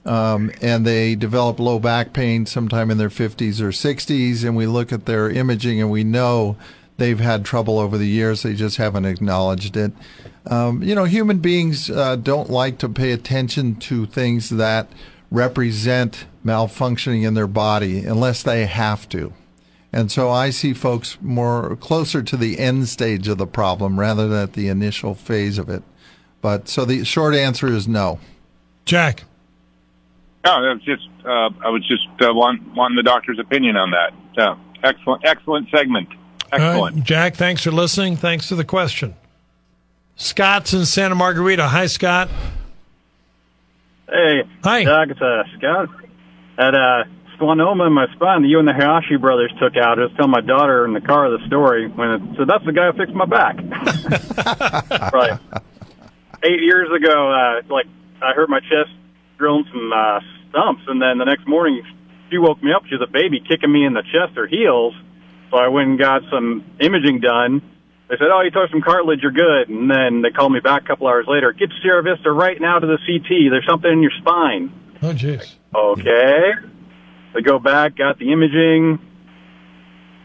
um, 0.05 0.51
and 0.61 0.85
they 0.85 1.15
develop 1.15 1.59
low 1.59 1.79
back 1.79 2.13
pain 2.13 2.45
sometime 2.45 2.89
in 2.89 2.97
their 2.97 3.09
50s 3.09 3.61
or 3.61 3.69
60s, 3.69 4.43
and 4.43 4.55
we 4.55 4.65
look 4.65 4.91
at 4.91 5.05
their 5.05 5.29
imaging 5.29 5.79
and 5.81 5.91
we 5.91 6.03
know 6.03 6.55
they've 6.97 7.19
had 7.19 7.45
trouble 7.45 7.79
over 7.79 7.97
the 7.97 8.07
years. 8.07 8.43
They 8.43 8.53
just 8.53 8.77
haven't 8.77 9.05
acknowledged 9.05 9.75
it. 9.77 9.91
Um, 10.45 10.81
you 10.81 10.95
know, 10.95 11.03
human 11.03 11.39
beings 11.39 11.89
uh, 11.89 12.15
don't 12.15 12.49
like 12.49 12.77
to 12.79 12.89
pay 12.89 13.11
attention 13.11 13.75
to 13.75 14.05
things 14.05 14.49
that 14.49 14.87
represent 15.29 16.25
malfunctioning 16.43 17.23
in 17.23 17.33
their 17.35 17.47
body 17.47 17.99
unless 17.99 18.41
they 18.41 18.65
have 18.65 19.07
to. 19.09 19.33
And 19.91 20.11
so 20.11 20.29
I 20.29 20.51
see 20.51 20.73
folks 20.73 21.17
more 21.19 21.75
closer 21.77 22.21
to 22.21 22.37
the 22.37 22.59
end 22.59 22.87
stage 22.87 23.27
of 23.27 23.37
the 23.37 23.47
problem 23.47 23.99
rather 23.99 24.27
than 24.27 24.43
at 24.43 24.53
the 24.53 24.67
initial 24.67 25.15
phase 25.15 25.57
of 25.57 25.69
it. 25.69 25.83
But 26.41 26.69
so 26.69 26.85
the 26.85 27.03
short 27.03 27.33
answer 27.35 27.67
is 27.67 27.87
no. 27.87 28.19
Jack. 28.85 29.23
No, 30.45 30.61
that 30.61 30.75
was 30.75 30.83
just 30.83 31.07
uh, 31.25 31.49
I 31.65 31.69
was 31.69 31.85
just 31.87 32.07
uh, 32.21 32.33
want, 32.33 32.75
wanting 32.75 32.95
the 32.95 33.03
doctor's 33.03 33.39
opinion 33.39 33.75
on 33.75 33.91
that. 33.91 34.13
So 34.35 34.57
excellent, 34.83 35.25
excellent 35.25 35.69
segment. 35.69 36.09
All 36.51 36.59
right, 36.59 36.69
Excellent. 36.69 37.03
Jack, 37.03 37.35
thanks 37.35 37.63
for 37.63 37.71
listening. 37.71 38.15
Thanks 38.15 38.47
for 38.47 38.55
the 38.55 38.63
question. 38.63 39.15
Scott's 40.15 40.73
in 40.73 40.85
Santa 40.85 41.15
Margarita. 41.15 41.67
Hi, 41.67 41.85
Scott. 41.87 42.29
Hey, 44.09 44.43
Hi. 44.63 44.83
Doc, 44.83 45.09
it's 45.09 45.21
uh, 45.21 45.43
Scott. 45.57 45.89
Had 46.57 46.73
a 46.73 47.03
schwannoma 47.39 47.87
in 47.87 47.93
my 47.93 48.07
spine 48.13 48.41
that 48.41 48.47
you 48.47 48.59
and 48.59 48.67
the 48.67 48.73
Hayashi 48.73 49.17
brothers 49.17 49.51
took 49.59 49.77
out. 49.77 49.99
I 49.99 50.03
was 50.03 50.11
telling 50.15 50.31
my 50.31 50.41
daughter 50.41 50.85
in 50.85 50.93
the 50.93 51.01
car 51.01 51.29
the 51.29 51.45
story 51.47 51.87
when 51.87 52.09
it, 52.11 52.21
so 52.37 52.45
that's 52.45 52.65
the 52.65 52.73
guy 52.73 52.91
who 52.91 52.97
fixed 52.97 53.15
my 53.15 53.25
back. 53.25 53.57
right. 55.13 55.39
Eight 56.43 56.61
years 56.61 56.89
ago, 56.91 57.31
uh, 57.31 57.61
like 57.73 57.87
I 58.21 58.33
hurt 58.33 58.49
my 58.49 58.59
chest 58.59 58.91
drilling 59.37 59.65
some 59.71 59.91
uh, 59.91 60.19
stumps, 60.49 60.83
and 60.87 61.01
then 61.01 61.17
the 61.17 61.25
next 61.25 61.47
morning 61.47 61.81
she 62.29 62.37
woke 62.37 62.61
me 62.61 62.71
up. 62.73 62.83
She 62.87 62.95
was 62.95 63.07
a 63.07 63.11
baby 63.11 63.39
kicking 63.39 63.71
me 63.71 63.85
in 63.85 63.93
the 63.93 64.03
chest 64.03 64.37
or 64.37 64.47
heels. 64.47 64.93
So 65.49 65.57
I 65.57 65.67
went 65.69 65.89
and 65.89 65.99
got 65.99 66.21
some 66.29 66.63
imaging 66.79 67.21
done. 67.21 67.61
They 68.09 68.17
said, 68.17 68.27
"Oh, 68.31 68.41
you 68.41 68.51
tore 68.51 68.67
some 68.69 68.81
cartilage. 68.81 69.21
You're 69.21 69.31
good." 69.31 69.69
And 69.69 69.89
then 69.89 70.21
they 70.21 70.29
called 70.29 70.51
me 70.51 70.59
back 70.59 70.83
a 70.83 70.87
couple 70.87 71.07
hours 71.07 71.25
later. 71.27 71.51
Get 71.53 71.69
to 71.69 71.75
Sierra 71.81 72.03
Vista 72.03 72.31
right 72.31 72.59
now 72.59 72.79
to 72.79 72.85
the 72.85 72.97
CT. 72.97 73.49
There's 73.49 73.65
something 73.67 73.91
in 73.91 74.01
your 74.01 74.11
spine. 74.19 74.71
Oh, 75.01 75.13
jeez. 75.13 75.55
Okay. 75.73 76.51
They 77.33 77.41
go 77.41 77.59
back, 77.59 77.95
got 77.95 78.17
the 78.19 78.31
imaging. 78.31 78.99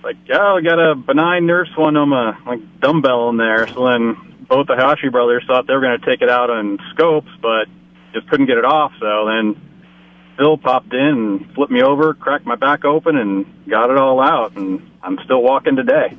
Like, 0.03 0.17
oh, 0.33 0.57
I 0.57 0.61
got 0.61 0.79
a 0.79 0.95
benign 0.95 1.47
nerve 1.47 1.67
schwannoma, 1.77 2.45
like 2.47 2.81
dumbbell 2.81 3.31
in 3.31 3.37
there. 3.37 3.67
So 3.69 3.87
then 3.87 4.47
both 4.49 4.67
the 4.67 4.77
Hayashi 4.77 5.09
brothers 5.09 5.45
thought 5.47 5.67
they 5.67 5.75
were 5.75 5.81
going 5.81 5.99
to 5.99 6.07
take 6.07 6.21
it 6.21 6.29
out 6.29 6.51
on 6.51 6.79
scopes, 6.93 7.31
but 7.41 7.67
just 8.13 8.29
couldn't 8.29 8.47
get 8.47 8.59
it 8.59 8.65
off. 8.65 8.93
So 9.01 9.27
then 9.27 9.61
Phil 10.37 10.59
popped 10.59 10.93
in 10.93 11.01
and 11.01 11.55
flipped 11.55 11.73
me 11.73 11.83
over, 11.83 12.15
cracked 12.15 12.47
my 12.47 12.57
back 12.57 12.85
open, 12.85 13.17
and 13.17 13.47
got 13.69 13.91
it 13.91 13.97
all 13.97 14.21
out. 14.21 14.57
And 14.57 14.91
I'm 15.03 15.19
still 15.25 15.43
walking 15.43 15.77
today. 15.77 16.17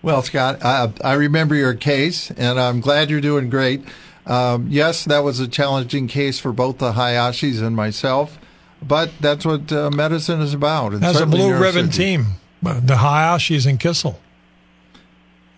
Well, 0.00 0.22
Scott, 0.22 0.64
I, 0.64 0.92
I 1.02 1.14
remember 1.14 1.54
your 1.54 1.74
case, 1.74 2.30
and 2.30 2.58
I'm 2.58 2.80
glad 2.80 3.10
you're 3.10 3.20
doing 3.20 3.50
great. 3.50 3.84
Um, 4.26 4.68
yes, 4.68 5.04
that 5.06 5.20
was 5.20 5.40
a 5.40 5.48
challenging 5.48 6.06
case 6.06 6.38
for 6.38 6.52
both 6.52 6.78
the 6.78 6.92
Hayashis 6.92 7.62
and 7.62 7.74
myself, 7.74 8.38
but 8.82 9.10
that's 9.20 9.44
what 9.44 9.70
uh, 9.72 9.90
medicine 9.90 10.40
is 10.40 10.54
about. 10.54 10.92
and 10.92 11.02
That's 11.02 11.20
a 11.20 11.26
blue 11.26 11.56
ribbon 11.58 11.90
team. 11.90 12.26
The 12.62 12.94
Hayashis 12.96 13.66
and 13.66 13.78
Kissel. 13.78 14.18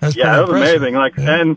That's 0.01 0.17
yeah, 0.17 0.33
that 0.37 0.41
was 0.43 0.51
impressive. 0.51 0.77
amazing. 0.83 0.95
Like, 0.95 1.17
Yeah. 1.17 1.41
and 1.41 1.57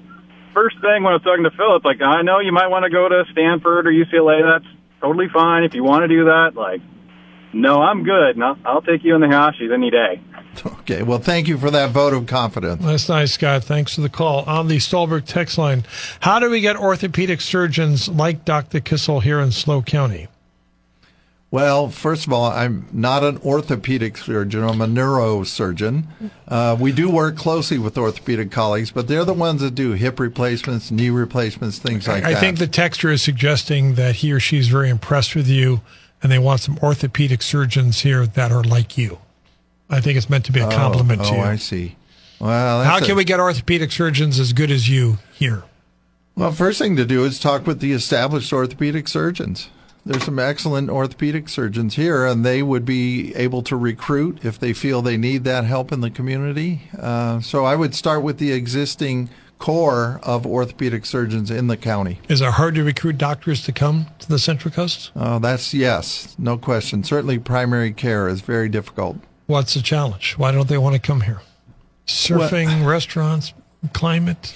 first 0.53 0.75
thing 0.81 1.03
when 1.03 1.11
I 1.11 1.13
was 1.13 1.21
talking 1.23 1.43
to 1.43 1.51
Philip, 1.51 1.83
like, 1.85 2.01
I 2.01 2.21
know 2.21 2.39
you 2.39 2.51
might 2.51 2.67
want 2.67 2.83
to 2.83 2.89
go 2.89 3.07
to 3.09 3.23
Stanford 3.31 3.87
or 3.87 3.91
UCLA. 3.91 4.41
That's 4.51 4.65
totally 5.01 5.27
fine 5.33 5.63
if 5.63 5.73
you 5.73 5.83
want 5.83 6.03
to 6.03 6.07
do 6.07 6.25
that. 6.25 6.51
Like, 6.55 6.81
no, 7.53 7.81
I'm 7.81 8.03
good. 8.03 8.37
No, 8.37 8.57
I'll 8.65 8.81
take 8.81 9.03
you 9.03 9.15
in 9.15 9.21
the 9.21 9.27
Hayashis 9.27 9.73
any 9.73 9.91
day. 9.91 10.19
Okay. 10.65 11.01
Well, 11.03 11.17
thank 11.19 11.47
you 11.47 11.57
for 11.57 11.71
that 11.71 11.89
vote 11.91 12.13
of 12.13 12.27
confidence. 12.27 12.83
That's 12.85 13.09
nice, 13.09 13.31
Scott. 13.33 13.63
Thanks 13.63 13.95
for 13.95 14.01
the 14.01 14.09
call. 14.09 14.43
On 14.43 14.67
the 14.67 14.77
Stolberg 14.79 15.25
text 15.25 15.57
line, 15.57 15.83
how 16.19 16.39
do 16.39 16.49
we 16.49 16.61
get 16.61 16.75
orthopedic 16.75 17.41
surgeons 17.41 18.07
like 18.07 18.45
Dr. 18.45 18.79
Kissel 18.79 19.19
here 19.21 19.39
in 19.39 19.51
SLO 19.51 19.81
County? 19.81 20.27
Well, 21.53 21.89
first 21.89 22.25
of 22.25 22.33
all, 22.33 22.45
I'm 22.45 22.87
not 22.91 23.23
an 23.23 23.37
orthopedic 23.45 24.17
surgeon. 24.17 24.63
I'm 24.63 24.81
a 24.81 24.87
neurosurgeon. 24.87 26.05
Uh, 26.47 26.75
we 26.79 26.91
do 26.91 27.11
work 27.11 27.37
closely 27.37 27.77
with 27.77 27.95
orthopedic 27.95 28.49
colleagues, 28.49 28.89
but 28.89 29.07
they're 29.07 29.23
the 29.23 29.35
ones 29.35 29.61
that 29.61 29.75
do 29.75 29.91
hip 29.91 30.19
replacements, 30.19 30.89
knee 30.89 31.11
replacements, 31.11 31.77
things 31.77 32.07
like 32.07 32.23
I 32.23 32.31
that. 32.31 32.37
I 32.37 32.39
think 32.39 32.57
the 32.57 32.65
texture 32.65 33.11
is 33.11 33.21
suggesting 33.21 33.93
that 33.93 34.15
he 34.15 34.31
or 34.31 34.39
she 34.39 34.57
is 34.57 34.67
very 34.67 34.89
impressed 34.89 35.35
with 35.35 35.47
you 35.47 35.81
and 36.23 36.31
they 36.31 36.39
want 36.39 36.61
some 36.61 36.79
orthopedic 36.81 37.43
surgeons 37.43 37.99
here 37.99 38.25
that 38.25 38.51
are 38.51 38.63
like 38.63 38.97
you. 38.97 39.19
I 39.91 40.01
think 40.01 40.17
it's 40.17 40.31
meant 40.31 40.45
to 40.45 40.51
be 40.51 40.59
a 40.59 40.71
compliment 40.71 41.21
oh, 41.21 41.29
to 41.29 41.35
you. 41.35 41.41
Oh, 41.41 41.43
I 41.43 41.57
see. 41.57 41.97
Well, 42.39 42.83
How 42.83 42.97
a- 42.97 43.01
can 43.01 43.15
we 43.15 43.25
get 43.25 43.39
orthopedic 43.39 43.91
surgeons 43.91 44.39
as 44.39 44.53
good 44.53 44.71
as 44.71 44.89
you 44.89 45.19
here? 45.35 45.65
Well, 46.35 46.51
first 46.51 46.79
thing 46.79 46.95
to 46.95 47.05
do 47.05 47.23
is 47.25 47.39
talk 47.39 47.67
with 47.67 47.79
the 47.79 47.91
established 47.91 48.51
orthopedic 48.51 49.07
surgeons. 49.07 49.69
There's 50.05 50.25
some 50.25 50.37
excellent 50.37 50.89
orthopedic 50.89 51.47
surgeons 51.47 51.95
here, 51.95 52.25
and 52.25 52.45
they 52.45 52.61
would 52.61 52.83
be 52.83 53.33
able 53.35 53.63
to 53.63 53.77
recruit 53.77 54.43
if 54.43 54.59
they 54.59 54.73
feel 54.73 55.01
they 55.01 55.15
need 55.15 55.45
that 55.45 55.63
help 55.63 55.93
in 55.93 56.01
the 56.01 56.09
community. 56.09 56.89
Uh, 56.99 57.39
so 57.39 57.63
I 57.63 57.77
would 57.77 57.95
start 57.95 58.21
with 58.21 58.37
the 58.37 58.51
existing 58.51 59.29
core 59.59 60.19
of 60.23 60.45
orthopedic 60.45 61.05
surgeons 61.05 61.49
in 61.49 61.67
the 61.67 61.77
county. 61.77 62.19
Is 62.27 62.41
it 62.41 62.49
hard 62.49 62.75
to 62.75 62.83
recruit 62.83 63.17
doctors 63.17 63.63
to 63.63 63.71
come 63.71 64.07
to 64.19 64.27
the 64.27 64.39
Central 64.39 64.73
Coast? 64.73 65.11
Uh, 65.15 65.39
that's 65.39 65.73
yes, 65.73 66.35
no 66.37 66.57
question. 66.57 67.05
Certainly, 67.05 67.39
primary 67.39 67.93
care 67.93 68.27
is 68.27 68.41
very 68.41 68.67
difficult. 68.67 69.17
What's 69.45 69.73
the 69.73 69.81
challenge? 69.81 70.33
Why 70.33 70.51
don't 70.51 70.67
they 70.67 70.77
want 70.77 70.95
to 70.95 71.01
come 71.01 71.21
here? 71.21 71.41
Surfing, 72.05 72.85
restaurants, 72.85 73.53
climate. 73.93 74.53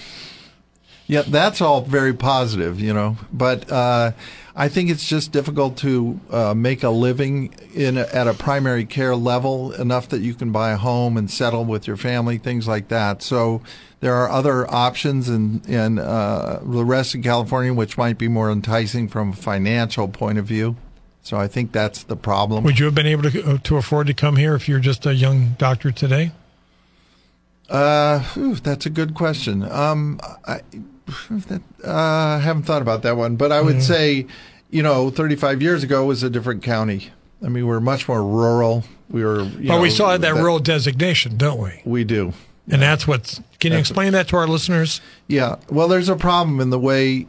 Yeah, 1.07 1.21
that's 1.21 1.61
all 1.61 1.81
very 1.81 2.13
positive, 2.13 2.81
you 2.81 2.93
know. 2.93 3.17
But 3.31 3.71
uh, 3.71 4.11
I 4.55 4.67
think 4.67 4.89
it's 4.89 5.07
just 5.07 5.31
difficult 5.31 5.77
to 5.77 6.19
uh, 6.29 6.53
make 6.53 6.83
a 6.83 6.89
living 6.89 7.53
in 7.73 7.97
a, 7.97 8.01
at 8.07 8.27
a 8.27 8.33
primary 8.33 8.85
care 8.85 9.15
level 9.15 9.71
enough 9.71 10.09
that 10.09 10.19
you 10.19 10.33
can 10.33 10.51
buy 10.51 10.71
a 10.71 10.77
home 10.77 11.15
and 11.15 11.31
settle 11.31 11.63
with 11.63 11.87
your 11.87 11.95
family, 11.95 12.37
things 12.37 12.67
like 12.67 12.89
that. 12.89 13.23
So 13.23 13.61
there 14.01 14.15
are 14.15 14.29
other 14.29 14.69
options 14.69 15.29
in 15.29 15.61
in 15.65 15.97
uh, 15.97 16.59
the 16.61 16.83
rest 16.83 17.15
of 17.15 17.23
California, 17.23 17.73
which 17.73 17.97
might 17.97 18.17
be 18.17 18.27
more 18.27 18.51
enticing 18.51 19.07
from 19.07 19.29
a 19.31 19.35
financial 19.35 20.09
point 20.09 20.37
of 20.37 20.45
view. 20.45 20.75
So 21.23 21.37
I 21.37 21.47
think 21.47 21.71
that's 21.71 22.03
the 22.03 22.15
problem. 22.17 22.63
Would 22.65 22.79
you 22.79 22.85
have 22.85 22.95
been 22.95 23.05
able 23.07 23.29
to, 23.29 23.43
uh, 23.43 23.57
to 23.63 23.77
afford 23.77 24.07
to 24.07 24.13
come 24.13 24.35
here 24.35 24.55
if 24.55 24.67
you're 24.67 24.79
just 24.79 25.05
a 25.05 25.13
young 25.13 25.55
doctor 25.57 25.91
today? 25.91 26.31
Uh, 27.69 28.19
whew, 28.33 28.55
that's 28.55 28.85
a 28.85 28.89
good 28.89 29.13
question. 29.13 29.61
Um, 29.63 30.19
I, 30.45 30.61
that, 31.29 31.61
uh, 31.83 31.91
I 31.93 32.39
haven't 32.39 32.63
thought 32.63 32.81
about 32.81 33.01
that 33.03 33.17
one, 33.17 33.35
but 33.35 33.51
I 33.51 33.61
would 33.61 33.81
say, 33.81 34.25
you 34.69 34.83
know, 34.83 35.09
35 35.09 35.61
years 35.61 35.83
ago 35.83 36.05
was 36.05 36.23
a 36.23 36.29
different 36.29 36.63
county. 36.63 37.11
I 37.43 37.49
mean, 37.49 37.67
we're 37.67 37.79
much 37.79 38.07
more 38.07 38.23
rural. 38.23 38.83
We 39.09 39.23
were, 39.23 39.43
you 39.43 39.67
But 39.69 39.81
we 39.81 39.87
know, 39.89 39.93
still 39.93 40.09
had 40.09 40.21
that 40.21 40.35
rural 40.35 40.59
designation, 40.59 41.37
don't 41.37 41.61
we? 41.61 41.81
We 41.85 42.03
do. 42.03 42.33
And 42.69 42.81
that's 42.81 43.07
what's. 43.07 43.35
Can 43.59 43.71
you 43.71 43.77
That's- 43.77 43.89
explain 43.89 44.11
that 44.13 44.27
to 44.29 44.35
our 44.37 44.47
listeners? 44.47 44.99
Yeah. 45.27 45.55
Well, 45.69 45.87
there's 45.87 46.09
a 46.09 46.15
problem 46.17 46.59
in 46.59 46.69
the 46.69 46.79
way 46.79 47.27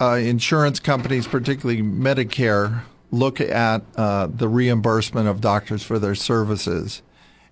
uh, 0.00 0.14
insurance 0.14 0.78
companies, 0.78 1.26
particularly 1.26 1.82
Medicare, 1.82 2.82
look 3.10 3.40
at 3.40 3.82
uh, 3.96 4.28
the 4.32 4.48
reimbursement 4.48 5.26
of 5.26 5.40
doctors 5.40 5.82
for 5.82 5.98
their 5.98 6.14
services. 6.14 7.02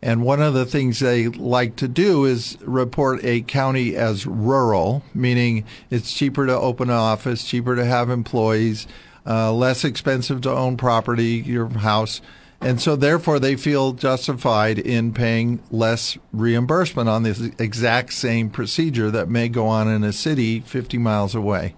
And 0.01 0.22
one 0.22 0.40
of 0.40 0.55
the 0.55 0.64
things 0.64 1.01
they 1.01 1.26
like 1.26 1.76
to 1.76 1.88
do 1.88 2.24
is 2.24 2.57
report 2.62 3.24
a 3.24 3.40
county 3.42 3.96
as 3.96 4.26
rural, 4.26 5.03
meaning 5.12 5.64
it's 5.90 6.12
cheaper 6.12 6.46
to 6.46 6.57
open 6.57 6.88
an 6.88 6.96
office, 6.96 7.44
cheaper 7.44 7.74
to 7.74 7.84
have 7.84 8.09
employees, 8.09 8.86
uh, 9.26 9.53
less 9.53 9.84
expensive 9.84 10.40
to 10.42 10.51
own 10.51 10.76
property, 10.76 11.42
your 11.44 11.68
house. 11.68 12.20
And 12.61 12.80
so, 12.80 12.96
therefore, 12.96 13.38
they 13.38 13.55
feel 13.55 13.92
justified 13.92 14.80
in 14.80 15.12
paying 15.14 15.62
less 15.70 16.18
reimbursement 16.32 17.09
on 17.09 17.22
this 17.22 17.40
exact 17.59 18.12
same 18.12 18.51
procedure 18.51 19.12
that 19.12 19.28
may 19.28 19.49
go 19.49 19.66
on 19.66 19.86
in 19.88 20.03
a 20.03 20.12
city 20.12 20.61
50 20.61 20.99
miles 20.99 21.36
away. 21.36 21.74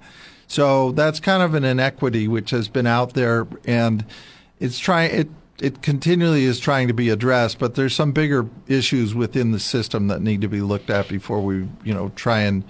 So 0.46 0.90
that's 0.92 1.20
kind 1.20 1.42
of 1.42 1.54
an 1.54 1.64
inequity 1.64 2.26
which 2.26 2.50
has 2.50 2.68
been 2.68 2.86
out 2.86 3.14
there, 3.14 3.46
and 3.66 4.04
it's 4.58 4.78
trying 4.78 5.12
it. 5.12 5.28
It 5.60 5.82
continually 5.82 6.44
is 6.44 6.58
trying 6.58 6.88
to 6.88 6.94
be 6.94 7.10
addressed, 7.10 7.58
but 7.58 7.74
there's 7.74 7.94
some 7.94 8.12
bigger 8.12 8.48
issues 8.66 9.14
within 9.14 9.52
the 9.52 9.60
system 9.60 10.08
that 10.08 10.22
need 10.22 10.40
to 10.40 10.48
be 10.48 10.60
looked 10.60 10.90
at 10.90 11.08
before 11.08 11.40
we, 11.40 11.68
you 11.84 11.94
know, 11.94 12.10
try 12.16 12.40
and 12.40 12.64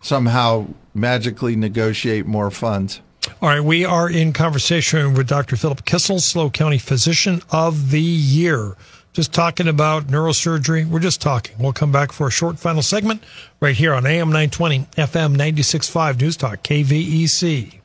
somehow 0.00 0.66
magically 0.94 1.56
negotiate 1.56 2.26
more 2.26 2.50
funds. 2.50 3.00
All 3.40 3.48
right, 3.48 3.60
we 3.60 3.84
are 3.84 4.08
in 4.08 4.32
conversation 4.32 5.14
with 5.14 5.28
Dr. 5.28 5.56
Philip 5.56 5.84
Kissel, 5.84 6.20
SLO 6.20 6.50
County 6.50 6.78
Physician 6.78 7.42
of 7.50 7.90
the 7.90 8.00
Year. 8.00 8.76
Just 9.12 9.32
talking 9.32 9.68
about 9.68 10.08
neurosurgery. 10.08 10.86
We're 10.86 10.98
just 10.98 11.22
talking. 11.22 11.56
We'll 11.58 11.72
come 11.72 11.92
back 11.92 12.12
for 12.12 12.26
a 12.26 12.30
short 12.32 12.58
final 12.58 12.82
segment 12.82 13.22
right 13.60 13.76
here 13.76 13.94
on 13.94 14.04
AM 14.06 14.28
920, 14.28 14.80
FM 14.96 15.36
96.5 15.36 16.20
News 16.20 16.36
Talk, 16.36 16.62
KVEC. 16.62 17.80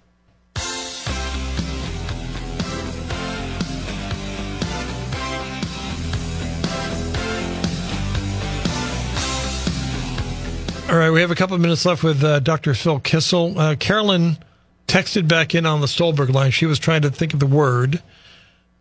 All 10.89 10.97
right, 10.97 11.11
we 11.11 11.21
have 11.21 11.29
a 11.29 11.35
couple 11.35 11.53
of 11.53 11.61
minutes 11.61 11.85
left 11.85 12.03
with 12.03 12.23
uh, 12.23 12.39
Dr. 12.39 12.73
Phil 12.73 12.99
Kissel. 12.99 13.59
Uh, 13.59 13.75
Carolyn 13.75 14.39
texted 14.87 15.27
back 15.27 15.53
in 15.53 15.67
on 15.67 15.81
the 15.81 15.87
Stolberg 15.87 16.31
line. 16.31 16.49
She 16.49 16.65
was 16.65 16.79
trying 16.79 17.03
to 17.03 17.11
think 17.11 17.35
of 17.35 17.39
the 17.39 17.45
word. 17.45 18.01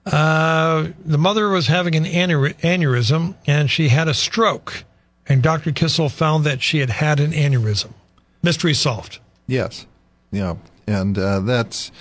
Uh, 0.06 0.88
the 1.04 1.18
mother 1.18 1.50
was 1.50 1.66
having 1.66 1.94
an 1.94 2.06
aneur- 2.06 2.54
aneurysm 2.60 3.34
and 3.46 3.70
she 3.70 3.88
had 3.88 4.08
a 4.08 4.14
stroke. 4.14 4.84
And 5.26 5.42
Dr. 5.42 5.70
Kissel 5.70 6.08
found 6.08 6.44
that 6.44 6.62
she 6.62 6.78
had 6.78 6.88
had 6.88 7.20
an 7.20 7.32
aneurysm. 7.32 7.92
Mystery 8.42 8.72
solved. 8.72 9.18
Yes. 9.46 9.84
Yeah. 10.32 10.54
And 10.86 11.18
uh, 11.18 11.40
that's 11.40 11.92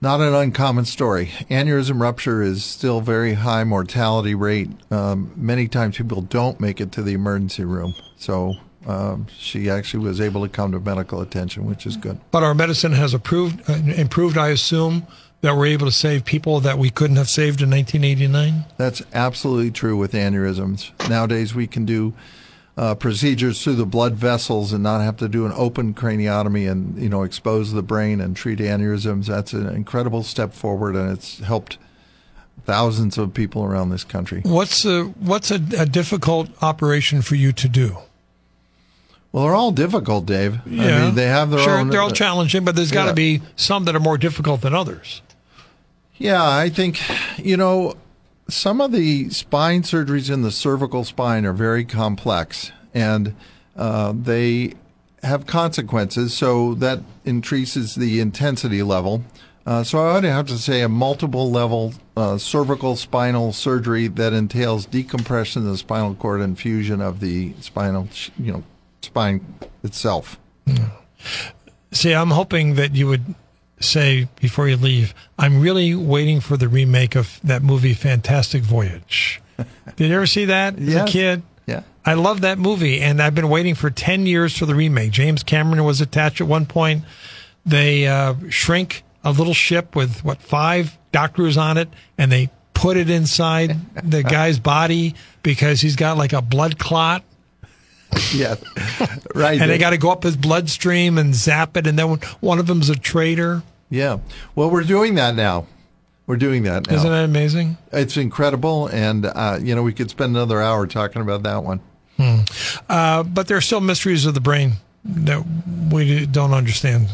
not 0.00 0.20
an 0.20 0.34
uncommon 0.34 0.84
story. 0.84 1.26
Aneurysm 1.48 2.00
rupture 2.00 2.42
is 2.42 2.64
still 2.64 3.00
very 3.00 3.34
high 3.34 3.62
mortality 3.62 4.34
rate. 4.34 4.70
Um, 4.90 5.30
many 5.36 5.68
times 5.68 5.96
people 5.96 6.22
don't 6.22 6.58
make 6.58 6.80
it 6.80 6.90
to 6.90 7.02
the 7.04 7.12
emergency 7.12 7.62
room. 7.64 7.94
So 8.16 8.56
um, 8.88 9.26
she 9.36 9.68
actually 9.68 10.04
was 10.04 10.20
able 10.20 10.40
to 10.42 10.48
come 10.48 10.72
to 10.72 10.80
medical 10.80 11.20
attention, 11.20 11.66
which 11.66 11.86
is 11.86 11.96
good. 11.96 12.18
But 12.30 12.42
our 12.42 12.54
medicine 12.54 12.92
has 12.92 13.12
approved, 13.12 13.68
uh, 13.68 13.74
improved, 13.74 14.38
I 14.38 14.48
assume, 14.48 15.06
that 15.42 15.54
we're 15.54 15.66
able 15.66 15.86
to 15.86 15.92
save 15.92 16.24
people 16.24 16.60
that 16.60 16.78
we 16.78 16.88
couldn't 16.88 17.16
have 17.16 17.28
saved 17.28 17.60
in 17.60 17.70
1989. 17.70 18.64
That's 18.78 19.02
absolutely 19.12 19.70
true 19.70 19.96
with 19.96 20.12
aneurysms. 20.12 20.90
Nowadays, 21.08 21.54
we 21.54 21.66
can 21.66 21.84
do 21.84 22.14
uh, 22.78 22.94
procedures 22.94 23.62
through 23.62 23.74
the 23.74 23.86
blood 23.86 24.14
vessels 24.14 24.72
and 24.72 24.82
not 24.82 25.00
have 25.02 25.18
to 25.18 25.28
do 25.28 25.44
an 25.44 25.52
open 25.54 25.92
craniotomy 25.92 26.70
and 26.70 26.96
you 27.00 27.08
know 27.08 27.24
expose 27.24 27.72
the 27.72 27.82
brain 27.82 28.20
and 28.20 28.36
treat 28.36 28.58
aneurysms. 28.58 29.26
That's 29.26 29.52
an 29.52 29.68
incredible 29.68 30.22
step 30.22 30.54
forward, 30.54 30.96
and 30.96 31.10
it's 31.10 31.40
helped 31.40 31.76
thousands 32.64 33.18
of 33.18 33.34
people 33.34 33.64
around 33.64 33.90
this 33.90 34.04
country. 34.04 34.40
What's 34.44 34.84
a, 34.84 35.04
what's 35.04 35.50
a, 35.50 35.60
a 35.76 35.86
difficult 35.86 36.50
operation 36.62 37.20
for 37.20 37.34
you 37.34 37.52
to 37.52 37.68
do? 37.68 37.98
Well, 39.32 39.44
they're 39.44 39.54
all 39.54 39.72
difficult, 39.72 40.24
Dave. 40.26 40.60
I 40.66 40.68
mean, 40.70 41.14
they 41.14 41.26
have 41.26 41.50
their 41.50 41.60
sure, 41.60 41.78
own. 41.78 41.88
they're 41.90 42.00
all 42.00 42.10
challenging, 42.10 42.64
but 42.64 42.74
there's 42.76 42.90
got 42.90 43.04
to 43.04 43.08
Yeah. 43.10 43.38
be 43.38 43.42
some 43.56 43.84
that 43.84 43.94
are 43.94 44.00
more 44.00 44.16
difficult 44.18 44.62
than 44.62 44.74
others. 44.74 45.20
Yeah, 46.16 46.42
I 46.44 46.68
think, 46.70 46.98
you 47.38 47.56
know, 47.56 47.94
some 48.48 48.80
of 48.80 48.90
the 48.92 49.28
spine 49.30 49.82
surgeries 49.82 50.30
in 50.32 50.42
the 50.42 50.50
cervical 50.50 51.04
spine 51.04 51.44
are 51.44 51.52
very 51.52 51.84
complex 51.84 52.72
and 52.94 53.34
uh, 53.76 54.12
they 54.18 54.72
have 55.22 55.46
consequences. 55.46 56.32
So 56.34 56.74
that 56.74 57.00
increases 57.24 57.94
the 57.94 58.20
intensity 58.20 58.82
level. 58.82 59.22
Uh, 59.66 59.84
so 59.84 59.98
I 59.98 60.14
would 60.14 60.24
have 60.24 60.46
to 60.46 60.56
say 60.58 60.80
a 60.80 60.88
multiple 60.88 61.50
level 61.50 61.92
uh, 62.16 62.38
cervical 62.38 62.96
spinal 62.96 63.52
surgery 63.52 64.08
that 64.08 64.32
entails 64.32 64.86
decompression 64.86 65.62
of 65.66 65.68
the 65.72 65.76
spinal 65.78 66.14
cord 66.14 66.40
and 66.40 66.58
fusion 66.58 67.02
of 67.02 67.20
the 67.20 67.52
spinal, 67.60 68.08
you 68.38 68.52
know, 68.52 68.62
spine 69.08 69.44
itself. 69.82 70.38
See, 71.90 72.12
I'm 72.14 72.30
hoping 72.30 72.74
that 72.74 72.94
you 72.94 73.06
would 73.08 73.34
say 73.80 74.28
before 74.40 74.68
you 74.68 74.76
leave, 74.76 75.14
I'm 75.38 75.60
really 75.60 75.94
waiting 75.94 76.40
for 76.40 76.56
the 76.56 76.68
remake 76.68 77.16
of 77.16 77.40
that 77.42 77.62
movie, 77.62 77.94
Fantastic 77.94 78.62
Voyage. 78.62 79.40
Did 79.96 80.10
you 80.10 80.14
ever 80.14 80.26
see 80.26 80.44
that 80.46 80.78
as 80.78 80.88
Yes. 80.88 81.08
a 81.08 81.12
kid? 81.12 81.42
Yeah. 81.66 81.82
I 82.04 82.14
love 82.14 82.42
that 82.42 82.58
movie, 82.58 83.00
and 83.00 83.20
I've 83.22 83.34
been 83.34 83.48
waiting 83.48 83.74
for 83.74 83.90
10 83.90 84.26
years 84.26 84.56
for 84.56 84.66
the 84.66 84.74
remake. 84.74 85.10
James 85.10 85.42
Cameron 85.42 85.84
was 85.84 86.00
attached 86.00 86.40
at 86.40 86.46
one 86.46 86.66
point. 86.66 87.04
They 87.66 88.06
uh, 88.06 88.34
shrink 88.50 89.02
a 89.24 89.32
little 89.32 89.54
ship 89.54 89.96
with, 89.96 90.24
what, 90.24 90.40
five 90.42 90.96
doctors 91.12 91.56
on 91.56 91.76
it, 91.78 91.88
and 92.16 92.30
they 92.30 92.50
put 92.74 92.96
it 92.96 93.10
inside 93.10 93.76
the 94.02 94.22
guy's 94.36 94.58
body 94.58 95.14
because 95.42 95.80
he's 95.80 95.96
got 95.96 96.16
like 96.18 96.32
a 96.32 96.40
blood 96.42 96.78
clot. 96.78 97.22
yeah, 98.34 98.56
right. 99.34 99.60
and 99.60 99.70
they 99.70 99.78
got 99.78 99.90
to 99.90 99.98
go 99.98 100.10
up 100.10 100.22
his 100.22 100.36
bloodstream 100.36 101.18
and 101.18 101.34
zap 101.34 101.76
it, 101.76 101.86
and 101.86 101.98
then 101.98 102.18
one 102.40 102.58
of 102.58 102.66
them's 102.66 102.88
a 102.88 102.96
traitor. 102.96 103.62
Yeah. 103.90 104.18
Well, 104.54 104.70
we're 104.70 104.84
doing 104.84 105.14
that 105.16 105.34
now. 105.34 105.66
We're 106.26 106.36
doing 106.36 106.62
that 106.64 106.88
now. 106.88 106.96
Isn't 106.96 107.10
that 107.10 107.24
amazing? 107.24 107.78
It's 107.92 108.16
incredible, 108.16 108.86
and 108.88 109.26
uh, 109.26 109.58
you 109.62 109.74
know 109.74 109.82
we 109.82 109.92
could 109.92 110.10
spend 110.10 110.36
another 110.36 110.60
hour 110.60 110.86
talking 110.86 111.22
about 111.22 111.42
that 111.44 111.64
one. 111.64 111.80
Hmm. 112.18 112.40
Uh, 112.88 113.22
but 113.22 113.48
there 113.48 113.56
are 113.56 113.62
still 113.62 113.80
mysteries 113.80 114.26
of 114.26 114.34
the 114.34 114.40
brain 114.40 114.72
that 115.04 115.44
we 115.90 116.26
don't 116.26 116.52
understand. 116.52 117.08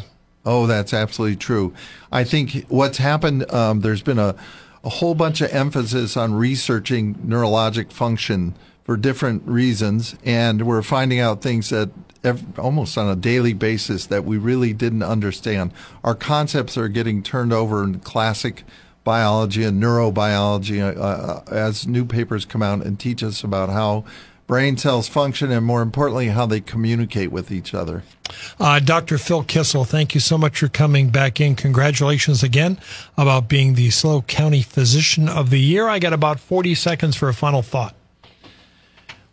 Oh, 0.46 0.66
that's 0.66 0.92
absolutely 0.92 1.36
true. 1.36 1.74
I 2.10 2.24
think 2.24 2.66
what's 2.68 2.98
happened, 2.98 3.50
um, 3.52 3.80
there's 3.80 4.02
been 4.02 4.18
a, 4.18 4.34
a 4.82 4.88
whole 4.88 5.14
bunch 5.14 5.40
of 5.40 5.52
emphasis 5.52 6.16
on 6.16 6.34
researching 6.34 7.14
neurologic 7.16 7.92
function 7.92 8.54
for 8.84 8.96
different 8.96 9.42
reasons, 9.46 10.14
and 10.24 10.66
we're 10.66 10.82
finding 10.82 11.18
out 11.18 11.40
things 11.40 11.70
that 11.70 11.90
every, 12.22 12.46
almost 12.58 12.96
on 12.98 13.08
a 13.08 13.16
daily 13.16 13.54
basis 13.54 14.06
that 14.06 14.24
we 14.24 14.36
really 14.36 14.72
didn't 14.72 15.02
understand. 15.02 15.72
Our 16.04 16.14
concepts 16.14 16.76
are 16.76 16.88
getting 16.88 17.22
turned 17.22 17.52
over 17.52 17.82
in 17.82 18.00
classic 18.00 18.64
biology 19.02 19.64
and 19.64 19.82
neurobiology 19.82 20.80
uh, 20.80 20.98
uh 20.98 21.42
as 21.50 21.86
new 21.86 22.06
papers 22.06 22.46
come 22.46 22.62
out 22.62 22.82
and 22.86 22.98
teach 22.98 23.22
us 23.22 23.44
about 23.44 23.68
how 23.68 24.02
brain 24.46 24.78
cells 24.78 25.08
function 25.08 25.50
and 25.50 25.64
more 25.64 25.82
importantly 25.82 26.28
how 26.28 26.46
they 26.46 26.60
communicate 26.60 27.30
with 27.30 27.50
each 27.50 27.74
other. 27.74 28.02
Uh, 28.58 28.80
Dr. 28.80 29.18
Phil 29.18 29.44
Kissel, 29.44 29.84
thank 29.84 30.14
you 30.14 30.20
so 30.20 30.36
much 30.36 30.58
for 30.58 30.68
coming 30.68 31.10
back 31.10 31.40
in. 31.40 31.54
Congratulations 31.54 32.42
again 32.42 32.78
about 33.16 33.48
being 33.48 33.74
the 33.74 33.90
SLO 33.90 34.22
County 34.22 34.62
Physician 34.62 35.28
of 35.28 35.50
the 35.50 35.60
Year. 35.60 35.88
I 35.88 35.98
got 35.98 36.12
about 36.12 36.40
40 36.40 36.74
seconds 36.74 37.16
for 37.16 37.28
a 37.28 37.34
final 37.34 37.62
thought. 37.62 37.94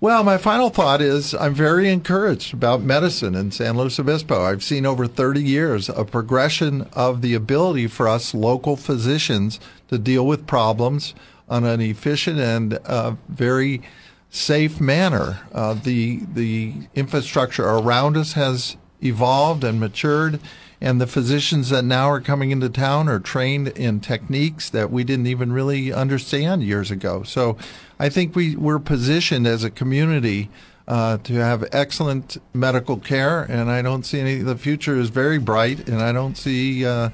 Well, 0.02 0.24
my 0.24 0.40
final 0.40 0.72
thought 0.72 1.00
is 1.00 1.36
I'm 1.36 1.54
very 1.54 1.88
encouraged 1.88 2.56
about 2.56 2.82
medicine 2.82 3.36
in 3.36 3.52
San 3.52 3.78
Luis 3.78 4.00
Obispo. 4.00 4.42
I've 4.42 4.64
seen 4.64 4.84
over 4.84 5.06
30 5.06 5.44
years 5.44 5.90
a 5.90 6.04
progression 6.04 6.88
of 6.94 7.22
the 7.22 7.36
ability 7.36 7.86
for 7.86 8.08
us 8.08 8.34
local 8.34 8.76
physicians 8.76 9.60
to 9.90 10.00
deal 10.00 10.26
with 10.26 10.48
problems 10.48 11.14
on 11.48 11.66
an 11.66 11.82
efficient 11.82 12.40
and 12.40 12.80
uh, 12.84 13.14
very 13.30 13.84
safe 14.32 14.82
manner. 14.82 15.42
Uh, 15.54 15.76
the 15.76 16.22
the 16.34 16.74
infrastructure 16.96 17.66
around 17.66 18.18
us 18.18 18.34
has 18.34 18.78
evolved 19.04 19.64
and 19.64 19.80
matured, 19.80 20.40
and 20.80 21.00
the 21.00 21.06
physicians 21.06 21.70
that 21.70 21.86
now 21.86 22.10
are 22.10 22.22
coming 22.22 22.50
into 22.50 22.70
town 22.70 23.08
are 23.08 23.20
trained 23.20 23.68
in 23.68 24.00
techniques 24.00 24.68
that 24.72 24.90
we 24.90 25.04
didn't 25.04 25.28
even 25.28 25.54
really 25.54 25.94
understand 25.94 26.64
years 26.64 26.90
ago. 26.90 27.22
So, 27.22 27.56
I 28.02 28.10
think 28.10 28.36
we 28.36 28.56
we're 28.56 28.80
positioned 28.80 29.46
as 29.48 29.64
a 29.64 29.70
community. 29.70 30.50
Uh, 30.88 31.18
to 31.20 31.36
have 31.36 31.64
excellent 31.72 32.38
medical 32.54 32.98
care, 32.98 33.44
and 33.44 33.72
I 33.72 33.82
don't 33.82 34.04
see 34.04 34.20
any. 34.20 34.40
The 34.40 34.58
future 34.58 35.00
is 35.00 35.10
very 35.10 35.38
bright, 35.38 35.88
and 35.88 36.02
I 36.02 36.12
don't 36.12 36.36
see 36.36 36.86
uh, 36.86 37.12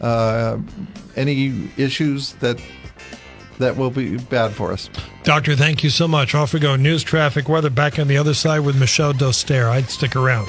uh, 0.00 0.58
any 1.14 1.68
issues 1.76 2.34
that 2.34 2.58
that 3.58 3.76
will 3.76 3.90
be 3.90 4.16
bad 4.16 4.52
for 4.52 4.72
us. 4.72 4.88
Doctor, 5.24 5.56
thank 5.56 5.82
you 5.84 5.90
so 5.90 6.08
much. 6.08 6.34
Off 6.34 6.54
we 6.54 6.60
go. 6.60 6.76
News, 6.76 7.02
traffic, 7.02 7.48
weather. 7.48 7.70
Back 7.70 7.98
on 7.98 8.06
the 8.08 8.16
other 8.16 8.34
side 8.34 8.60
with 8.60 8.78
Michelle 8.78 9.12
Doster. 9.12 9.68
I'd 9.68 9.90
stick 9.90 10.16
around. 10.16 10.48